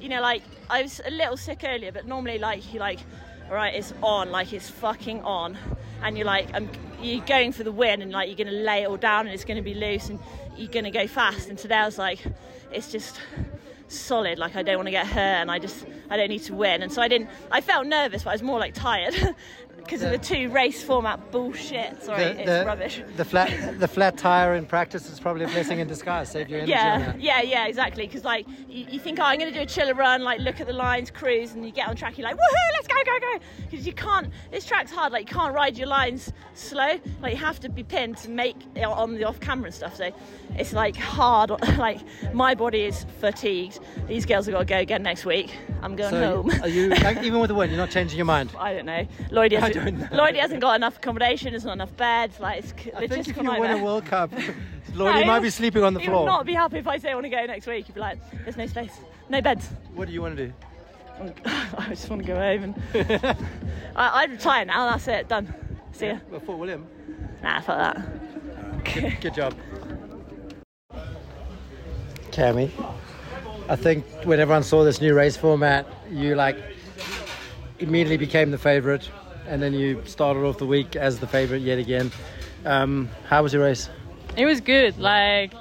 [0.00, 3.00] you know, like I was a little sick earlier, but normally like you like,
[3.48, 5.56] all right, it's on, like it's fucking on,
[6.02, 6.68] and you're like, I'm,
[7.00, 9.44] you're going for the win, and like you're gonna lay it all down, and it's
[9.44, 10.18] gonna be loose, and
[10.56, 11.48] you're gonna go fast.
[11.48, 12.24] And today I was like,
[12.72, 13.20] it's just
[13.88, 14.38] solid.
[14.38, 16.82] Like I don't want to get hurt, and I just I don't need to win.
[16.82, 17.30] And so I didn't.
[17.50, 19.14] I felt nervous, but I was more like tired
[19.88, 22.02] because of the two race format bullshit.
[22.02, 23.02] Sorry, The, it's rubbish.
[23.16, 26.30] The flat, the flat tire in practice is probably a blessing in disguise.
[26.30, 26.72] Saved your energy.
[26.72, 28.06] Yeah, yeah, yeah, exactly.
[28.06, 30.60] Because like you, you think, oh, I'm going to do a chiller run, like look
[30.60, 33.18] at the lines, cruise, and you get on track, you're like, woohoo, let's go, go,
[33.18, 33.44] go.
[33.70, 34.28] Because you can't.
[34.50, 35.10] This track's hard.
[35.12, 36.98] Like you can't ride your lines slow.
[37.22, 39.96] Like you have to be pinned to make it on the off camera and stuff.
[39.96, 40.12] So
[40.56, 41.50] it's like hard.
[41.78, 42.00] like
[42.34, 43.80] my body is fatigued.
[44.06, 45.50] These girls have got to go again next week.
[45.80, 46.62] I'm going So home.
[46.62, 48.50] are you like even with the win, you're not changing your mind?
[48.58, 49.06] I don't know.
[49.30, 50.06] Lloydie I hasn't, don't know.
[50.06, 51.50] Lloydie hasn't got enough accommodation.
[51.52, 52.40] There's not enough beds.
[52.40, 53.82] Like it's I think if logistical you win a.
[53.84, 54.32] World Cup,
[54.94, 56.20] No, you might be sleeping on the He floor.
[56.20, 57.86] would not be happy if I say I want to go next week.
[57.86, 58.92] He'd be like, "There's no space,
[59.28, 60.52] no beds." What do you want to do?
[61.76, 62.74] I just want to go home and
[63.96, 64.90] I, I'd retire now.
[64.90, 65.52] That's it, done.
[65.92, 66.18] See ya.
[66.30, 66.86] Well, Fort William.
[67.42, 69.20] Nah, fuck that.
[69.20, 69.54] Good job.
[72.30, 72.70] Cammy,
[73.68, 76.56] I think when everyone saw this new race format, you like
[77.80, 79.10] immediately became the favourite,
[79.48, 82.10] and then you started off the week as the favourite yet again.
[82.64, 83.88] Um, how was your race?
[84.36, 84.98] It was good.
[84.98, 85.52] Like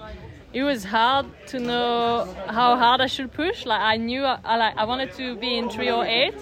[0.54, 3.66] it was hard to know how hard I should push.
[3.66, 6.34] Like I knew I, I like I wanted to be in 308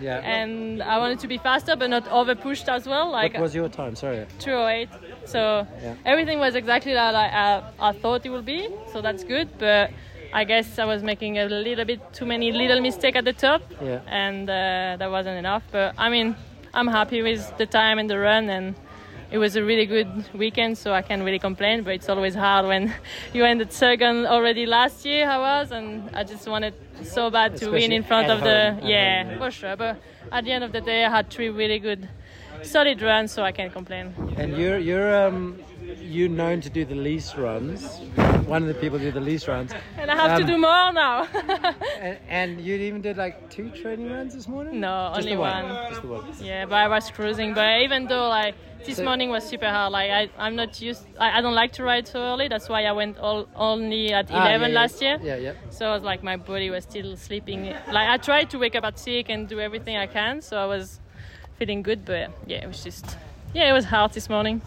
[0.00, 0.18] Yeah.
[0.18, 3.10] and I wanted to be faster but not over pushed as well.
[3.10, 3.94] Like what was your time?
[3.96, 4.26] Sorry.
[4.38, 4.88] 308.
[5.26, 5.94] So Yeah.
[6.04, 8.68] everything was exactly like I, I thought it would be.
[8.92, 9.48] So that's good.
[9.58, 9.90] But
[10.32, 13.62] I guess I was making a little bit too many little mistake at the top,
[13.80, 14.00] Yeah.
[14.08, 15.62] and uh, that wasn't enough.
[15.70, 16.34] But I mean,
[16.74, 18.74] I'm happy with the time and the run, and
[19.30, 21.82] it was a really good weekend, so I can't really complain.
[21.82, 22.94] But it's always hard when
[23.32, 25.28] you ended second already last year.
[25.28, 28.78] I was, and I just wanted so bad to win in front of the home,
[28.78, 29.38] at yeah, home, yeah.
[29.38, 29.76] for sure.
[29.76, 30.00] But
[30.32, 32.08] at the end of the day, I had three really good,
[32.62, 34.14] solid runs, so I can't complain.
[34.36, 35.58] And you're you're um
[36.00, 37.98] you're known to do the least runs.
[38.46, 39.72] One of the people do the least runs.
[39.98, 41.26] And I have to Um, do more now.
[42.00, 44.80] And, and you even did like two training runs this morning?
[44.80, 45.68] No, Just only one.
[45.68, 45.88] one.
[45.90, 46.24] Just the one.
[46.40, 47.54] Yeah, but I was cruising.
[47.54, 48.54] But even though like
[48.84, 51.04] this So- morning was super hard, like I, I'm not used.
[51.18, 52.46] I, I don't like to ride so early.
[52.48, 54.74] That's why I went all only at 11 Ah, yeah, yeah.
[54.80, 55.18] last year.
[55.22, 55.52] Yeah, yeah.
[55.70, 57.64] So I was like my body was still sleeping.
[57.90, 60.40] Like I tried to wake up at six and do everything I can.
[60.42, 61.00] So I was
[61.58, 63.16] feeling good, but yeah, it was just
[63.56, 64.60] yeah, it was hard this morning.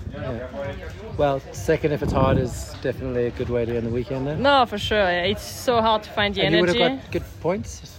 [1.17, 4.41] Well, second if it's hard is definitely a good way to end the weekend then.
[4.41, 4.97] No, for sure.
[4.97, 6.83] yeah, It's so hard to find the and you would energy.
[6.83, 7.97] have got good points.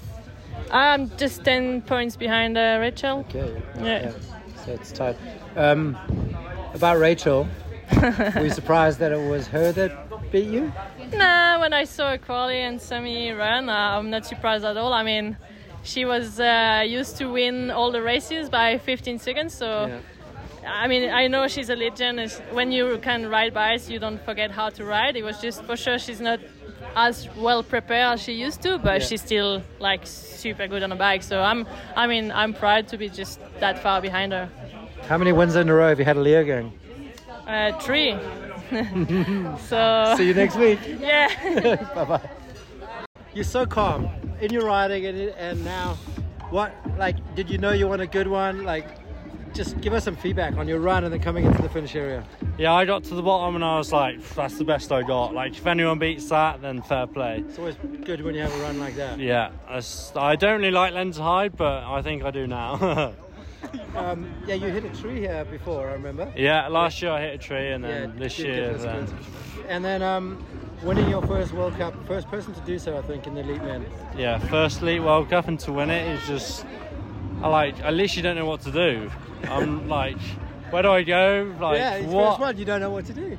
[0.70, 3.20] I'm just 10 points behind uh, Rachel.
[3.28, 3.62] Okay.
[3.80, 4.12] Yeah.
[4.64, 5.16] So it's tight.
[5.56, 5.96] Um,
[6.74, 7.46] about Rachel,
[8.02, 10.72] were you surprised that it was her that beat you?
[11.12, 14.92] Nah, when I saw Quali and Semi run, uh, I'm not surprised at all.
[14.92, 15.36] I mean,
[15.82, 19.98] she was uh, used to win all the races by 15 seconds, so Yeah.
[20.72, 22.20] I mean, I know she's a legend.
[22.20, 25.16] It's- When you can ride bikes, you don't forget how to ride.
[25.16, 26.40] It was just for sure she's not
[26.96, 29.06] as well prepared as she used to, but Yeah.
[29.06, 31.22] she's still like super good on a bike.
[31.22, 31.66] So I'm,
[31.96, 34.48] I mean, I'm proud to be just that far behind her.
[35.08, 36.72] How many wins in a row have you had a Leogang?
[37.46, 38.16] Uh, three.
[39.68, 40.78] so See you next week.
[41.00, 41.28] yeah.
[41.94, 42.30] bye bye.
[43.34, 44.08] You're so calm
[44.40, 45.96] in your riding, and, and now,
[46.50, 46.72] what?
[46.98, 48.64] Like, did you know you want a good one?
[48.64, 48.86] Like,
[49.54, 52.24] just give us some feedback on your run and then coming into the finish area.
[52.58, 55.34] Yeah, I got to the bottom and I was like, that's the best I got.
[55.34, 57.44] Like, if anyone beats that, then fair play.
[57.46, 59.18] It's always good when you have a run like that.
[59.18, 59.50] Yeah,
[60.16, 63.12] I don't really like Lenzerheide, but I think I do now.
[63.94, 66.32] Um, yeah, you hit a tree here before, I remember.
[66.34, 69.06] yeah, last year I hit a tree, and then Yeah, this year, then.
[69.68, 70.42] And then um,
[70.82, 73.62] winning your first World Cup, first person to do so, I think, in the elite
[73.62, 73.84] men.
[74.16, 76.64] yeah, first Elite World Cup, and to win it is just,
[77.42, 79.10] I like, at least you don't know what to do.
[79.44, 80.18] I'm like,
[80.70, 81.54] where do I go?
[81.60, 82.30] Like, yeah, it's what?
[82.30, 82.58] first one.
[82.58, 83.36] You don't know what to do.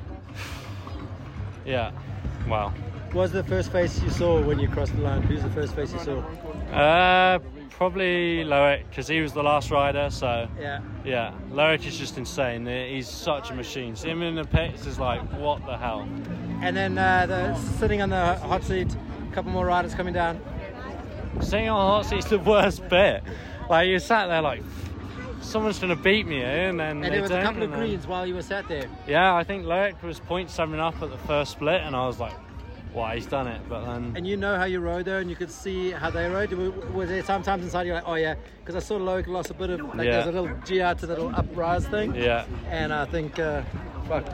[1.64, 1.92] Yeah,
[2.48, 2.70] well,
[3.12, 5.22] What was the first face you saw when you crossed the line?
[5.22, 6.18] Who's the first face you saw?
[6.74, 7.38] uh,
[7.70, 10.08] probably Loic because he was the last rider.
[10.10, 10.80] So Yeah.
[11.04, 12.66] yeah, Loic is just insane.
[12.66, 13.94] He's such a machine.
[13.96, 16.08] See him in the pits is like, what the hell?
[16.62, 18.88] And then uh, the, sitting on the hot seat,
[19.30, 20.40] a couple more riders coming down.
[21.40, 23.22] Sitting on the hot seat's the worst bit.
[23.70, 24.62] Like you sat there like,
[25.42, 28.06] someone's gonna beat me here, and then And there was a couple of then- greens
[28.06, 28.86] while you were sat there.
[29.06, 32.32] Yeah, I think Loic was 0.7 up at the first split, and I was like,
[32.92, 35.36] "Why he's done it?" But then, And you know how you rode there, and you
[35.36, 36.52] could see how they rode.
[36.94, 39.70] Was there sometimes inside you're like, oh yeah, because I saw Loic lost a bit
[39.70, 40.22] of like Yeah.
[40.22, 42.14] there's a little GR to the little uprise thing.
[42.14, 43.62] yeah, And I think, uh,
[44.08, 44.24] fuck,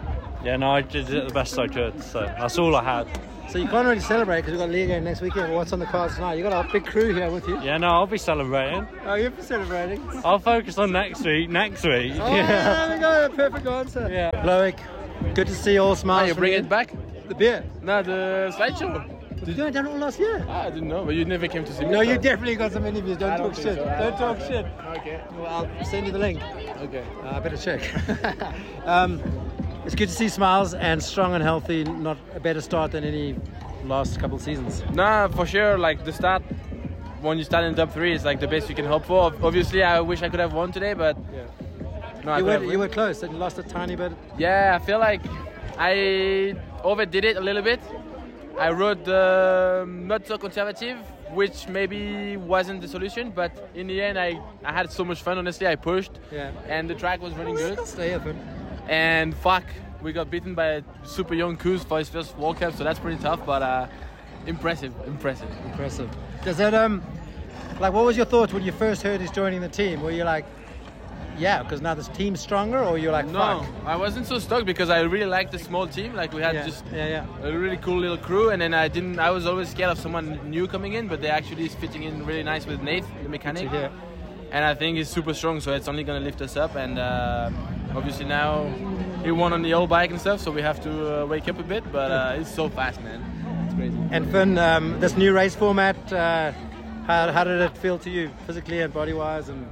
[0.45, 2.03] yeah, no, I did it the best I could.
[2.03, 3.07] So that's all I had.
[3.49, 5.55] So you can't really celebrate because we've got Leogang next weekend.
[5.55, 6.35] What's on the cards tonight?
[6.35, 7.59] You got a big crew here with you.
[7.63, 8.87] Yeah, no, I'll be celebrating.
[9.07, 10.07] Oh, you'll be celebrating.
[10.23, 11.49] I'll focus on next week.
[11.49, 12.13] Next week.
[12.17, 13.29] Oh, there we go.
[13.35, 14.09] Perfect answer.
[14.13, 14.31] Yeah.
[14.45, 14.79] Loic,
[15.35, 16.25] good to see you all smiles.
[16.25, 16.93] Ah, you from bring it back?
[17.29, 17.65] The beer.
[17.83, 19.15] No, the slideshow.
[19.45, 20.45] Did you done it all last year?
[20.47, 21.91] Ah, I didn't know, but you never came to see me.
[21.91, 23.17] No, you definitely got some interviews.
[23.17, 23.77] Don't talk don't think shit.
[23.77, 23.85] so.
[23.85, 24.67] Don't don't talk shit.
[24.99, 25.23] Okay.
[25.39, 26.43] Well, I'll send you the link.
[26.83, 27.05] Okay.
[27.23, 27.81] Uh, I better check.
[28.85, 29.23] um,
[29.89, 31.83] it's good to see smiles and strong and healthy.
[31.83, 33.35] Not a better start than any
[33.87, 34.83] last couple of seasons.
[34.93, 35.79] Nah, for sure.
[35.79, 36.43] Like the start,
[37.23, 39.33] when you start in top three, is like the best you can hope for.
[39.43, 41.17] Obviously, I wish I could have won today, but
[42.23, 44.13] no, you, were, you were close and you lost a tiny bit.
[44.37, 45.23] Yeah, I feel like
[45.79, 46.55] I
[46.85, 47.81] overdid it a little bit.
[48.59, 50.99] I rode the um, not so conservative,
[51.33, 55.39] which maybe wasn't the solution, but in the end, I, I had so much fun.
[55.39, 56.51] Honestly, I pushed, Yeah.
[56.69, 57.87] and the track was running good.
[57.87, 58.37] Stay open.
[58.89, 59.65] And fuck,
[60.03, 62.99] we got beaten by a super young Kuz for his first World Cup, so that's
[62.99, 63.87] pretty tough, but uh,
[64.47, 65.51] impressive, impressive.
[65.67, 66.09] Impressive.
[66.45, 67.03] Does that um,
[67.81, 70.01] like, what was your thoughts when you first heard he's joining the team?
[70.03, 70.47] Were you like,
[71.39, 73.67] yeah, because now this team's stronger, or you're like, No, fuck?
[73.87, 76.15] I wasn't so stoked because I really liked the small team.
[76.15, 77.07] Like we had Yeah, just yeah,
[77.43, 77.47] yeah.
[77.49, 79.19] a really cool little crew, and then I didn't.
[79.21, 82.27] I was always scared of someone new coming in, but they actually is fitting in
[82.27, 83.69] really nice with Nate, the mechanic.
[83.71, 83.91] hear.
[84.51, 86.75] And I think he's super strong, so it's only gonna lift us up.
[86.75, 87.51] And uh,
[87.95, 88.65] obviously now
[89.23, 91.59] he won on the old bike and stuff, so we have to uh, wake up
[91.59, 91.91] a bit.
[91.93, 93.23] But uh, he's so fast, man.
[93.67, 93.99] It's crazy.
[94.11, 96.53] And Finn, um, this new race format, uh,
[97.07, 99.49] how, how did it feel to you, physically and body wise?
[99.49, 99.69] And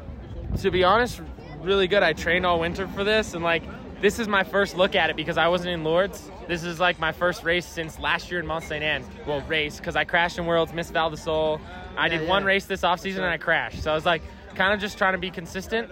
[0.59, 1.21] to be honest,
[1.61, 2.03] really good.
[2.03, 3.63] I trained all winter for this, and like
[4.01, 6.31] this is my first look at it because I wasn't in Lourdes.
[6.49, 9.05] This is like my first race since last year in Mont Saint Anne.
[9.27, 11.61] Well, race because I crashed in Worlds, missed Val di Sole.
[11.97, 13.83] I did Yeah, one race this off season and I crashed.
[13.83, 14.23] So I was like,
[14.57, 15.91] kind of just trying to be consistent.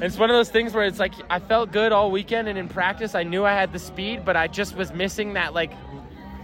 [0.00, 2.68] It's one of those things where it's like I felt good all weekend, and in
[2.68, 5.72] practice I knew I had the speed, but I just was missing that like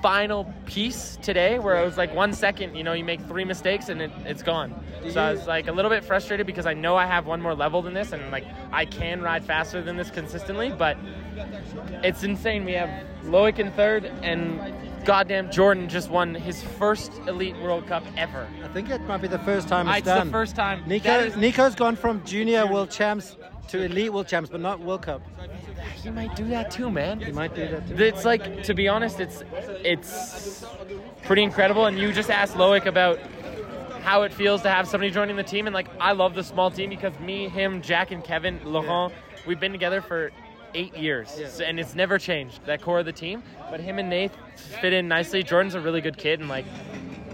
[0.03, 3.89] final piece today where it was like one second, you know, you make three mistakes
[3.89, 4.75] and it, it's gone.
[5.11, 7.55] So I was like a little bit frustrated because I know I have one more
[7.55, 10.97] level than this and like I can ride faster than this consistently, but
[12.03, 12.65] it's insane.
[12.65, 12.89] We have
[13.25, 14.59] Loic in third and
[15.05, 18.47] goddamn Jordan just won his first Elite World Cup ever.
[18.65, 20.27] I think it might be the first time it's ah, It's done.
[20.29, 20.83] the first time.
[20.87, 23.37] Nico, is- Nico's gone from junior world champs
[23.69, 25.23] to elite world champs, but not World Cup.
[26.03, 27.21] he might do that too, man.
[27.21, 28.03] He might do that too.
[28.03, 29.43] It's like to be honest, it's
[29.85, 30.65] it's
[31.23, 31.87] pretty incredible.
[31.87, 33.21] And you just asked Loic about
[34.03, 36.71] how it feels to have somebody joining the team, and like I love the small
[36.71, 39.13] team because me, him, Jack, and Kevin, Laurent,
[39.47, 40.33] we've been together for
[40.75, 43.43] eight years, So- and it's never changed that core of the team.
[43.71, 44.33] But him and Nate
[44.81, 45.43] fit in nicely.
[45.43, 46.65] Jordan's a really good kid, and like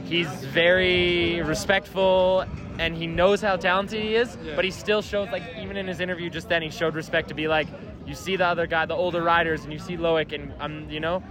[0.06, 2.44] he's very respectful
[2.78, 5.98] and he knows how talented he is but he still shows like even in his
[5.98, 7.66] interview just then he showed respect to be like
[8.06, 11.00] you see the other guy the older riders and you see Loic and um you
[11.00, 11.24] know?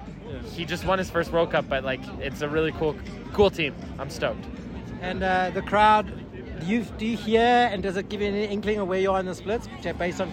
[0.53, 2.97] He just won his first World Cup but like it's a really cool
[3.31, 3.73] cool team.
[3.97, 4.43] I'm stoked.
[5.01, 6.24] And uh, the crowd,
[6.59, 9.11] do you, do you hear and does it give you any inkling of where you
[9.11, 9.67] are in the splits
[9.97, 10.31] based on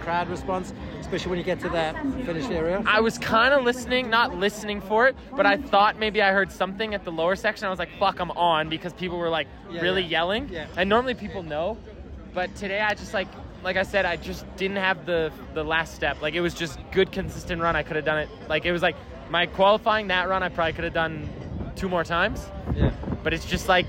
[0.00, 1.94] crowd response, especially when you get to that
[2.24, 2.82] finished area?
[2.86, 6.50] I was kind of listening, not listening for it, but I thought maybe I heard
[6.52, 7.66] something at the lower section.
[7.66, 10.08] I was like, fuck, I'm on because people were like Yeah, really yeah.
[10.08, 10.48] yelling.
[10.50, 10.66] Yeah.
[10.76, 11.76] And normally people know,
[12.34, 13.28] but today I just like,
[13.64, 16.22] like I said, I just didn't have the the last step.
[16.22, 17.74] Like it was just good, consistent run.
[17.74, 18.28] I could have done it.
[18.48, 18.96] Like it was like
[19.30, 21.28] my qualifying that run, I probably could have done
[21.74, 22.48] two more times.
[22.76, 22.92] Yeah.
[23.24, 23.86] But it's just like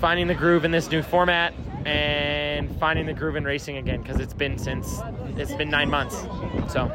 [0.00, 1.54] finding the groove in this new format
[1.86, 5.00] and finding the groove in racing again because it's been since
[5.36, 6.16] it's been nine months.
[6.72, 6.90] So,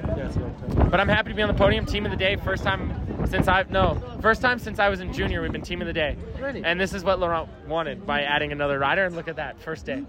[0.89, 1.85] but I'm happy to be on the podium.
[1.85, 5.13] Team of the day, first time since I've no first time since I was in
[5.13, 5.41] junior.
[5.41, 6.17] We've been team of the day,
[6.63, 9.05] and this is what Laurent wanted by adding another rider.
[9.05, 10.03] And look at that, first day.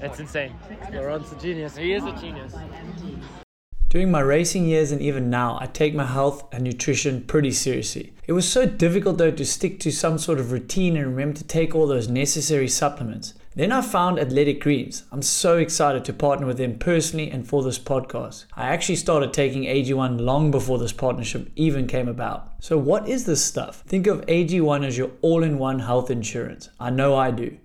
[0.00, 0.54] It's insane.
[0.92, 1.76] Laurent's a genius.
[1.76, 2.54] He is a genius.
[3.90, 8.12] During my racing years and even now, I take my health and nutrition pretty seriously.
[8.24, 11.44] It was so difficult though to stick to some sort of routine and remember to
[11.44, 13.34] take all those necessary supplements.
[13.56, 15.02] Then I found Athletic Greens.
[15.10, 18.44] I'm so excited to partner with them personally and for this podcast.
[18.54, 22.52] I actually started taking AG1 long before this partnership even came about.
[22.60, 23.82] So, what is this stuff?
[23.88, 26.68] Think of AG1 as your all in one health insurance.
[26.78, 27.58] I know I do.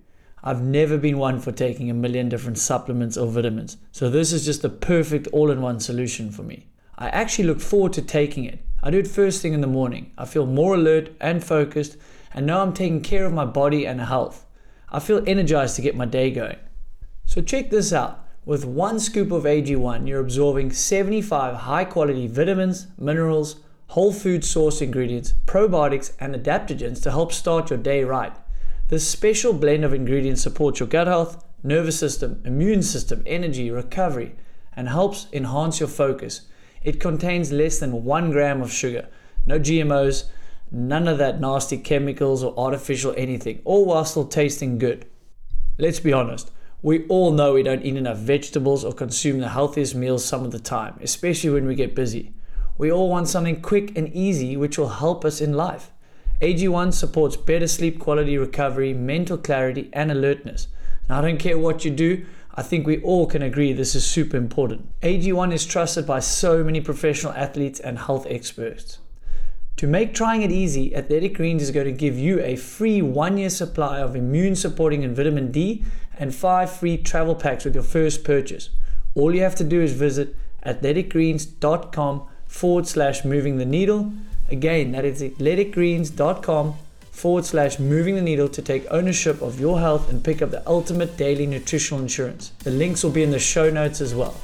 [0.48, 4.46] I've never been one for taking a million different supplements or vitamins, so this is
[4.46, 6.68] just the perfect all in one solution for me.
[7.00, 8.60] I actually look forward to taking it.
[8.84, 10.12] I do it first thing in the morning.
[10.20, 11.98] I feel more alert and focused
[12.32, 14.46] and know I'm taking care of my body and health.
[14.92, 16.58] I feel energized to get my day going.
[17.26, 18.24] So check this out.
[18.46, 23.56] With one scoop of AG1, you're absorbing 75 high quality vitamins, minerals,
[23.88, 28.34] whole food source ingredients, probiotics, and adaptogens to help start your day right.
[28.88, 34.36] This special blend of ingredients supports your gut health, nervous system, immune system, energy, recovery,
[34.76, 36.42] and helps enhance your focus.
[36.84, 39.08] It contains less than one gram of sugar,
[39.48, 40.26] no GMOs,
[40.72, 45.06] None of that nasty chemicals or artificial anything, all while still tasting good.
[45.78, 46.52] Let's be honest,
[46.82, 50.52] we all know we don't eat enough vegetables or consume the healthiest meals some of
[50.52, 52.34] the time, especially when we get busy.
[52.78, 55.92] We all want something quick and easy which will help us in life.
[56.42, 60.68] AG1 supports better sleep quality recovery, mental clarity, and alertness.
[61.10, 62.26] Now, I don't care what you do,
[62.58, 64.88] I think we all can agree this is super important.
[65.02, 69.00] AG1 is trusted by so many professional athletes and health experts.
[69.78, 73.38] To make trying it easy, Athletic Greens is going to give you a free one
[73.38, 75.84] year supply of immune supporting and vitamin D
[76.18, 78.70] and five free travel packs with your first purchase.
[79.16, 80.34] All you have to do is visit
[80.66, 84.14] athleticgreens.com forward slash moving the needle.
[84.50, 86.76] Again, that is athleticgreens.com
[87.12, 90.68] forward slash moving the needle to take ownership of your health and pick up the
[90.68, 92.50] ultimate daily nutritional insurance.
[92.64, 94.36] The links will be in the show notes as well.